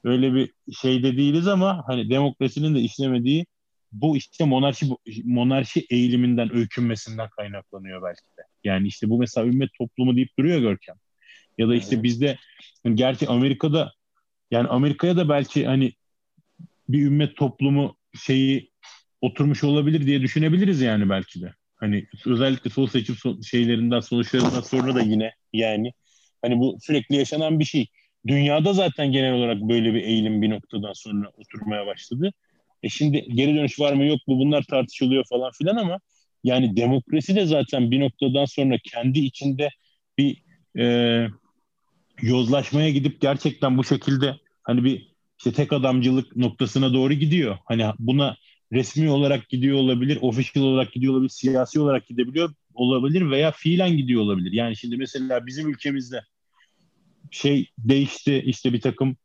öyle 0.04 0.34
bir 0.34 0.50
şeyde 0.80 1.16
değiliz 1.16 1.48
ama 1.48 1.82
hani 1.86 2.10
demokrasinin 2.10 2.74
de 2.74 2.80
işlemediği 2.80 3.46
bu 3.92 4.16
işte 4.16 4.44
monarşi 4.44 4.86
monarşi 5.24 5.86
eğiliminden 5.90 6.56
öykünmesinden 6.56 7.28
kaynaklanıyor 7.28 8.02
belki 8.02 8.22
de. 8.38 8.42
Yani 8.64 8.88
işte 8.88 9.10
bu 9.10 9.18
mesela 9.18 9.46
ümmet 9.46 9.70
toplumu 9.78 10.16
deyip 10.16 10.38
duruyor 10.38 10.60
Görkem. 10.60 10.96
Ya 11.58 11.68
da 11.68 11.74
işte 11.74 12.02
bizde 12.02 12.38
yani 12.84 12.96
gerçi 12.96 13.28
Amerika'da 13.28 13.92
yani 14.50 14.68
Amerika'ya 14.68 15.16
da 15.16 15.28
belki 15.28 15.66
hani 15.66 15.92
bir 16.88 17.06
ümmet 17.06 17.36
toplumu 17.36 17.96
şeyi 18.24 18.70
oturmuş 19.20 19.64
olabilir 19.64 20.06
diye 20.06 20.20
düşünebiliriz 20.20 20.80
yani 20.80 21.10
belki 21.10 21.42
de. 21.42 21.54
Hani 21.76 22.06
özellikle 22.26 22.70
sol 22.70 22.86
seçim 22.86 23.16
şeylerinden 23.42 24.00
sonuçlarından 24.00 24.60
sonra 24.60 24.94
da 24.94 25.00
yine 25.00 25.32
yani 25.52 25.92
hani 26.42 26.58
bu 26.58 26.76
sürekli 26.80 27.16
yaşanan 27.16 27.60
bir 27.60 27.64
şey. 27.64 27.86
Dünyada 28.26 28.72
zaten 28.72 29.12
genel 29.12 29.32
olarak 29.32 29.60
böyle 29.60 29.94
bir 29.94 30.02
eğilim 30.02 30.42
bir 30.42 30.50
noktadan 30.50 30.92
sonra 30.92 31.30
oturmaya 31.36 31.86
başladı. 31.86 32.32
E 32.82 32.88
şimdi 32.88 33.26
geri 33.34 33.54
dönüş 33.54 33.80
var 33.80 33.92
mı 33.92 34.04
yok 34.06 34.28
mu 34.28 34.38
bunlar 34.38 34.62
tartışılıyor 34.62 35.24
falan 35.30 35.52
filan 35.58 35.76
ama 35.76 36.00
yani 36.44 36.76
demokrasi 36.76 37.36
de 37.36 37.46
zaten 37.46 37.90
bir 37.90 38.00
noktadan 38.00 38.44
sonra 38.44 38.78
kendi 38.84 39.18
içinde 39.18 39.68
bir 40.18 40.42
e, 40.78 41.28
yozlaşmaya 42.22 42.90
gidip 42.90 43.20
gerçekten 43.20 43.78
bu 43.78 43.84
şekilde 43.84 44.36
hani 44.62 44.84
bir 44.84 45.12
işte 45.38 45.52
tek 45.52 45.72
adamcılık 45.72 46.36
noktasına 46.36 46.94
doğru 46.94 47.12
gidiyor. 47.12 47.58
Hani 47.64 47.84
buna 47.98 48.36
resmi 48.72 49.10
olarak 49.10 49.48
gidiyor 49.48 49.78
olabilir, 49.78 50.18
official 50.20 50.64
olarak 50.64 50.92
gidiyor 50.92 51.12
olabilir, 51.12 51.30
siyasi 51.30 51.80
olarak 51.80 52.06
gidebiliyor 52.06 52.54
olabilir 52.74 53.30
veya 53.30 53.50
fiilen 53.50 53.96
gidiyor 53.96 54.22
olabilir. 54.22 54.52
Yani 54.52 54.76
şimdi 54.76 54.96
mesela 54.96 55.46
bizim 55.46 55.70
ülkemizde 55.70 56.22
şey 57.30 57.66
değişti 57.78 58.42
işte 58.46 58.72
bir 58.72 58.80
takım 58.80 59.16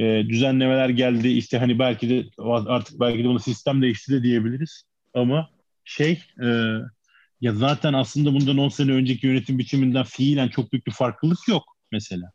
e, 0.00 0.28
düzenlemeler 0.28 0.88
geldi 0.88 1.28
işte 1.28 1.58
hani 1.58 1.78
belki 1.78 2.10
de 2.10 2.24
artık 2.48 3.00
belki 3.00 3.24
de 3.24 3.28
bunu 3.28 3.40
sistem 3.40 3.82
değişti 3.82 4.12
de 4.12 4.22
diyebiliriz 4.22 4.82
ama 5.14 5.50
şey 5.84 6.22
e, 6.42 6.46
ya 7.40 7.54
zaten 7.54 7.92
aslında 7.92 8.34
bundan 8.34 8.58
10 8.58 8.68
sene 8.68 8.92
önceki 8.92 9.26
yönetim 9.26 9.58
biçiminden 9.58 10.04
fiilen 10.04 10.48
çok 10.48 10.72
büyük 10.72 10.86
bir 10.86 10.92
farklılık 10.92 11.48
yok 11.48 11.76
mesela. 11.92 12.32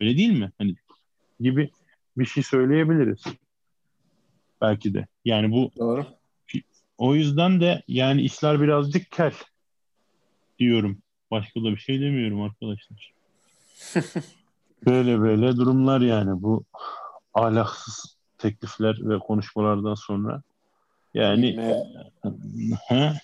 Öyle 0.00 0.16
değil 0.16 0.38
mi? 0.38 0.52
Hani 0.58 0.74
gibi 1.40 1.70
bir 2.16 2.26
şey 2.26 2.42
söyleyebiliriz. 2.42 3.22
Belki 4.60 4.94
de. 4.94 5.06
Yani 5.24 5.50
bu 5.50 5.70
Doğru. 5.78 6.06
O 6.98 7.14
yüzden 7.14 7.60
de 7.60 7.82
yani 7.88 8.22
işler 8.22 8.60
birazcık 8.60 9.10
kel 9.10 9.32
diyorum. 10.58 11.02
Başka 11.30 11.60
da 11.60 11.64
bir 11.64 11.76
şey 11.76 12.00
demiyorum 12.00 12.42
arkadaşlar. 12.42 13.12
böyle 14.86 15.20
böyle 15.20 15.56
durumlar 15.56 16.00
yani 16.00 16.42
bu 16.42 16.64
ahlaksız 17.34 18.16
teklifler 18.38 18.98
ve 19.00 19.18
konuşmalardan 19.18 19.94
sonra 19.94 20.42
yani 21.14 21.56
Me- 21.56 22.78
ha? 22.88 23.14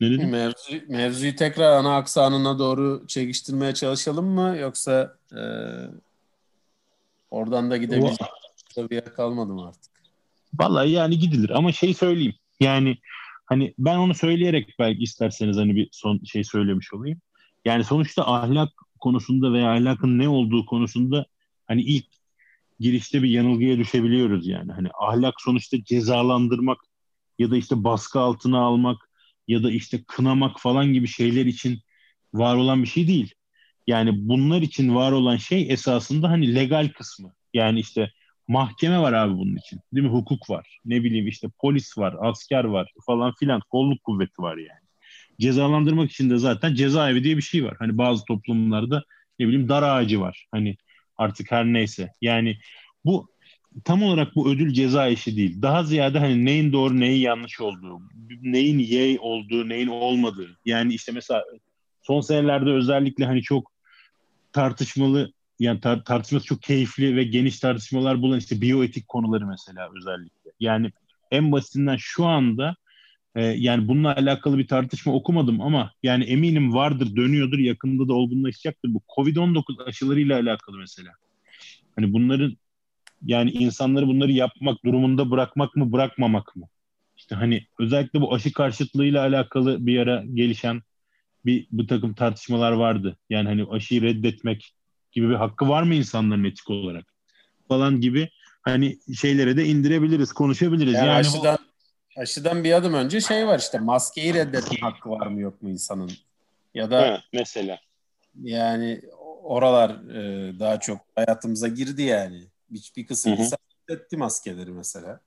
Ne 0.00 0.10
dedin? 0.10 0.28
Mevzu, 0.28 0.72
mevzuyu 0.88 1.36
tekrar 1.36 1.72
ana 1.72 1.96
aksanına 1.96 2.58
doğru 2.58 3.06
çekiştirmeye 3.06 3.74
çalışalım 3.74 4.26
mı 4.26 4.56
yoksa 4.60 5.16
e, 5.32 5.42
oradan 7.30 7.70
da 7.70 7.76
gidebilecek 7.76 8.20
bir 8.78 8.94
yer 8.94 9.14
kalmadı 9.14 9.52
mı 9.52 9.68
artık? 9.68 9.92
Vallahi 10.54 10.90
yani 10.90 11.18
gidilir 11.18 11.50
ama 11.50 11.72
şey 11.72 11.94
söyleyeyim 11.94 12.34
yani 12.60 12.98
hani 13.46 13.74
ben 13.78 13.96
onu 13.96 14.14
söyleyerek 14.14 14.74
belki 14.78 15.02
isterseniz 15.02 15.56
hani 15.56 15.76
bir 15.76 15.88
son 15.92 16.20
şey 16.24 16.44
söylemiş 16.44 16.94
olayım. 16.94 17.20
Yani 17.64 17.84
sonuçta 17.84 18.26
ahlak 18.26 18.68
konusunda 19.00 19.52
veya 19.52 19.72
ahlakın 19.72 20.18
ne 20.18 20.28
olduğu 20.28 20.66
konusunda 20.66 21.26
hani 21.66 21.82
ilk 21.82 22.06
girişte 22.82 23.22
bir 23.22 23.30
yanılgıya 23.30 23.78
düşebiliyoruz 23.78 24.46
yani. 24.46 24.72
Hani 24.72 24.88
ahlak 25.00 25.34
sonuçta 25.40 25.84
cezalandırmak 25.84 26.78
ya 27.38 27.50
da 27.50 27.56
işte 27.56 27.84
baskı 27.84 28.20
altına 28.20 28.58
almak 28.58 29.10
ya 29.48 29.62
da 29.62 29.70
işte 29.70 30.04
kınamak 30.08 30.60
falan 30.60 30.92
gibi 30.92 31.06
şeyler 31.08 31.46
için 31.46 31.78
var 32.34 32.56
olan 32.56 32.82
bir 32.82 32.88
şey 32.88 33.08
değil. 33.08 33.34
Yani 33.86 34.28
bunlar 34.28 34.62
için 34.62 34.94
var 34.94 35.12
olan 35.12 35.36
şey 35.36 35.72
esasında 35.72 36.30
hani 36.30 36.54
legal 36.54 36.88
kısmı. 36.88 37.34
Yani 37.54 37.80
işte 37.80 38.10
mahkeme 38.48 38.98
var 38.98 39.12
abi 39.12 39.34
bunun 39.34 39.56
için. 39.56 39.80
Değil 39.94 40.06
mi? 40.06 40.12
Hukuk 40.12 40.50
var. 40.50 40.78
Ne 40.84 41.04
bileyim 41.04 41.28
işte 41.28 41.48
polis 41.58 41.98
var, 41.98 42.16
asker 42.20 42.64
var 42.64 42.92
falan 43.06 43.34
filan. 43.40 43.60
Kolluk 43.70 44.02
kuvveti 44.04 44.42
var 44.42 44.56
yani. 44.56 44.82
Cezalandırmak 45.40 46.10
için 46.10 46.30
de 46.30 46.38
zaten 46.38 46.74
cezaevi 46.74 47.24
diye 47.24 47.36
bir 47.36 47.42
şey 47.42 47.64
var. 47.64 47.76
Hani 47.78 47.98
bazı 47.98 48.24
toplumlarda 48.24 49.04
ne 49.38 49.48
bileyim 49.48 49.68
dar 49.68 49.82
ağacı 49.82 50.20
var. 50.20 50.46
Hani 50.52 50.76
artık 51.22 51.50
her 51.50 51.64
neyse. 51.64 52.12
Yani 52.20 52.58
bu 53.04 53.28
tam 53.84 54.02
olarak 54.02 54.36
bu 54.36 54.50
ödül 54.50 54.72
ceza 54.72 55.08
işi 55.08 55.36
değil. 55.36 55.62
Daha 55.62 55.84
ziyade 55.84 56.18
hani 56.18 56.44
neyin 56.44 56.72
doğru 56.72 57.00
neyin 57.00 57.20
yanlış 57.20 57.60
olduğu, 57.60 58.02
neyin 58.42 58.78
yey 58.78 59.18
olduğu, 59.20 59.68
neyin 59.68 59.86
olmadığı. 59.86 60.58
Yani 60.64 60.94
işte 60.94 61.12
mesela 61.12 61.44
son 62.02 62.20
senelerde 62.20 62.70
özellikle 62.70 63.24
hani 63.24 63.42
çok 63.42 63.72
tartışmalı 64.52 65.32
yani 65.58 65.80
tar- 65.80 66.04
tartışması 66.04 66.46
çok 66.46 66.62
keyifli 66.62 67.16
ve 67.16 67.24
geniş 67.24 67.60
tartışmalar 67.60 68.22
bulan 68.22 68.38
işte 68.38 68.60
biyoetik 68.60 69.08
konuları 69.08 69.46
mesela 69.46 69.90
özellikle. 69.96 70.50
Yani 70.60 70.90
en 71.30 71.52
basitinden 71.52 71.96
şu 71.98 72.26
anda 72.26 72.76
e, 73.34 73.44
yani 73.44 73.88
bununla 73.88 74.16
alakalı 74.16 74.58
bir 74.58 74.66
tartışma 74.66 75.12
okumadım 75.12 75.60
ama 75.60 75.92
yani 76.02 76.24
eminim 76.24 76.74
vardır, 76.74 77.16
dönüyordur, 77.16 77.58
yakında 77.58 78.08
da 78.08 78.12
olgunlaşacaktır. 78.12 78.94
Bu 78.94 79.02
Covid-19 79.16 79.84
aşılarıyla 79.84 80.40
alakalı 80.40 80.78
mesela. 80.78 81.10
Hani 81.96 82.12
bunların 82.12 82.56
yani 83.22 83.50
insanları 83.50 84.06
bunları 84.06 84.32
yapmak 84.32 84.84
durumunda 84.84 85.30
bırakmak 85.30 85.76
mı, 85.76 85.92
bırakmamak 85.92 86.56
mı? 86.56 86.68
İşte 87.16 87.34
hani 87.34 87.66
özellikle 87.78 88.20
bu 88.20 88.34
aşı 88.34 88.52
karşıtlığıyla 88.52 89.20
alakalı 89.22 89.86
bir 89.86 89.98
ara 89.98 90.24
gelişen 90.34 90.82
bir 91.44 91.66
bu 91.70 91.86
takım 91.86 92.14
tartışmalar 92.14 92.72
vardı. 92.72 93.16
Yani 93.30 93.48
hani 93.48 93.64
aşıyı 93.70 94.02
reddetmek 94.02 94.74
gibi 95.12 95.28
bir 95.28 95.34
hakkı 95.34 95.68
var 95.68 95.82
mı 95.82 95.94
insanların 95.94 96.44
etik 96.44 96.70
olarak 96.70 97.12
falan 97.68 98.00
gibi 98.00 98.28
hani 98.62 98.98
şeylere 99.20 99.56
de 99.56 99.66
indirebiliriz, 99.66 100.32
konuşabiliriz. 100.32 100.94
Yani, 100.94 101.06
yani 101.06 101.16
aşıdan 101.18 101.58
bu... 101.60 101.71
aşıdan 102.16 102.64
bir 102.64 102.72
adım 102.72 102.94
önce 102.94 103.20
şey 103.20 103.46
var 103.46 103.58
işte 103.58 103.78
maskeyi 103.78 104.34
reddetme 104.34 104.78
hakkı 104.78 105.10
var 105.10 105.26
mı 105.26 105.40
yok 105.40 105.62
mu 105.62 105.70
insanın? 105.70 106.10
Ya 106.74 106.90
da 106.90 107.00
ha, 107.02 107.22
mesela 107.32 107.78
yani 108.42 109.02
oralar 109.42 109.90
e, 109.90 110.52
daha 110.60 110.80
çok 110.80 110.98
hayatımıza 111.14 111.68
girdi 111.68 112.02
yani. 112.02 112.44
Bir, 112.70 112.92
bir 112.96 113.06
kısım 113.06 113.32
insan 113.32 113.58
reddetti 113.90 114.16
maskeleri 114.16 114.70
mesela. 114.70 115.20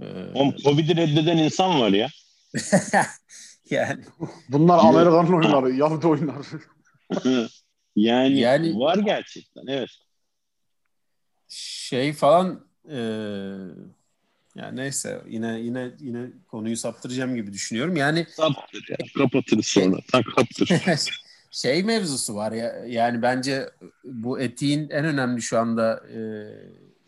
Ee... 0.00 0.04
Oğlum 0.34 0.56
Covid'i 0.56 0.96
reddeden 0.96 1.36
insan 1.36 1.80
var 1.80 1.88
ya. 1.88 2.08
yani. 3.70 4.04
Bunlar 4.48 4.78
Amerikan 4.78 5.34
oyunları, 5.34 5.72
Yahudi 5.72 6.06
oyunları. 6.06 6.44
Yani, 7.96 8.38
yani 8.38 8.78
var 8.78 8.96
gerçekten 8.96 9.66
evet. 9.66 9.90
Şey 11.48 12.12
falan 12.12 12.66
e, 12.90 12.98
yani 14.54 14.76
neyse 14.76 15.20
yine 15.28 15.60
yine 15.60 15.90
yine 15.98 16.26
konuyu 16.48 16.76
saptıracağım 16.76 17.34
gibi 17.34 17.52
düşünüyorum. 17.52 17.96
Yani 17.96 18.26
saptır 18.36 18.86
ya 18.88 18.96
kapatırız 19.18 19.66
sonra. 19.66 19.96
Tak 20.12 20.24
kaptır. 20.36 20.70
şey 21.50 21.82
mevzusu 21.82 22.34
var 22.34 22.52
ya 22.52 22.84
yani 22.86 23.22
bence 23.22 23.70
bu 24.04 24.40
etiğin 24.40 24.90
en 24.90 25.04
önemli 25.04 25.42
şu 25.42 25.58
anda 25.58 26.02
e, 26.14 26.18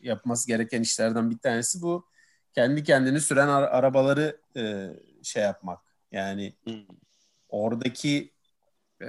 yapması 0.02 0.46
gereken 0.48 0.82
işlerden 0.82 1.30
bir 1.30 1.38
tanesi 1.38 1.82
bu 1.82 2.06
kendi 2.54 2.84
kendini 2.84 3.20
süren 3.20 3.48
arabaları 3.48 4.36
e, 4.56 4.90
şey 5.22 5.42
yapmak 5.42 5.80
Yani 6.12 6.52
hmm. 6.64 6.74
oradaki 7.48 8.32
e, 9.02 9.06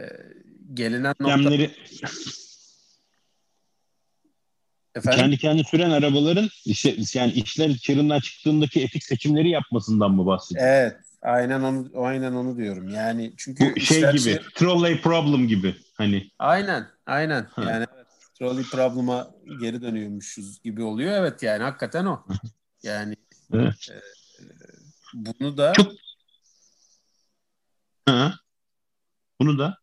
gelinen 0.74 1.16
nokta... 1.20 1.50
Efendim? 4.96 5.20
Kendi 5.20 5.38
kendine 5.38 5.64
süren 5.64 5.92
arabaların 5.92 6.50
işte 6.66 6.96
yani 7.14 7.32
işler 7.32 7.78
çığırından 7.78 8.20
çıktığındaki 8.20 8.84
etik 8.84 9.04
seçimleri 9.04 9.50
yapmasından 9.50 10.12
mı 10.12 10.26
bahsediyor? 10.26 10.68
Evet. 10.68 10.98
Aynen 11.22 11.62
onu 11.62 11.90
aynen 11.96 12.34
onu 12.34 12.58
diyorum. 12.58 12.90
Yani 12.90 13.34
çünkü 13.38 13.76
Bu 13.76 13.80
şey 13.80 14.02
gibi, 14.02 14.20
şey... 14.20 14.40
trolley 14.56 15.02
problem 15.02 15.48
gibi 15.48 15.76
hani. 15.94 16.32
Aynen, 16.40 16.88
aynen. 17.06 17.48
Ha. 17.52 17.64
Yani 17.64 17.86
evet, 17.96 18.08
trolley 18.40 18.64
problem'a 18.64 19.32
geri 19.62 19.82
dönüyormuşuz 19.82 20.62
gibi 20.64 20.84
oluyor. 20.84 21.14
Evet 21.14 21.44
yani 21.44 21.64
hakikaten 21.64 22.06
o. 22.06 22.26
Yani 22.84 23.16
evet. 23.54 23.90
e, 23.92 23.96
bunu 25.14 25.58
da 25.58 25.74
Çok... 25.74 25.92
Ha. 28.06 28.34
Bunu 29.40 29.60
da 29.60 29.78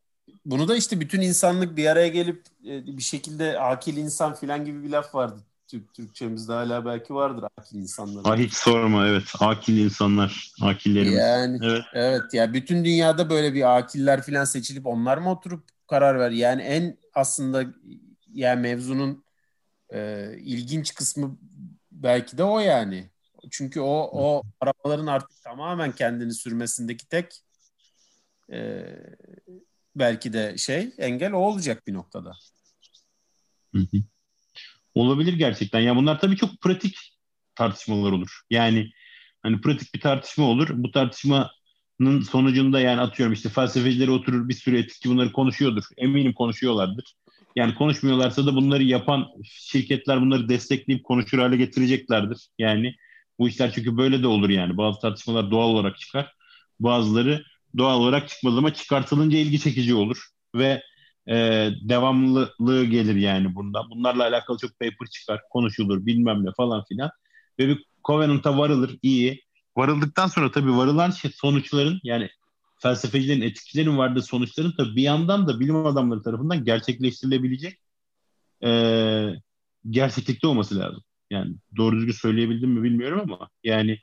bunu 0.45 0.69
da 0.69 0.77
işte 0.77 1.01
bütün 1.01 1.21
insanlık 1.21 1.77
bir 1.77 1.87
araya 1.87 2.09
gelip 2.09 2.43
e, 2.67 2.87
bir 2.87 3.03
şekilde 3.03 3.61
akil 3.61 3.97
insan 3.97 4.35
filan 4.35 4.65
gibi 4.65 4.85
bir 4.85 4.91
laf 4.91 5.15
vardı. 5.15 5.41
Türk 5.69 5.95
Türkçemizde 5.95 6.53
hala 6.53 6.85
belki 6.85 7.15
vardır 7.15 7.45
akil 7.59 7.79
insanlar. 7.79 8.25
Ha, 8.25 8.37
hiç 8.37 8.55
sorma 8.55 9.09
evet. 9.09 9.25
Akil 9.41 9.79
insanlar, 9.79 10.53
akillerimiz. 10.63 11.19
Yani 11.19 11.59
evet. 11.63 11.83
evet 11.93 12.35
ya 12.35 12.53
bütün 12.53 12.85
dünyada 12.85 13.31
böyle 13.31 13.55
bir 13.55 13.79
akiller 13.79 14.23
filan 14.23 14.45
seçilip 14.45 14.87
onlar 14.87 15.19
mı 15.19 15.31
oturup 15.31 15.65
karar 15.89 16.19
ver? 16.19 16.31
Yani 16.31 16.63
en 16.63 16.99
aslında 17.15 17.65
yani 18.35 18.61
mevzunun 18.61 19.25
e, 19.93 20.31
ilginç 20.39 20.95
kısmı 20.95 21.39
belki 21.93 22.39
de 22.39 22.45
o 22.45 22.59
yani. 22.59 23.11
Çünkü 23.51 23.81
o 23.81 24.11
o 24.13 24.43
arabaların 24.61 25.07
artık 25.07 25.43
tamamen 25.43 25.93
kendini 25.93 26.35
sürmesindeki 26.35 27.09
tek 27.09 27.43
e, 28.53 28.85
belki 29.97 30.33
de 30.33 30.59
şey 30.59 30.91
engel 30.99 31.33
o 31.33 31.39
olacak 31.39 31.87
bir 31.87 31.95
noktada. 31.95 32.33
Olabilir 34.95 35.33
gerçekten. 35.33 35.81
Ya 35.81 35.97
bunlar 35.97 36.21
tabii 36.21 36.37
çok 36.37 36.61
pratik 36.61 36.99
tartışmalar 37.55 38.13
olur. 38.13 38.41
Yani 38.51 38.91
hani 39.43 39.61
pratik 39.61 39.95
bir 39.95 40.01
tartışma 40.01 40.45
olur. 40.45 40.69
Bu 40.73 40.91
tartışmanın 40.91 42.23
sonucunda 42.31 42.81
yani 42.81 43.01
atıyorum 43.01 43.33
işte 43.33 43.49
felsefecileri 43.49 44.11
oturur 44.11 44.49
bir 44.49 44.55
sürü 44.55 44.79
etikçi 44.79 45.09
bunları 45.11 45.33
konuşuyordur. 45.33 45.85
Eminim 45.97 46.33
konuşuyorlardır. 46.33 47.15
Yani 47.57 47.75
konuşmuyorlarsa 47.75 48.47
da 48.47 48.55
bunları 48.55 48.83
yapan 48.83 49.27
şirketler 49.45 50.21
bunları 50.21 50.49
destekleyip 50.49 51.05
konuşur 51.05 51.39
hale 51.39 51.57
getireceklerdir. 51.57 52.49
Yani 52.59 52.95
bu 53.39 53.49
işler 53.49 53.73
çünkü 53.73 53.97
böyle 53.97 54.23
de 54.23 54.27
olur 54.27 54.49
yani. 54.49 54.77
Bazı 54.77 55.01
tartışmalar 55.01 55.51
doğal 55.51 55.69
olarak 55.69 55.99
çıkar. 55.99 56.35
Bazıları 56.81 57.45
doğal 57.79 58.01
olarak 58.01 58.29
çıkmaz 58.29 58.59
ama 58.59 58.75
çıkartılınca 58.75 59.39
ilgi 59.39 59.61
çekici 59.61 59.95
olur. 59.95 60.29
Ve 60.55 60.83
e, 61.29 61.35
devamlılığı 61.81 62.85
gelir 62.85 63.15
yani 63.15 63.55
bunda. 63.55 63.91
Bunlarla 63.91 64.23
alakalı 64.23 64.59
çok 64.59 64.71
paper 64.71 65.07
çıkar, 65.11 65.41
konuşulur 65.51 66.07
bilmem 66.07 66.47
ne 66.47 66.51
falan 66.57 66.85
filan. 66.89 67.11
Ve 67.59 67.69
bir 67.69 67.85
Covenant'a 68.05 68.59
varılır 68.59 68.99
iyi. 69.03 69.45
Varıldıktan 69.77 70.27
sonra 70.27 70.51
tabii 70.51 70.77
varılan 70.77 71.11
şey, 71.11 71.31
sonuçların 71.35 72.01
yani 72.03 72.29
felsefecilerin, 72.83 73.41
etikçilerin 73.41 73.99
vardığı 73.99 74.23
sonuçların 74.23 74.75
tabii 74.77 74.97
bir 74.97 75.03
yandan 75.03 75.49
da 75.49 75.61
bilim 75.61 75.87
adamları 75.87 76.23
tarafından 76.23 76.65
gerçekleştirilebilecek 76.65 77.79
e, 78.65 78.71
gerçeklikte 79.91 80.47
olması 80.47 80.79
lazım. 80.79 81.03
Yani 81.31 81.55
doğru 81.77 81.97
düzgün 81.97 82.13
söyleyebildim 82.13 82.71
mi 82.71 82.83
bilmiyorum 82.83 83.21
ama 83.23 83.49
yani 83.65 83.99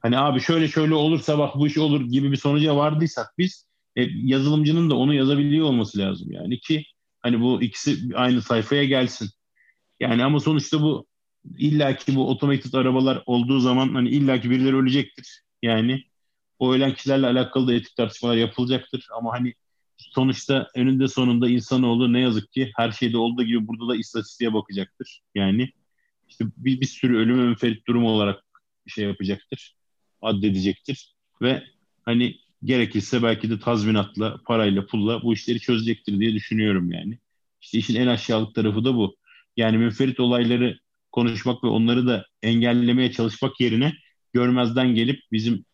hani 0.00 0.18
abi 0.18 0.40
şöyle 0.40 0.68
şöyle 0.68 0.94
olursa 0.94 1.38
bak 1.38 1.54
bu 1.56 1.66
iş 1.66 1.78
olur 1.78 2.00
gibi 2.00 2.32
bir 2.32 2.36
sonuca 2.36 2.76
vardıysak 2.76 3.26
biz 3.38 3.66
e, 3.96 4.02
yazılımcının 4.02 4.90
da 4.90 4.96
onu 4.96 5.14
yazabiliyor 5.14 5.66
olması 5.66 5.98
lazım 5.98 6.32
yani 6.32 6.60
ki 6.60 6.84
hani 7.20 7.40
bu 7.40 7.62
ikisi 7.62 7.98
aynı 8.14 8.42
sayfaya 8.42 8.84
gelsin. 8.84 9.30
Yani 10.00 10.24
ama 10.24 10.40
sonuçta 10.40 10.82
bu 10.82 11.06
illaki 11.58 12.16
bu 12.16 12.30
otomatik 12.30 12.74
arabalar 12.74 13.22
olduğu 13.26 13.60
zaman 13.60 13.94
hani 13.94 14.08
illaki 14.08 14.50
birileri 14.50 14.76
ölecektir. 14.76 15.42
Yani 15.62 16.04
o 16.58 16.72
ölen 16.74 16.94
kişilerle 16.94 17.26
alakalı 17.26 17.68
da 17.68 17.74
etik 17.74 17.96
tartışmalar 17.96 18.36
yapılacaktır 18.36 19.06
ama 19.18 19.32
hani 19.32 19.54
sonuçta 19.96 20.68
önünde 20.74 21.08
sonunda 21.08 21.48
insanoğlu 21.48 22.12
ne 22.12 22.20
yazık 22.20 22.52
ki 22.52 22.72
her 22.76 22.90
şeyde 22.92 23.18
olduğu 23.18 23.42
gibi 23.42 23.68
burada 23.68 23.88
da 23.88 23.96
istatistiğe 23.96 24.54
bakacaktır. 24.54 25.22
Yani 25.34 25.70
işte 26.28 26.44
bir, 26.56 26.80
bir 26.80 26.86
sürü 26.86 27.16
ölüm 27.18 27.36
münferit 27.36 27.86
durum 27.86 28.04
olarak 28.04 28.44
şey 28.86 29.04
yapacaktır, 29.04 29.76
addedecektir 30.22 31.14
ve 31.42 31.62
hani 32.04 32.36
gerekirse 32.64 33.22
belki 33.22 33.50
de 33.50 33.58
tazminatla, 33.58 34.40
parayla, 34.46 34.86
pulla 34.86 35.22
bu 35.22 35.32
işleri 35.32 35.60
çözecektir 35.60 36.20
diye 36.20 36.34
düşünüyorum 36.34 36.90
yani. 36.90 37.18
İşte 37.60 37.78
işin 37.78 37.94
en 37.94 38.06
aşağılık 38.06 38.54
tarafı 38.54 38.84
da 38.84 38.94
bu. 38.94 39.16
Yani 39.56 39.78
münferit 39.78 40.20
olayları 40.20 40.78
konuşmak 41.12 41.64
ve 41.64 41.68
onları 41.68 42.06
da 42.06 42.26
engellemeye 42.42 43.12
çalışmak 43.12 43.60
yerine 43.60 43.94
görmezden 44.32 44.94
gelip 44.94 45.20
bizim 45.32 45.64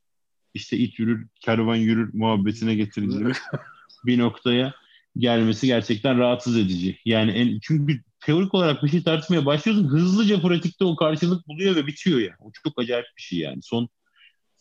işte 0.55 0.77
it 0.77 0.99
yürür, 0.99 1.29
kervan 1.41 1.77
yürür 1.77 2.15
muhabbetine 2.15 2.75
getirdiğimiz 2.75 3.39
bir 4.07 4.19
noktaya 4.19 4.75
gelmesi 5.19 5.67
gerçekten 5.67 6.19
rahatsız 6.19 6.59
edici. 6.59 6.99
Yani 7.05 7.31
en, 7.31 7.59
çünkü 7.63 8.03
teorik 8.21 8.55
olarak 8.55 8.83
bir 8.83 8.89
şey 8.89 9.03
tartışmaya 9.03 9.47
başlıyorsun 9.47 9.89
hızlıca 9.89 10.41
pratikte 10.41 10.85
o 10.85 10.97
karşılık 10.97 11.49
buluyor 11.49 11.77
ve 11.77 11.87
bitiyor 11.87 12.21
ya. 12.21 12.37
O 12.41 12.51
çok 12.53 12.79
acayip 12.79 13.07
bir 13.17 13.23
şey 13.23 13.39
yani. 13.39 13.63
Son 13.63 13.89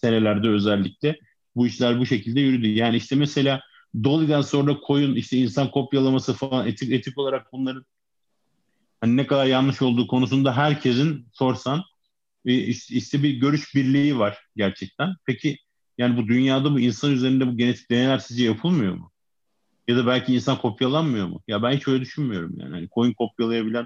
senelerde 0.05 0.49
özellikle 0.49 1.19
bu 1.55 1.67
işler 1.67 1.99
bu 1.99 2.05
şekilde 2.05 2.39
yürüdü. 2.39 2.67
Yani 2.67 2.97
işte 2.97 3.15
mesela 3.15 3.61
Dolly'den 4.03 4.41
sonra 4.41 4.79
koyun 4.79 5.15
işte 5.15 5.37
insan 5.37 5.71
kopyalaması 5.71 6.33
falan 6.33 6.67
etik 6.67 6.91
etik 6.91 7.17
olarak 7.17 7.53
bunların 7.53 7.85
hani 9.01 9.17
ne 9.17 9.27
kadar 9.27 9.45
yanlış 9.45 9.81
olduğu 9.81 10.07
konusunda 10.07 10.57
herkesin 10.57 11.27
sorsan 11.33 11.83
işte 12.45 13.23
bir 13.23 13.29
görüş 13.29 13.75
birliği 13.75 14.19
var 14.19 14.37
gerçekten. 14.55 15.15
Peki 15.25 15.57
yani 15.97 16.17
bu 16.17 16.27
dünyada 16.27 16.71
bu 16.73 16.79
insan 16.79 17.11
üzerinde 17.11 17.47
bu 17.47 17.57
genetik 17.57 17.91
deneyler 17.91 18.19
sizce 18.19 18.43
yapılmıyor 18.43 18.93
mu? 18.93 19.11
Ya 19.87 19.97
da 19.97 20.07
belki 20.07 20.35
insan 20.35 20.57
kopyalanmıyor 20.57 21.27
mu? 21.27 21.43
Ya 21.47 21.63
ben 21.63 21.71
hiç 21.71 21.87
öyle 21.87 22.01
düşünmüyorum 22.01 22.53
yani. 22.59 22.71
Hani 22.71 22.89
koyun 22.89 23.13
kopyalayabilen 23.13 23.85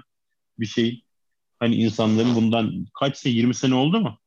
bir 0.58 0.66
şey 0.66 1.04
hani 1.60 1.76
insanların 1.76 2.34
bundan 2.34 2.86
kaç 3.00 3.26
20 3.26 3.54
sene 3.54 3.74
oldu 3.74 4.00
mu? 4.00 4.19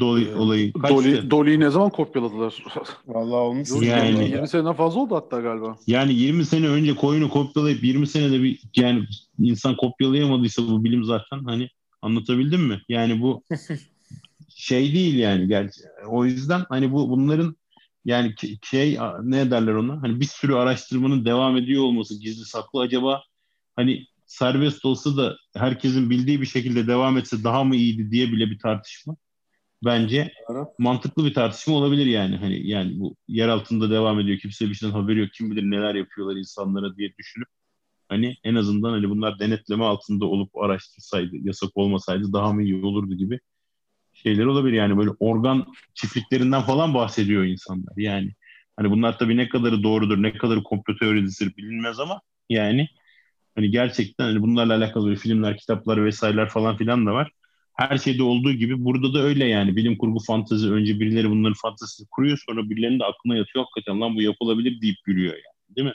Dolly 0.00 0.34
olayı 0.34 0.72
kaçtı? 0.72 0.96
Dolly, 0.96 1.30
Dolly'yi 1.30 1.60
ne 1.60 1.70
zaman 1.70 1.90
kopyaladılar? 1.90 2.64
Vallahi 3.06 3.34
olmuş. 3.34 3.68
Yani, 3.82 4.30
20 4.30 4.48
seneden 4.48 4.72
fazla 4.72 5.00
oldu 5.00 5.14
hatta 5.14 5.40
galiba. 5.40 5.76
Yani 5.86 6.14
20 6.14 6.44
sene 6.44 6.68
önce 6.68 6.94
koyunu 6.94 7.28
kopyalayıp 7.28 7.84
20 7.84 8.06
senede 8.06 8.42
bir 8.42 8.60
yani 8.76 9.04
insan 9.38 9.76
kopyalayamadıysa 9.76 10.62
bu 10.62 10.84
bilim 10.84 11.04
zaten 11.04 11.44
hani 11.44 11.68
anlatabildim 12.02 12.62
mi? 12.62 12.82
Yani 12.88 13.20
bu 13.20 13.42
şey 14.48 14.94
değil 14.94 15.18
yani 15.18 15.48
gerçi. 15.48 15.80
O 16.08 16.24
yüzden 16.24 16.64
hani 16.68 16.92
bu 16.92 17.10
bunların 17.10 17.56
yani 18.04 18.34
şey 18.62 18.98
ne 19.22 19.50
derler 19.50 19.74
ona? 19.74 20.02
Hani 20.02 20.20
bir 20.20 20.26
sürü 20.26 20.54
araştırmanın 20.54 21.24
devam 21.24 21.56
ediyor 21.56 21.82
olması 21.82 22.20
gizli 22.20 22.44
saklı 22.44 22.80
acaba 22.80 23.22
hani 23.76 24.06
serbest 24.26 24.84
olsa 24.84 25.16
da 25.16 25.36
herkesin 25.56 26.10
bildiği 26.10 26.40
bir 26.40 26.46
şekilde 26.46 26.86
devam 26.86 27.18
etse 27.18 27.44
daha 27.44 27.64
mı 27.64 27.76
iyiydi 27.76 28.10
diye 28.10 28.32
bile 28.32 28.50
bir 28.50 28.58
tartışma 28.58 29.16
bence 29.84 30.32
mantıklı 30.78 31.24
bir 31.24 31.34
tartışma 31.34 31.74
olabilir 31.74 32.06
yani. 32.06 32.36
Hani 32.36 32.68
yani 32.68 33.00
bu 33.00 33.16
yer 33.28 33.48
altında 33.48 33.90
devam 33.90 34.20
ediyor. 34.20 34.38
Kimse 34.38 34.68
bir 34.68 34.74
şeyden 34.74 34.94
haberi 34.94 35.18
yok. 35.20 35.28
Kim 35.32 35.50
bilir 35.50 35.62
neler 35.62 35.94
yapıyorlar 35.94 36.36
insanlara 36.36 36.96
diye 36.96 37.14
düşünüp 37.18 37.48
hani 38.08 38.36
en 38.44 38.54
azından 38.54 38.90
hani 38.90 39.10
bunlar 39.10 39.38
denetleme 39.38 39.84
altında 39.84 40.26
olup 40.26 40.58
araştırsaydı, 40.58 41.36
yasak 41.36 41.70
olmasaydı 41.76 42.32
daha 42.32 42.52
mı 42.52 42.62
iyi 42.62 42.84
olurdu 42.84 43.14
gibi 43.14 43.40
şeyler 44.14 44.44
olabilir. 44.44 44.76
Yani 44.76 44.98
böyle 44.98 45.10
organ 45.20 45.66
çiftliklerinden 45.94 46.62
falan 46.62 46.94
bahsediyor 46.94 47.44
insanlar. 47.44 47.92
Yani 47.96 48.32
hani 48.76 48.90
bunlar 48.90 49.18
tabii 49.18 49.36
ne 49.36 49.48
kadarı 49.48 49.82
doğrudur, 49.82 50.22
ne 50.22 50.32
kadarı 50.38 50.62
komplo 50.62 50.96
teorisidir 50.96 51.56
bilinmez 51.56 52.00
ama 52.00 52.20
yani 52.50 52.88
hani 53.54 53.70
gerçekten 53.70 54.24
hani 54.24 54.42
bunlarla 54.42 54.76
alakalı 54.76 55.06
böyle 55.06 55.16
filmler, 55.16 55.58
kitaplar 55.58 56.04
vesaireler 56.04 56.48
falan 56.48 56.76
filan 56.76 57.06
da 57.06 57.12
var 57.12 57.32
her 57.78 57.98
şeyde 57.98 58.22
olduğu 58.22 58.52
gibi 58.52 58.84
burada 58.84 59.14
da 59.14 59.18
öyle 59.18 59.44
yani. 59.44 59.76
Bilim 59.76 59.98
kurgu 59.98 60.18
fantezi 60.18 60.70
önce 60.70 61.00
birileri 61.00 61.30
bunların 61.30 61.54
fantezisini 61.54 62.06
kuruyor 62.10 62.42
sonra 62.46 62.70
birilerinin 62.70 63.00
de 63.00 63.04
aklına 63.04 63.36
yatıyor 63.36 63.64
hakikaten 63.64 64.00
lan 64.00 64.16
bu 64.16 64.22
yapılabilir 64.22 64.80
deyip 64.80 64.96
yürüyor 65.06 65.34
yani. 65.34 65.76
Değil 65.76 65.86
mi? 65.86 65.94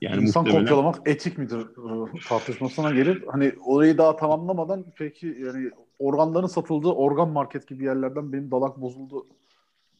Yani 0.00 0.22
İnsan 0.22 0.42
muhtemelen... 0.42 0.64
kopyalamak 0.64 1.08
etik 1.08 1.38
midir 1.38 1.58
e, 1.58 2.20
tartışmasına 2.28 2.90
gelir. 2.90 3.24
Hani 3.32 3.52
orayı 3.64 3.98
daha 3.98 4.16
tamamlamadan 4.16 4.84
peki 4.96 5.26
yani 5.26 5.70
organların 5.98 6.46
satıldığı 6.46 6.88
organ 6.88 7.28
market 7.28 7.68
gibi 7.68 7.84
yerlerden 7.84 8.32
benim 8.32 8.50
dalak 8.50 8.80
bozuldu. 8.80 9.26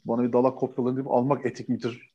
Bana 0.04 0.22
bir 0.22 0.32
dalak 0.32 0.58
kopyalayın 0.58 0.96
deyip 0.96 1.10
almak 1.10 1.46
etik 1.46 1.68
midir? 1.68 2.10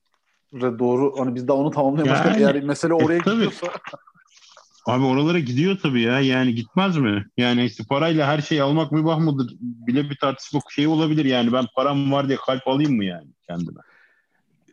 Doğru. 0.61 1.13
Hani 1.19 1.35
biz 1.35 1.47
daha 1.47 1.57
onu 1.57 1.71
tamamlayamamışken 1.71 2.39
yani, 2.39 2.57
eğer 2.57 2.63
mesele 2.63 2.93
oraya 2.93 3.15
e, 3.15 3.17
gidiyorsa 3.17 3.67
Abi 4.85 5.05
oralara 5.05 5.39
gidiyor 5.39 5.77
tabii 5.83 6.01
ya. 6.01 6.19
Yani 6.19 6.55
gitmez 6.55 6.97
mi? 6.97 7.25
Yani 7.37 7.65
işte 7.65 7.83
parayla 7.89 8.27
her 8.27 8.41
şeyi 8.41 8.63
almak 8.63 8.91
mübah 8.91 9.19
mıdır? 9.19 9.55
Bile 9.59 10.09
bir 10.09 10.17
tartışma 10.17 10.59
şey 10.69 10.87
olabilir 10.87 11.25
yani. 11.25 11.53
Ben 11.53 11.65
param 11.75 12.11
var 12.11 12.27
diye 12.27 12.37
kalp 12.37 12.67
alayım 12.67 12.95
mı 12.95 13.05
yani 13.05 13.27
kendime? 13.47 13.81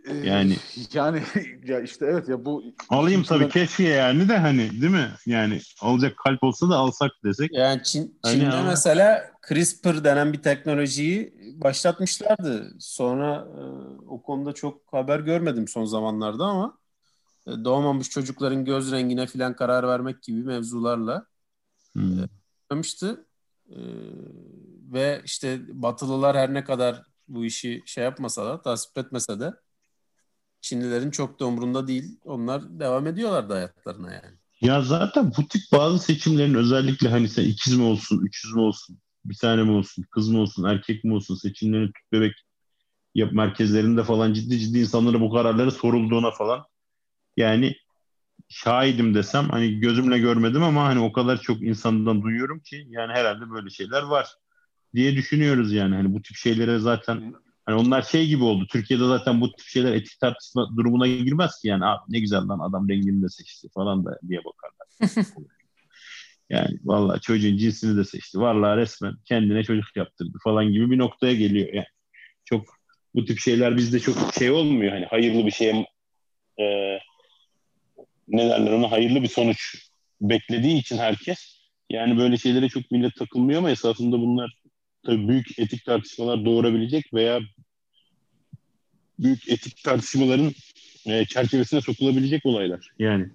Ee, 0.06 0.28
yani 0.28 0.56
yani 0.92 1.22
ya 1.64 1.80
işte 1.80 2.06
evet 2.06 2.28
ya 2.28 2.44
bu 2.44 2.64
alayım 2.88 3.22
tabii 3.22 3.44
ben... 3.44 3.48
keşke 3.48 3.82
yani 3.82 4.28
de 4.28 4.38
hani 4.38 4.70
değil 4.80 4.92
mi? 4.92 5.08
Yani 5.26 5.61
alacak 5.80 6.16
kalp 6.16 6.42
olsa 6.42 6.70
da 6.70 6.76
alsak 6.76 7.11
desek. 7.24 7.50
Yani 7.52 7.82
Çin, 7.82 8.18
hani 8.22 8.34
Çin'de 8.34 8.54
ama... 8.54 8.70
mesela 8.70 9.30
CRISPR 9.48 10.04
denen 10.04 10.32
bir 10.32 10.42
teknolojiyi 10.42 11.34
başlatmışlardı. 11.56 12.74
Sonra 12.78 13.48
e, 13.58 13.62
o 14.08 14.22
konuda 14.22 14.52
çok 14.52 14.92
haber 14.92 15.20
görmedim 15.20 15.68
son 15.68 15.84
zamanlarda 15.84 16.44
ama 16.44 16.79
doğmamış 17.47 18.11
çocukların 18.11 18.64
göz 18.64 18.93
rengine 18.93 19.26
filan 19.26 19.57
karar 19.57 19.88
vermek 19.88 20.22
gibi 20.22 20.45
mevzularla 20.45 21.26
hmm. 21.93 22.20
e, 22.20 22.28
e, 23.70 23.78
ve 24.93 25.22
işte 25.24 25.61
Batılılar 25.68 26.36
her 26.36 26.55
ne 26.55 26.64
kadar 26.64 27.03
bu 27.28 27.45
işi 27.45 27.82
şey 27.86 28.05
yapmasa 28.05 28.47
da 28.47 28.62
tasvip 28.62 28.99
etmese 28.99 29.41
de 29.41 29.55
Çinlilerin 30.61 31.11
çok 31.11 31.41
da 31.41 31.47
umurunda 31.47 31.88
değil. 31.88 32.18
Onlar 32.24 32.80
devam 32.80 33.07
ediyorlar 33.07 33.47
hayatlarına 33.47 34.12
yani. 34.12 34.36
Ya 34.61 34.82
zaten 34.82 35.32
bu 35.38 35.49
tip 35.49 35.62
bazı 35.72 35.99
seçimlerin 35.99 36.55
özellikle 36.55 37.09
hani 37.09 37.28
sen 37.28 37.45
ikiz 37.45 37.76
mi 37.76 37.82
olsun, 37.82 38.26
üçüz 38.26 38.55
mü 38.55 38.61
olsun, 38.61 38.99
bir 39.24 39.36
tane 39.36 39.62
mi 39.62 39.70
olsun, 39.70 40.05
kız 40.11 40.28
mı 40.28 40.41
olsun, 40.41 40.64
erkek 40.64 41.05
mi 41.05 41.14
olsun 41.14 41.34
seçimlerin 41.34 41.86
tüp 41.86 42.12
bebek 42.12 42.32
yap 43.14 43.32
merkezlerinde 43.32 44.05
falan 44.05 44.32
ciddi 44.32 44.59
ciddi 44.59 44.78
insanlara 44.78 45.20
bu 45.20 45.32
kararları 45.32 45.70
sorulduğuna 45.70 46.30
falan 46.30 46.64
yani 47.36 47.74
şahidim 48.48 49.14
desem 49.14 49.48
hani 49.48 49.80
gözümle 49.80 50.18
görmedim 50.18 50.62
ama 50.62 50.84
hani 50.84 51.00
o 51.00 51.12
kadar 51.12 51.40
çok 51.40 51.62
insandan 51.62 52.22
duyuyorum 52.22 52.60
ki 52.60 52.86
yani 52.88 53.12
herhalde 53.12 53.50
böyle 53.50 53.70
şeyler 53.70 54.02
var 54.02 54.28
diye 54.94 55.16
düşünüyoruz 55.16 55.72
yani 55.72 55.94
hani 55.94 56.14
bu 56.14 56.22
tip 56.22 56.36
şeylere 56.36 56.78
zaten 56.78 57.34
Hani 57.70 57.80
onlar 57.80 58.02
şey 58.02 58.26
gibi 58.26 58.44
oldu. 58.44 58.66
Türkiye'de 58.66 59.04
zaten 59.04 59.40
bu 59.40 59.52
tip 59.52 59.66
şeyler 59.66 59.92
etik 59.92 60.20
tartışma 60.20 60.76
durumuna 60.76 61.06
girmez 61.06 61.60
ki 61.62 61.68
yani. 61.68 61.84
ne 62.08 62.20
güzel 62.20 62.48
lan 62.48 62.58
adam 62.58 62.88
rengini 62.88 63.22
de 63.22 63.28
seçti 63.28 63.68
falan 63.74 64.04
da 64.04 64.18
diye 64.28 64.40
bakarlar. 64.44 65.16
yani 66.50 66.78
vallahi 66.84 67.20
çocuğun 67.20 67.56
cinsini 67.56 67.96
de 67.96 68.04
seçti. 68.04 68.38
Vallahi 68.38 68.76
resmen 68.76 69.14
kendine 69.24 69.64
çocuk 69.64 69.96
yaptırdı 69.96 70.38
falan 70.44 70.72
gibi 70.72 70.90
bir 70.90 70.98
noktaya 70.98 71.34
geliyor 71.34 71.68
yani. 71.72 71.86
Çok 72.44 72.64
bu 73.14 73.24
tip 73.24 73.38
şeyler 73.38 73.76
bizde 73.76 74.00
çok 74.00 74.34
şey 74.38 74.50
olmuyor. 74.50 74.92
Hani 74.92 75.04
hayırlı 75.04 75.46
bir 75.46 75.50
şeye 75.50 75.86
e, 76.60 76.64
ne 78.30 78.48
derler 78.48 78.72
ona 78.72 78.90
hayırlı 78.90 79.22
bir 79.22 79.28
sonuç 79.28 79.90
beklediği 80.20 80.78
için 80.78 80.98
herkes 80.98 81.60
yani 81.90 82.18
böyle 82.18 82.36
şeylere 82.36 82.68
çok 82.68 82.90
millet 82.90 83.14
takılmıyor 83.14 83.58
ama 83.58 83.70
esasında 83.70 84.18
bunlar 84.18 84.62
tabii 85.06 85.28
büyük 85.28 85.58
etik 85.58 85.84
tartışmalar 85.84 86.44
doğurabilecek 86.44 87.14
veya 87.14 87.40
büyük 89.18 89.48
etik 89.48 89.84
tartışmaların 89.84 90.52
e, 91.06 91.24
çerçevesine 91.24 91.80
sokulabilecek 91.80 92.46
olaylar. 92.46 92.90
Yani. 92.98 93.30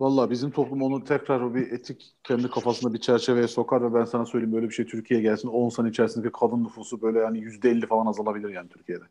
Valla 0.00 0.30
bizim 0.30 0.50
toplum 0.50 0.82
onu 0.82 1.04
tekrar 1.04 1.40
o 1.40 1.54
bir 1.54 1.72
etik 1.72 2.12
kendi 2.24 2.50
kafasında 2.50 2.94
bir 2.94 2.98
çerçeveye 2.98 3.48
sokar 3.48 3.82
ve 3.82 3.94
ben 3.94 4.04
sana 4.04 4.26
söyleyeyim 4.26 4.52
böyle 4.52 4.68
bir 4.68 4.74
şey 4.74 4.86
Türkiye'ye 4.86 5.22
gelsin 5.22 5.48
10 5.48 5.68
sene 5.68 5.88
içerisindeki 5.88 6.32
kadın 6.32 6.64
nüfusu 6.64 7.02
böyle 7.02 7.18
yani 7.18 7.38
%50 7.38 7.86
falan 7.86 8.06
azalabilir 8.06 8.48
yani 8.48 8.68
Türkiye'de. 8.68 9.04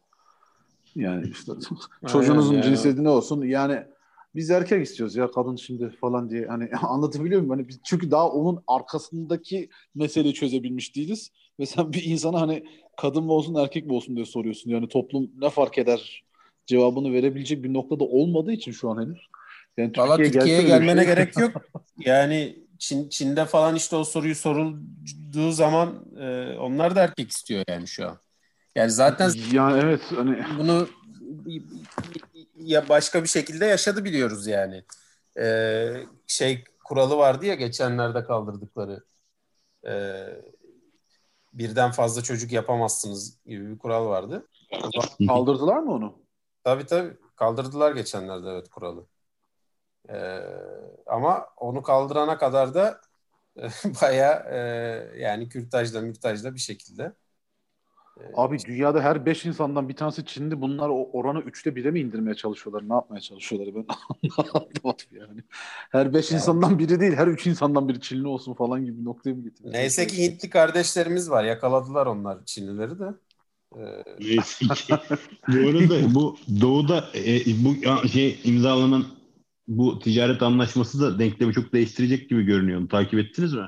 Yani 0.95 1.27
işte 1.31 1.51
çocuğunuzun 2.07 2.53
yani. 2.53 2.63
cinsiyeti 2.63 3.03
ne 3.03 3.09
olsun 3.09 3.43
yani 3.45 3.83
biz 4.35 4.49
erkek 4.49 4.85
istiyoruz 4.85 5.15
ya 5.15 5.31
kadın 5.31 5.55
şimdi 5.55 5.89
falan 6.01 6.29
diye 6.29 6.45
hani 6.47 6.69
anlatabiliyor 6.81 7.41
muyum? 7.41 7.49
Hani 7.49 7.67
biz, 7.67 7.79
çünkü 7.83 8.11
daha 8.11 8.29
onun 8.29 8.63
arkasındaki 8.67 9.69
meseleyi 9.95 10.33
çözebilmiş 10.33 10.95
değiliz. 10.95 11.31
Ve 11.59 11.65
sen 11.65 11.93
bir 11.93 12.03
insana 12.03 12.41
hani 12.41 12.63
kadın 12.97 13.23
mı 13.23 13.33
olsun 13.33 13.55
erkek 13.55 13.85
mi 13.85 13.93
olsun 13.93 14.15
diye 14.15 14.25
soruyorsun. 14.25 14.69
Yani 14.69 14.87
toplum 14.87 15.31
ne 15.41 15.49
fark 15.49 15.77
eder 15.77 16.23
cevabını 16.65 17.13
verebilecek 17.13 17.63
bir 17.63 17.73
noktada 17.73 18.03
olmadığı 18.03 18.51
için 18.51 18.71
şu 18.71 18.89
an 18.89 19.01
henüz. 19.01 19.19
Yani 19.77 19.91
Valla 19.97 20.17
Türkiye'ye 20.17 20.59
Türkiye 20.59 20.61
gelmene 20.61 21.03
şey... 21.03 21.15
gerek 21.15 21.37
yok. 21.37 21.51
Yani 22.05 22.55
Çin, 22.77 23.09
Çin'de 23.09 23.45
falan 23.45 23.75
işte 23.75 23.95
o 23.95 24.03
soruyu 24.03 24.35
sorulduğu 24.35 25.51
zaman 25.51 26.05
e, 26.19 26.57
onlar 26.59 26.95
da 26.95 27.03
erkek 27.03 27.31
istiyor 27.31 27.63
yani 27.69 27.87
şu 27.87 28.07
an. 28.07 28.17
Yani 28.75 28.91
zaten 28.91 29.31
ya 29.53 29.77
evet 29.77 30.01
hani 30.15 30.43
bunu 30.59 30.87
ya 32.59 32.89
başka 32.89 33.23
bir 33.23 33.27
şekilde 33.27 33.65
yaşadı 33.65 34.05
biliyoruz 34.05 34.47
yani. 34.47 34.83
Ee, 35.39 36.03
şey 36.27 36.63
kuralı 36.83 37.17
vardı 37.17 37.45
ya 37.45 37.55
geçenlerde 37.55 38.23
kaldırdıkları. 38.23 39.03
Ee, 39.87 40.27
birden 41.53 41.91
fazla 41.91 42.21
çocuk 42.21 42.51
yapamazsınız 42.51 43.43
gibi 43.45 43.69
bir 43.71 43.77
kural 43.77 44.05
vardı. 44.05 44.47
Kaldırdılar 45.27 45.77
mı 45.77 45.93
onu? 45.93 46.19
Tabii 46.63 46.85
tabii. 46.85 47.17
Kaldırdılar 47.35 47.91
geçenlerde 47.91 48.49
evet 48.49 48.69
kuralı. 48.69 49.07
Ee, 50.09 50.39
ama 51.05 51.47
onu 51.57 51.83
kaldırana 51.83 52.37
kadar 52.37 52.73
da 52.73 53.01
baya 54.01 54.33
e, 54.51 54.57
yani 55.19 55.49
kürtajla 55.49 56.01
mürtajla 56.01 56.55
bir 56.55 56.59
şekilde 56.59 57.13
Abi 58.35 58.57
dünyada 58.67 59.01
her 59.01 59.25
5 59.25 59.45
insandan 59.45 59.89
bir 59.89 59.95
tanesi 59.95 60.25
Çinli. 60.25 60.61
Bunlar 60.61 60.89
o 60.89 61.09
oranı 61.13 61.39
3'te 61.39 61.69
1'e 61.69 61.91
mi 61.91 61.99
indirmeye 61.99 62.35
çalışıyorlar? 62.35 62.89
Ne 62.89 62.93
yapmaya 62.93 63.21
çalışıyorlar? 63.21 63.75
Ben 63.75 63.85
anlamadım 64.37 65.07
yani. 65.11 65.41
Her 65.91 66.13
5 66.13 66.31
yani. 66.31 66.37
insandan 66.37 66.79
biri 66.79 66.99
değil, 66.99 67.13
her 67.13 67.27
3 67.27 67.47
insandan 67.47 67.89
biri 67.89 68.01
Çinli 68.01 68.27
olsun 68.27 68.53
falan 68.53 68.85
gibi 68.85 68.99
bir 68.99 69.05
noktaya 69.05 69.33
mı 69.33 69.43
getiriyor? 69.43 69.73
Neyse 69.73 70.07
ki 70.07 70.23
Hintli 70.23 70.49
kardeşlerimiz 70.49 71.29
var. 71.29 71.43
Yakaladılar 71.43 72.05
onlar 72.05 72.45
Çinlileri 72.45 72.99
de. 72.99 73.13
Ee... 73.77 74.03
Neyse 74.19 74.65
ki. 74.75 74.93
bu 75.47 75.69
arada 75.69 76.15
bu 76.15 76.37
doğuda 76.61 77.05
e, 77.15 77.41
bu 77.63 78.07
şey 78.07 78.39
imzalanan 78.43 79.05
bu 79.67 79.99
ticaret 79.99 80.41
anlaşması 80.41 81.01
da 81.01 81.19
denklemi 81.19 81.53
çok 81.53 81.73
değiştirecek 81.73 82.29
gibi 82.29 82.43
görünüyor. 82.43 82.89
Takip 82.89 83.19
ettiniz 83.19 83.53
mi? 83.53 83.67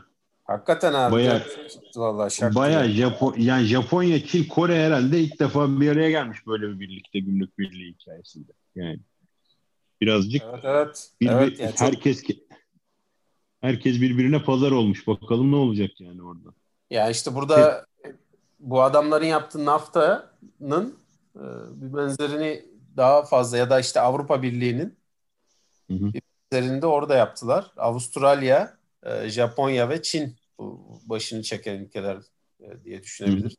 Hakikaten 0.51 0.93
abi. 0.93 1.13
Bayağı, 1.13 1.41
vallahi 1.95 2.33
şak 2.33 2.55
bayağı 2.55 2.87
Japon, 2.87 3.35
yani 3.37 3.65
Japonya, 3.65 4.25
Çin, 4.25 4.43
Kore 4.43 4.85
herhalde 4.85 5.19
ilk 5.19 5.39
defa 5.39 5.81
bir 5.81 5.91
araya 5.91 6.09
gelmiş 6.09 6.47
böyle 6.47 6.67
bir 6.67 6.79
birlikte 6.79 7.19
gümrük 7.19 7.59
birliği 7.59 7.93
hikayesinde. 7.93 8.51
Yani 8.75 8.99
birazcık 10.01 10.41
evet, 10.49 10.59
evet. 10.63 11.09
Bir, 11.21 11.29
evet 11.29 11.59
yani 11.59 11.73
herkes 11.77 12.23
çok... 12.23 12.37
herkes 13.61 14.01
birbirine 14.01 14.43
pazar 14.43 14.71
olmuş. 14.71 15.07
Bakalım 15.07 15.51
ne 15.51 15.55
olacak 15.55 15.91
yani 16.01 16.23
orada. 16.23 16.49
Ya 16.89 17.09
işte 17.09 17.35
burada 17.35 17.85
evet. 18.03 18.15
bu 18.59 18.81
adamların 18.81 19.25
yaptığı 19.25 19.65
NAFTA'nın 19.65 20.99
e, 21.35 21.43
bir 21.71 21.97
benzerini 21.97 22.65
daha 22.97 23.23
fazla 23.23 23.57
ya 23.57 23.69
da 23.69 23.79
işte 23.79 23.99
Avrupa 23.99 24.41
Birliği'nin 24.41 24.97
bir 25.89 26.21
benzerini 26.51 26.81
de 26.81 26.85
orada 26.85 27.15
yaptılar. 27.15 27.71
Avustralya, 27.77 28.77
e, 29.03 29.29
Japonya 29.29 29.89
ve 29.89 30.01
Çin 30.01 30.40
başını 31.05 31.43
çeken 31.43 31.79
ülkeler 31.79 32.17
e, 32.59 32.83
diye 32.83 33.03
düşünebilir. 33.03 33.57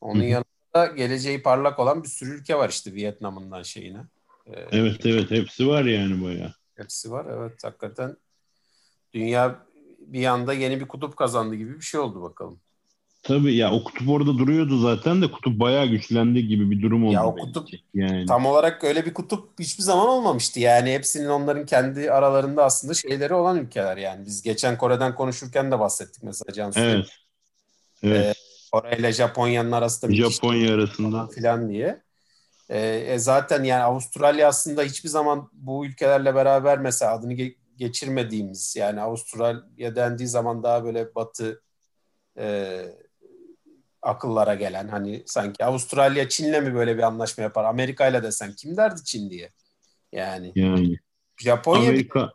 Onun 0.00 0.22
yanında 0.22 0.86
geleceği 0.96 1.42
parlak 1.42 1.78
olan 1.78 2.02
bir 2.02 2.08
sürü 2.08 2.30
ülke 2.30 2.58
var 2.58 2.68
işte 2.68 2.94
Vietnam'ından 2.94 3.62
şeyine. 3.62 3.98
E, 4.46 4.52
evet 4.52 5.06
evet 5.06 5.30
hepsi 5.30 5.68
var 5.68 5.84
yani 5.84 6.24
baya. 6.24 6.54
Hepsi 6.74 7.10
var 7.10 7.26
evet 7.38 7.64
hakikaten 7.64 8.16
dünya 9.14 9.66
bir 9.98 10.26
anda 10.26 10.52
yeni 10.52 10.80
bir 10.80 10.88
kutup 10.88 11.16
kazandı 11.16 11.54
gibi 11.54 11.76
bir 11.76 11.84
şey 11.84 12.00
oldu 12.00 12.22
bakalım. 12.22 12.60
Tabii 13.26 13.56
ya 13.56 13.72
o 13.72 13.84
kutup 13.84 14.08
orada 14.08 14.38
duruyordu 14.38 14.78
zaten 14.78 15.22
de 15.22 15.30
kutup 15.30 15.60
bayağı 15.60 15.86
güçlendi 15.86 16.46
gibi 16.46 16.70
bir 16.70 16.82
durum 16.82 17.04
oldu. 17.04 17.14
Ya 17.14 17.26
o 17.26 17.36
kutup 17.36 17.68
yani. 17.94 18.26
tam 18.26 18.46
olarak 18.46 18.84
öyle 18.84 19.06
bir 19.06 19.14
kutup 19.14 19.60
hiçbir 19.60 19.82
zaman 19.82 20.08
olmamıştı. 20.08 20.60
Yani 20.60 20.92
hepsinin 20.92 21.28
onların 21.28 21.66
kendi 21.66 22.10
aralarında 22.10 22.64
aslında 22.64 22.94
şeyleri 22.94 23.34
olan 23.34 23.58
ülkeler 23.58 23.96
yani. 23.96 24.26
Biz 24.26 24.42
geçen 24.42 24.78
Kore'den 24.78 25.14
konuşurken 25.14 25.70
de 25.70 25.78
bahsettik 25.78 26.22
mesela 26.22 26.52
Cansu. 26.52 26.80
Evet. 26.80 27.06
Evet. 28.02 28.36
Ee, 28.36 28.40
Kore 28.72 28.96
ile 28.98 29.12
Japonya'nın 29.12 29.72
arasında 29.72 30.12
Japonya 30.12 30.74
arasında 30.74 31.26
filan 31.26 31.70
diye. 31.70 32.02
Ee, 32.68 32.78
e, 33.08 33.18
zaten 33.18 33.64
yani 33.64 33.82
Avustralya 33.82 34.48
aslında 34.48 34.82
hiçbir 34.82 35.08
zaman 35.08 35.50
bu 35.52 35.86
ülkelerle 35.86 36.34
beraber 36.34 36.78
mesela 36.78 37.12
adını 37.12 37.32
ge- 37.32 37.56
geçirmediğimiz 37.76 38.76
yani 38.76 39.00
Avustralya 39.00 39.96
dendiği 39.96 40.28
zaman 40.28 40.62
daha 40.62 40.84
böyle 40.84 41.14
batı 41.14 41.62
e, 42.38 42.82
akıllara 44.06 44.54
gelen 44.54 44.88
hani 44.88 45.22
sanki 45.26 45.64
Avustralya 45.64 46.28
Çin'le 46.28 46.62
mi 46.62 46.74
böyle 46.74 46.96
bir 46.96 47.02
anlaşma 47.02 47.44
yapar? 47.44 47.64
Amerika 47.64 48.08
ile 48.08 48.22
desen 48.22 48.52
kim 48.52 48.76
derdi 48.76 49.04
Çin 49.04 49.30
diye? 49.30 49.50
Yani. 50.12 50.52
Yani. 50.54 50.96
Japonya 51.42 51.88
Amerika 51.88 52.32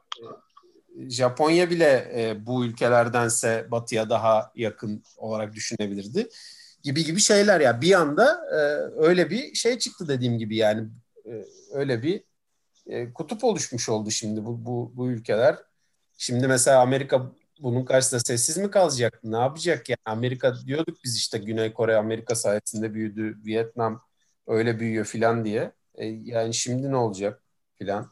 bile, 0.95 1.09
Japonya 1.09 1.69
bile 1.69 2.11
e, 2.15 2.45
bu 2.45 2.65
ülkelerdense 2.65 3.67
batıya 3.71 4.09
daha 4.09 4.51
yakın 4.55 5.03
olarak 5.17 5.53
düşünebilirdi. 5.53 6.29
Gibi 6.83 7.05
gibi 7.05 7.19
şeyler 7.19 7.61
ya. 7.61 7.81
Bir 7.81 7.93
anda 7.93 8.41
e, 8.51 8.57
öyle 9.07 9.29
bir 9.29 9.53
şey 9.53 9.77
çıktı 9.77 10.07
dediğim 10.07 10.37
gibi 10.37 10.55
yani 10.55 10.89
e, 11.25 11.45
öyle 11.71 12.03
bir 12.03 12.23
e, 12.87 13.13
kutup 13.13 13.43
oluşmuş 13.43 13.89
oldu 13.89 14.11
şimdi 14.11 14.45
bu 14.45 14.65
bu, 14.65 14.91
bu 14.95 15.09
ülkeler 15.09 15.57
Şimdi 16.21 16.47
mesela 16.47 16.81
Amerika 16.81 17.31
bunun 17.61 17.85
karşısında 17.85 18.19
sessiz 18.19 18.57
mi 18.57 18.71
kalacak? 18.71 19.19
Ne 19.23 19.37
yapacak 19.37 19.89
yani? 19.89 19.97
Amerika 20.05 20.53
diyorduk 20.65 20.97
biz 21.03 21.17
işte 21.17 21.37
Güney 21.37 21.73
Kore 21.73 21.95
Amerika 21.95 22.35
sayesinde 22.35 22.93
büyüdü. 22.93 23.37
Vietnam 23.45 24.01
öyle 24.47 24.79
büyüyor 24.79 25.05
filan 25.05 25.45
diye. 25.45 25.71
E, 25.95 26.05
yani 26.05 26.53
şimdi 26.53 26.91
ne 26.91 26.95
olacak 26.95 27.41
filan. 27.77 28.11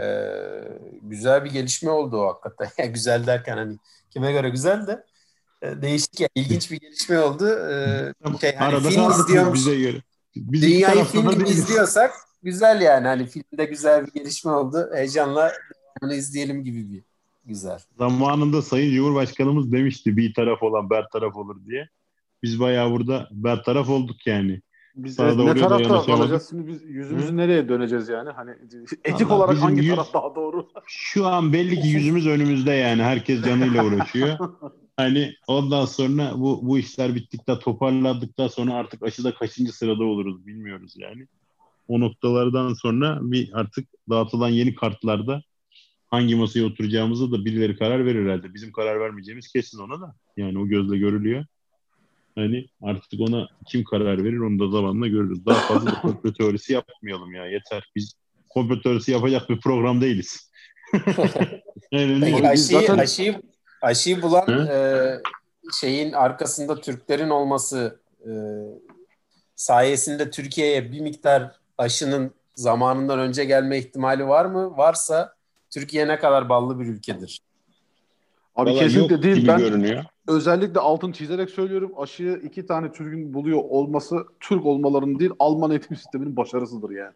E, 0.00 0.04
güzel 1.02 1.44
bir 1.44 1.50
gelişme 1.50 1.90
oldu 1.90 2.16
o 2.16 2.26
hakikaten. 2.26 2.92
güzel 2.92 3.26
derken 3.26 3.56
hani 3.56 3.78
kime 4.10 4.32
göre 4.32 4.48
güzel 4.48 4.86
de 4.86 5.04
e, 5.62 5.82
değişik 5.82 6.20
ya 6.20 6.28
ilginç 6.34 6.70
bir 6.70 6.80
gelişme 6.80 7.18
oldu. 7.18 7.48
E, 7.70 8.12
şey, 8.40 8.56
hani 8.56 8.74
Arada 8.74 8.88
film 8.88 9.10
izliyormuş. 9.10 9.58
Bize 9.58 9.76
göre. 9.76 10.02
Biz 10.36 10.62
Dünyayı 10.62 11.04
film 11.04 11.30
gibi 11.30 11.48
izliyorsak 11.48 12.14
güzel 12.42 12.80
yani. 12.80 13.06
Hani 13.06 13.26
filmde 13.26 13.64
güzel 13.64 14.06
bir 14.06 14.12
gelişme 14.12 14.50
oldu. 14.50 14.90
Heyecanla 14.94 15.52
onu 16.02 16.14
izleyelim 16.14 16.64
gibi 16.64 16.92
bir 16.92 17.07
güzel. 17.48 17.78
Zamanında 17.98 18.62
Sayın 18.62 18.94
Cumhurbaşkanımız 18.94 19.72
demişti 19.72 20.16
bir 20.16 20.34
taraf 20.34 20.62
olan 20.62 20.90
ber 20.90 21.08
taraf 21.12 21.36
olur 21.36 21.66
diye. 21.66 21.88
Biz 22.42 22.60
bayağı 22.60 22.90
burada 22.90 23.28
ber 23.30 23.62
taraf 23.62 23.88
olduk 23.88 24.26
yani. 24.26 24.60
Biz 24.94 25.14
Sağda 25.14 25.54
ne 25.54 25.60
tarafta 25.60 26.14
olacağız? 26.14 26.46
Şimdi 26.50 26.66
biz 26.68 26.82
yüzümüzü 26.82 27.32
Hı? 27.32 27.36
nereye 27.36 27.68
döneceğiz 27.68 28.08
yani? 28.08 28.30
Hani 28.30 28.50
etik 29.04 29.30
Allah, 29.30 29.36
olarak 29.36 29.62
hangi 29.62 29.80
yüz, 29.80 29.94
taraf 29.94 30.14
daha 30.14 30.34
doğru? 30.34 30.68
Şu 30.86 31.26
an 31.26 31.52
belli 31.52 31.80
ki 31.80 31.88
yüzümüz 31.88 32.26
önümüzde 32.26 32.72
yani. 32.72 33.02
Herkes 33.02 33.44
canıyla 33.44 33.84
uğraşıyor. 33.84 34.38
hani 34.96 35.32
ondan 35.46 35.84
sonra 35.84 36.32
bu 36.36 36.60
bu 36.62 36.78
işler 36.78 37.14
bittikten 37.14 37.58
toparladıktan 37.58 38.48
sonra 38.48 38.74
artık 38.74 39.02
aşıda 39.02 39.34
kaçıncı 39.34 39.72
sırada 39.72 40.04
oluruz 40.04 40.46
bilmiyoruz 40.46 40.94
yani. 40.96 41.26
O 41.88 42.00
noktalardan 42.00 42.74
sonra 42.74 43.18
bir 43.20 43.50
artık 43.52 43.88
dağıtılan 44.10 44.48
yeni 44.48 44.74
kartlarda 44.74 45.42
hangi 46.10 46.36
masaya 46.36 46.64
oturacağımızı 46.64 47.32
da 47.32 47.44
birileri 47.44 47.76
karar 47.76 48.06
verir 48.06 48.24
herhalde. 48.24 48.54
Bizim 48.54 48.72
karar 48.72 49.00
vermeyeceğimiz 49.00 49.48
kesin 49.48 49.78
ona 49.78 50.00
da. 50.00 50.14
Yani 50.36 50.58
o 50.58 50.66
gözle 50.66 50.98
görülüyor. 50.98 51.44
Hani 52.34 52.66
artık 52.82 53.20
ona 53.20 53.48
kim 53.66 53.84
karar 53.84 54.24
verir 54.24 54.38
onu 54.38 54.58
da 54.58 54.70
zamanla 54.70 55.06
görürüz. 55.06 55.46
Daha 55.46 55.60
fazla 55.60 56.00
komplo 56.02 56.32
teorisi 56.32 56.72
yapmayalım 56.72 57.34
ya 57.34 57.46
yeter. 57.46 57.90
Biz 57.96 58.14
komplo 58.48 58.80
teorisi 58.80 59.12
yapacak 59.12 59.50
bir 59.50 59.60
program 59.60 60.00
değiliz. 60.00 60.50
yani, 61.92 62.20
Peki 62.20 62.48
aşıyı, 62.48 62.80
zaten... 62.80 62.98
aşıyı, 62.98 63.42
aşıyı 63.82 64.22
bulan 64.22 64.66
e, 64.66 65.06
şeyin 65.80 66.12
arkasında 66.12 66.80
Türklerin 66.80 67.30
olması 67.30 68.00
e, 68.20 68.30
sayesinde 69.56 70.30
Türkiye'ye 70.30 70.92
bir 70.92 71.00
miktar 71.00 71.52
aşının 71.78 72.34
zamanından 72.54 73.18
önce 73.18 73.44
gelme 73.44 73.78
ihtimali 73.78 74.28
var 74.28 74.44
mı? 74.44 74.76
Varsa 74.76 75.37
Türkiye 75.70 76.08
ne 76.08 76.18
kadar 76.18 76.48
ballı 76.48 76.80
bir 76.80 76.86
ülkedir? 76.86 77.40
Abi 78.56 78.70
Vallahi 78.70 78.78
kesinlikle 78.78 79.22
değil. 79.22 79.46
Ben 79.46 79.58
görünüyor. 79.58 80.04
özellikle 80.28 80.80
altın 80.80 81.12
çizerek 81.12 81.50
söylüyorum. 81.50 81.92
Aşıyı 81.96 82.40
iki 82.44 82.66
tane 82.66 82.92
Türk'ün 82.92 83.34
buluyor 83.34 83.58
olması 83.58 84.16
Türk 84.40 84.66
olmalarının 84.66 85.18
değil 85.18 85.30
Alman 85.38 85.70
eğitim 85.70 85.96
sisteminin 85.96 86.36
başarısıdır 86.36 86.90
yani. 86.90 87.14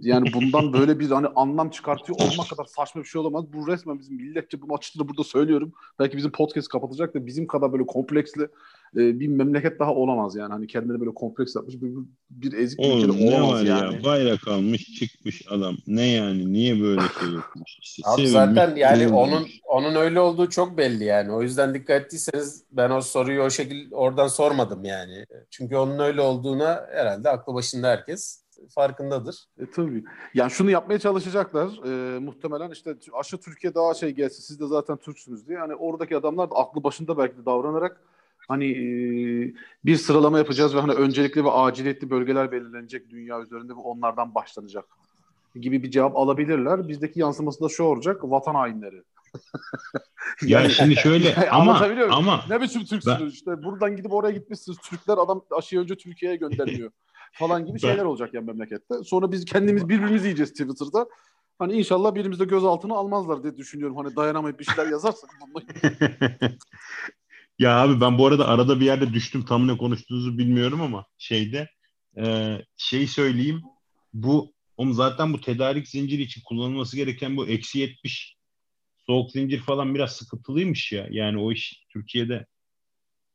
Yani 0.00 0.32
bundan 0.34 0.72
böyle 0.80 0.98
bir 0.98 1.10
hani 1.10 1.26
anlam 1.26 1.70
çıkartıyor 1.70 2.18
olmak 2.20 2.50
kadar 2.50 2.64
saçma 2.64 3.02
bir 3.02 3.06
şey 3.06 3.20
olamaz. 3.20 3.44
Bu 3.52 3.66
resmen 3.66 3.98
bizim 3.98 4.16
milletçe 4.16 4.62
bunu 4.62 4.74
açıkça 4.74 5.08
burada 5.08 5.24
söylüyorum. 5.24 5.72
Belki 5.98 6.16
bizim 6.16 6.32
podcast 6.32 6.68
kapatacak 6.68 7.14
da 7.14 7.26
bizim 7.26 7.46
kadar 7.46 7.72
böyle 7.72 7.86
kompleksli 7.86 8.48
e, 8.96 9.20
bir 9.20 9.28
memleket 9.28 9.80
daha 9.80 9.94
olamaz 9.94 10.36
yani. 10.36 10.52
Hani 10.52 10.66
kendine 10.66 11.00
böyle 11.00 11.14
kompleks 11.14 11.56
yapmış 11.56 11.74
bir, 11.82 11.92
bir 12.30 12.52
ezik 12.52 12.78
bir 12.78 13.08
ülkede 13.08 13.36
olamaz 13.36 13.64
yani. 13.64 13.94
Ya, 13.94 14.04
bayrak 14.04 14.48
almış 14.48 14.94
çıkmış 14.98 15.42
adam. 15.50 15.76
Ne 15.86 16.08
yani? 16.08 16.52
Niye 16.52 16.80
böyle 16.80 17.00
şey 17.20 17.28
yapmış? 17.28 17.78
İşte 17.82 18.02
Abi 18.06 18.28
zaten 18.28 18.76
yani 18.76 19.08
onun 19.08 19.46
onun 19.64 19.94
öyle 19.94 20.20
olduğu 20.20 20.48
çok 20.48 20.78
belli 20.78 21.04
yani. 21.04 21.32
O 21.32 21.42
yüzden 21.42 21.74
dikkat 21.74 22.02
ettiyseniz 22.02 22.64
ben 22.72 22.90
o 22.90 23.00
soruyu 23.00 23.42
o 23.42 23.50
şekilde 23.50 23.96
oradan 23.96 24.28
sormadım 24.28 24.84
yani. 24.84 25.24
Çünkü 25.50 25.76
onun 25.76 25.98
öyle 25.98 26.20
olduğuna 26.20 26.86
herhalde 26.90 27.30
aklı 27.30 27.54
başında 27.54 27.88
herkes 27.88 28.42
farkındadır. 28.74 29.44
E, 29.58 29.70
tabii. 29.70 30.04
Yani 30.34 30.50
şunu 30.50 30.70
yapmaya 30.70 30.98
çalışacaklar. 30.98 31.68
E, 31.86 32.18
muhtemelen 32.18 32.70
işte 32.70 32.96
aşı 33.12 33.40
Türkiye 33.40 33.74
daha 33.74 33.94
şey 33.94 34.10
gelse 34.10 34.42
siz 34.42 34.60
de 34.60 34.66
zaten 34.66 34.96
Türksünüz 34.96 35.48
diye. 35.48 35.58
Yani 35.58 35.74
oradaki 35.74 36.16
adamlar 36.16 36.50
da 36.50 36.54
aklı 36.54 36.84
başında 36.84 37.18
belki 37.18 37.36
de 37.36 37.46
davranarak 37.46 38.00
hani 38.52 38.70
e, 38.70 38.84
bir 39.84 39.96
sıralama 39.96 40.38
yapacağız 40.38 40.74
ve 40.74 40.80
hani 40.80 40.92
öncelikli 40.92 41.44
ve 41.44 41.50
aciliyetli 41.50 42.10
bölgeler 42.10 42.52
belirlenecek 42.52 43.10
dünya 43.10 43.40
üzerinde 43.40 43.72
ve 43.72 43.78
onlardan 43.78 44.34
başlanacak 44.34 44.84
gibi 45.60 45.82
bir 45.82 45.90
cevap 45.90 46.16
alabilirler. 46.16 46.88
Bizdeki 46.88 47.20
yansıması 47.20 47.64
da 47.64 47.68
şu 47.68 47.82
olacak. 47.82 48.20
Vatan 48.22 48.54
hainleri. 48.54 48.94
yani, 48.94 49.02
yani 50.52 50.70
şimdi 50.70 50.96
şöyle 50.96 51.36
ama 51.50 51.86
ama 52.10 52.44
ne 52.48 52.60
biçim 52.60 52.84
Türksünüz 52.84 53.20
ben... 53.20 53.26
işte 53.26 53.62
buradan 53.62 53.96
gidip 53.96 54.12
oraya 54.12 54.32
gitmişsiniz. 54.32 54.78
Türkler 54.78 55.18
adam 55.18 55.42
aşıyı 55.50 55.82
önce 55.82 55.96
Türkiye'ye 55.96 56.36
göndermiyor 56.36 56.90
falan 57.32 57.66
gibi 57.66 57.80
şeyler 57.80 58.04
olacak 58.04 58.34
yani 58.34 58.46
memlekette. 58.46 58.94
Sonra 59.04 59.32
biz 59.32 59.44
kendimiz 59.44 59.88
birbirimizi 59.88 60.26
yiyeceğiz 60.26 60.50
Twitter'da. 60.50 61.06
Hani 61.58 61.72
inşallah 61.72 62.14
birimiz 62.14 62.40
de 62.40 62.44
gözaltına 62.44 62.94
almazlar 62.94 63.42
diye 63.42 63.56
düşünüyorum. 63.56 63.96
Hani 63.96 64.16
dayanamayıp 64.16 64.60
bir 64.60 64.64
şeyler 64.64 64.90
yazarsak. 64.90 65.30
Ya 67.58 67.82
abi 67.82 68.00
ben 68.00 68.18
bu 68.18 68.26
arada 68.26 68.48
arada 68.48 68.80
bir 68.80 68.84
yerde 68.84 69.12
düştüm 69.12 69.44
tam 69.44 69.68
ne 69.68 69.76
konuştuğunuzu 69.76 70.38
bilmiyorum 70.38 70.80
ama 70.80 71.04
şeyde 71.18 71.68
e, 72.16 72.56
şey 72.76 73.06
söyleyeyim 73.06 73.62
bu 74.12 74.52
oğlum 74.76 74.92
zaten 74.92 75.32
bu 75.32 75.40
tedarik 75.40 75.88
zinciri 75.88 76.22
için 76.22 76.42
kullanılması 76.44 76.96
gereken 76.96 77.36
bu 77.36 77.46
eksi 77.46 77.78
70 77.78 78.36
soğuk 79.06 79.30
zincir 79.30 79.60
falan 79.60 79.94
biraz 79.94 80.16
sıkıntılıymış 80.16 80.92
ya. 80.92 81.06
Yani 81.10 81.38
o 81.38 81.52
iş 81.52 81.86
Türkiye'de 81.92 82.46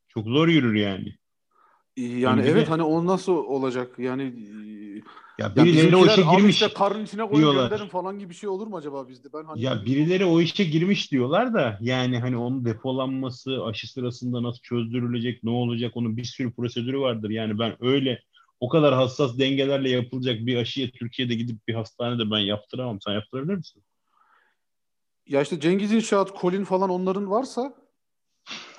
çok 0.08 0.28
zor 0.28 0.48
yürür 0.48 0.76
yani. 0.76 1.16
Yani 1.98 2.26
hani 2.26 2.42
evet 2.42 2.68
de, 2.68 2.70
hani 2.70 2.84
o 2.84 3.06
nasıl 3.06 3.34
olacak? 3.34 4.00
Yani 4.00 4.34
ya 5.40 5.56
birileri 5.56 5.92
ya 5.92 5.98
o 5.98 6.06
işe 6.06 6.22
girmiş 6.22 6.56
işte 6.62 6.74
karın 6.74 7.06
içine 7.06 7.28
koyun 7.28 7.54
gönderin 7.54 7.88
falan 7.88 8.20
gibi 8.20 8.30
bir 8.30 8.36
şey 8.36 8.50
olur 8.50 8.68
mu 8.68 8.78
acaba 8.78 9.08
bizde? 9.08 9.34
Ben 9.34 9.44
hani 9.44 9.62
Ya 9.62 9.86
birileri 9.86 10.26
o 10.26 10.42
işe 10.42 10.64
girmiş 10.64 11.12
diyorlar 11.12 11.54
da 11.54 11.78
yani 11.82 12.20
hani 12.20 12.38
onun 12.38 12.66
depolanması, 12.66 13.64
aşı 13.64 13.92
sırasında 13.92 14.44
nasıl 14.44 14.62
çözdürülecek, 14.62 15.44
ne 15.44 15.50
olacak 15.50 15.92
onun 15.96 16.18
bir 16.18 16.24
sürü 16.24 16.52
prosedürü 16.52 17.00
vardır. 17.00 17.30
Yani 17.30 17.60
ben 17.60 17.76
öyle 17.80 18.22
o 18.60 18.70
kadar 18.70 18.94
hassas 18.94 19.40
dengelerle 19.40 19.90
yapılacak 19.90 20.46
bir 20.46 20.58
aşıya 20.58 20.90
Türkiye'de 20.90 21.36
gidip 21.36 21.68
bir 21.68 21.74
hastanede 21.74 22.32
ben 22.32 22.40
yaptıramam. 22.40 23.02
Sen 23.02 23.14
yaptırabilir 23.14 23.56
misin? 23.56 23.84
Ya 25.28 25.42
işte 25.42 25.60
Cengiz 25.60 25.92
İnşaat, 25.92 26.42
Colin 26.42 26.64
falan 26.64 26.90
onların 26.90 27.30
varsa 27.30 27.74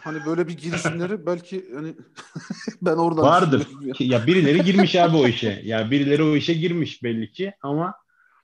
Hani 0.09 0.27
böyle 0.27 0.49
bir 0.49 0.57
girişimleri 0.57 1.27
belki 1.27 1.65
hani 1.75 1.95
ben 2.83 2.97
oradan 2.97 3.25
vardır. 3.25 3.67
Ya. 3.81 3.95
ya 3.99 4.27
birileri 4.27 4.65
girmiş 4.65 4.97
abi 4.97 5.17
o 5.17 5.29
işe. 5.29 5.63
Ya 5.65 5.91
birileri 5.91 6.23
o 6.23 6.37
işe 6.37 6.55
girmiş 6.55 7.03
belli 7.03 7.33
ki 7.33 7.53
ama 7.63 7.95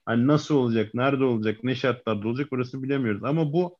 hani 0.05 0.27
nasıl 0.27 0.55
olacak, 0.55 0.93
nerede 0.93 1.23
olacak, 1.23 1.63
ne 1.63 1.75
şartlarda 1.75 2.27
olacak 2.27 2.47
orası 2.51 2.83
bilemiyoruz. 2.83 3.23
Ama 3.23 3.53
bu 3.53 3.77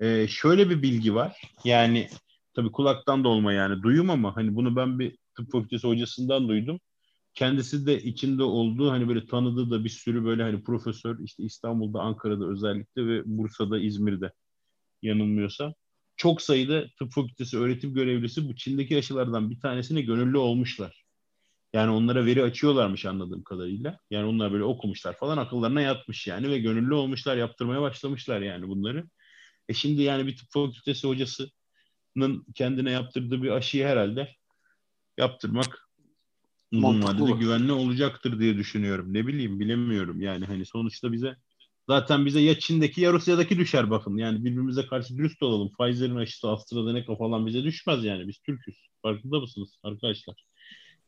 e, 0.00 0.28
şöyle 0.28 0.70
bir 0.70 0.82
bilgi 0.82 1.14
var. 1.14 1.42
Yani 1.64 2.08
tabii 2.54 2.72
kulaktan 2.72 3.24
da 3.24 3.28
olma 3.28 3.52
yani 3.52 3.82
duyum 3.82 4.10
ama 4.10 4.36
hani 4.36 4.54
bunu 4.56 4.76
ben 4.76 4.98
bir 4.98 5.18
tıp 5.36 5.52
fakültesi 5.52 5.88
hocasından 5.88 6.48
duydum. 6.48 6.80
Kendisi 7.34 7.86
de 7.86 8.02
içinde 8.02 8.42
olduğu 8.42 8.90
hani 8.90 9.08
böyle 9.08 9.26
tanıdığı 9.26 9.70
da 9.70 9.84
bir 9.84 9.88
sürü 9.88 10.24
böyle 10.24 10.42
hani 10.42 10.62
profesör 10.62 11.18
işte 11.18 11.42
İstanbul'da, 11.42 12.00
Ankara'da 12.00 12.46
özellikle 12.46 13.06
ve 13.06 13.22
Bursa'da, 13.24 13.78
İzmir'de 13.78 14.32
yanılmıyorsam 15.02 15.74
çok 16.18 16.42
sayıda 16.42 16.86
tıp 16.98 17.12
fakültesi 17.12 17.58
öğretim 17.58 17.94
görevlisi 17.94 18.48
bu 18.48 18.56
Çin'deki 18.56 18.98
aşılardan 18.98 19.50
bir 19.50 19.60
tanesine 19.60 20.00
gönüllü 20.00 20.38
olmuşlar. 20.38 21.04
Yani 21.72 21.90
onlara 21.90 22.26
veri 22.26 22.42
açıyorlarmış 22.42 23.04
anladığım 23.04 23.42
kadarıyla. 23.42 23.98
Yani 24.10 24.26
onlar 24.26 24.52
böyle 24.52 24.64
okumuşlar 24.64 25.16
falan 25.16 25.38
akıllarına 25.38 25.80
yatmış 25.80 26.26
yani 26.26 26.50
ve 26.50 26.58
gönüllü 26.58 26.94
olmuşlar 26.94 27.36
yaptırmaya 27.36 27.82
başlamışlar 27.82 28.40
yani 28.40 28.68
bunları. 28.68 29.08
E 29.68 29.74
şimdi 29.74 30.02
yani 30.02 30.26
bir 30.26 30.36
tıp 30.36 30.50
fakültesi 30.50 31.08
hocasının 31.08 32.46
kendine 32.54 32.90
yaptırdığı 32.90 33.42
bir 33.42 33.50
aşıyı 33.50 33.86
herhalde 33.86 34.34
yaptırmak 35.18 35.88
uzun 36.72 37.02
vadede 37.02 37.30
güvenli 37.30 37.72
olacaktır 37.72 38.40
diye 38.40 38.56
düşünüyorum. 38.56 39.14
Ne 39.14 39.26
bileyim 39.26 39.60
bilemiyorum 39.60 40.20
yani 40.20 40.44
hani 40.44 40.66
sonuçta 40.66 41.12
bize 41.12 41.36
Zaten 41.88 42.26
bize 42.26 42.40
ya 42.40 42.58
Çin'deki 42.58 43.00
ya 43.00 43.12
Rusya'daki 43.12 43.58
düşer 43.58 43.90
bakın. 43.90 44.16
Yani 44.16 44.44
birbirimize 44.44 44.86
karşı 44.86 45.16
dürüst 45.16 45.42
olalım. 45.42 45.70
Pfizer'in 45.78 46.16
aşısı 46.16 46.48
AstraZeneca 46.48 47.16
falan 47.16 47.46
bize 47.46 47.64
düşmez 47.64 48.04
yani. 48.04 48.28
Biz 48.28 48.38
Türk'üz. 48.38 48.88
Farkında 49.02 49.40
mısınız 49.40 49.78
arkadaşlar? 49.82 50.44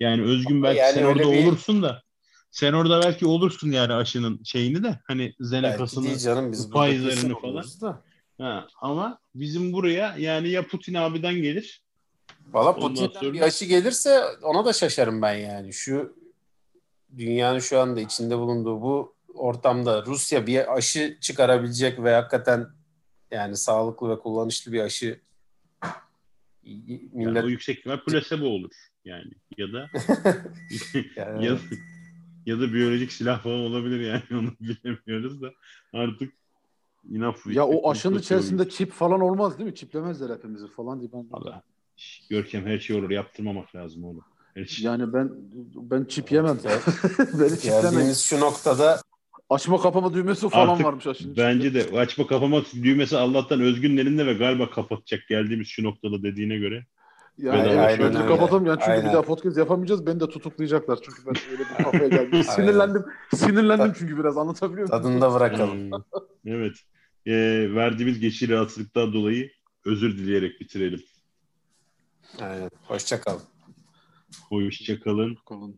Yani 0.01 0.23
Özgün 0.23 0.63
belki 0.63 0.79
yani 0.79 0.95
sen 0.95 1.05
orada 1.05 1.33
bir... 1.33 1.45
olursun 1.45 1.83
da 1.83 2.03
sen 2.51 2.73
orada 2.73 3.03
belki 3.03 3.27
olursun 3.27 3.71
yani 3.71 3.93
aşının 3.93 4.41
şeyini 4.45 4.83
de 4.83 5.01
hani 5.07 5.35
Zeneca'sını, 5.41 6.05
Pfizer'ini 6.05 7.41
falan. 7.41 7.65
Da. 7.81 8.03
Ha, 8.39 8.69
ama 8.81 9.19
bizim 9.35 9.73
buraya 9.73 10.17
yani 10.19 10.49
ya 10.49 10.67
Putin 10.67 10.95
abiden 10.95 11.35
gelir. 11.35 11.83
Valla 12.53 12.77
Putin'den 12.77 13.21
sonra... 13.21 13.33
bir 13.33 13.41
aşı 13.41 13.65
gelirse 13.65 14.21
ona 14.43 14.65
da 14.65 14.73
şaşarım 14.73 15.23
ben 15.23 15.35
yani. 15.35 15.73
Şu 15.73 16.17
dünyanın 17.19 17.59
şu 17.59 17.81
anda 17.81 18.01
içinde 18.01 18.39
bulunduğu 18.39 18.83
bu 18.83 19.15
ortamda 19.35 20.05
Rusya 20.07 20.47
bir 20.47 20.77
aşı 20.77 21.19
çıkarabilecek 21.21 22.03
ve 22.03 22.15
hakikaten 22.15 22.67
Yani 23.31 23.57
sağlıklı 23.57 24.09
ve 24.09 24.19
kullanışlı 24.19 24.73
bir 24.73 24.81
aşı 24.81 25.21
millet... 27.13 27.37
Yani 27.37 27.43
o 27.43 27.49
yüksek 27.49 27.79
ihtimal 27.79 28.05
plasebo 28.05 28.45
olur 28.45 28.71
yani 29.05 29.33
ya 29.59 29.73
da 29.73 29.91
yani... 31.17 31.47
ya, 31.47 31.59
ya 32.47 32.61
da 32.61 32.73
biyolojik 32.73 33.13
silah 33.13 33.43
falan 33.43 33.59
olabilir 33.59 34.01
yani 34.01 34.23
onu 34.41 34.53
bilemiyoruz 34.61 35.43
da 35.43 35.53
artık 35.93 36.33
enough. 37.15 37.47
Ya 37.47 37.67
o 37.67 37.91
aşının 37.91 38.19
içerisinde 38.19 38.69
çip 38.69 38.93
falan 38.93 39.21
olmaz 39.21 39.59
değil 39.59 39.71
mi? 39.71 39.75
Çiplemezler 39.75 40.37
hepimizi 40.37 40.67
falan 40.69 41.01
diye 41.01 41.13
ben. 41.13 41.27
Allah. 41.33 41.63
Görkem 42.31 42.67
her 42.67 42.79
şey 42.79 42.97
olur 42.97 43.11
yaptırmamak 43.11 43.75
lazım 43.77 44.05
oğlum. 44.05 44.25
Şey. 44.67 44.87
Yani 44.87 45.13
ben 45.13 45.31
ben 45.75 46.05
çip 46.05 46.33
yemem. 46.33 46.59
Beni 47.41 47.59
çiplemeyin. 47.59 48.13
şu 48.13 48.41
noktada 48.41 49.01
Açma 49.51 49.81
kapama 49.81 50.15
düğmesi 50.15 50.49
falan 50.49 50.69
Artık 50.69 50.87
varmış 50.87 51.07
aşının 51.07 51.37
Bence 51.37 51.75
de 51.75 51.99
açma 51.99 52.27
kapama 52.27 52.63
düğmesi 52.83 53.17
Allah'tan 53.17 53.61
Özgün'ün 53.61 53.97
elinde 53.97 54.27
ve 54.27 54.33
galiba 54.33 54.71
kapatacak 54.71 55.29
geldiğimiz 55.29 55.69
şu 55.69 55.85
noktada 55.85 56.23
dediğine 56.23 56.57
göre. 56.57 56.87
Yani 57.39 57.61
aynen, 57.61 57.79
aynen 57.79 58.17
öyle. 58.17 58.27
kapatalım 58.27 58.67
yani 58.67 58.79
çünkü 58.79 58.91
aynen. 58.91 59.09
bir 59.09 59.13
daha 59.13 59.23
podcast 59.23 59.59
yapamayacağız. 59.59 60.07
Beni 60.07 60.21
de 60.21 60.29
tutuklayacaklar 60.29 60.99
çünkü 61.03 61.27
ben 61.27 61.35
öyle 61.53 61.63
bir 61.63 61.85
kafaya 61.85 62.09
geldim. 62.09 62.45
sinirlendim. 62.57 63.05
Sinirlendim 63.35 63.93
çünkü 63.99 64.19
biraz 64.19 64.39
anlatabiliyor 64.39 64.89
muyum? 64.89 65.03
Tadında 65.03 65.35
bırakalım. 65.35 65.91
Evet. 66.47 66.75
Ee, 67.27 67.67
verdiğimiz 67.75 68.21
geçici 68.21 68.53
rahatsızlıktan 68.53 69.13
dolayı 69.13 69.51
özür 69.85 70.19
dileyerek 70.19 70.61
bitirelim. 70.61 71.03
Aynen. 72.41 72.71
Hoşçakalın. 72.83 73.43
Hoşçakalın. 74.49 75.39
Kalın. 75.49 75.77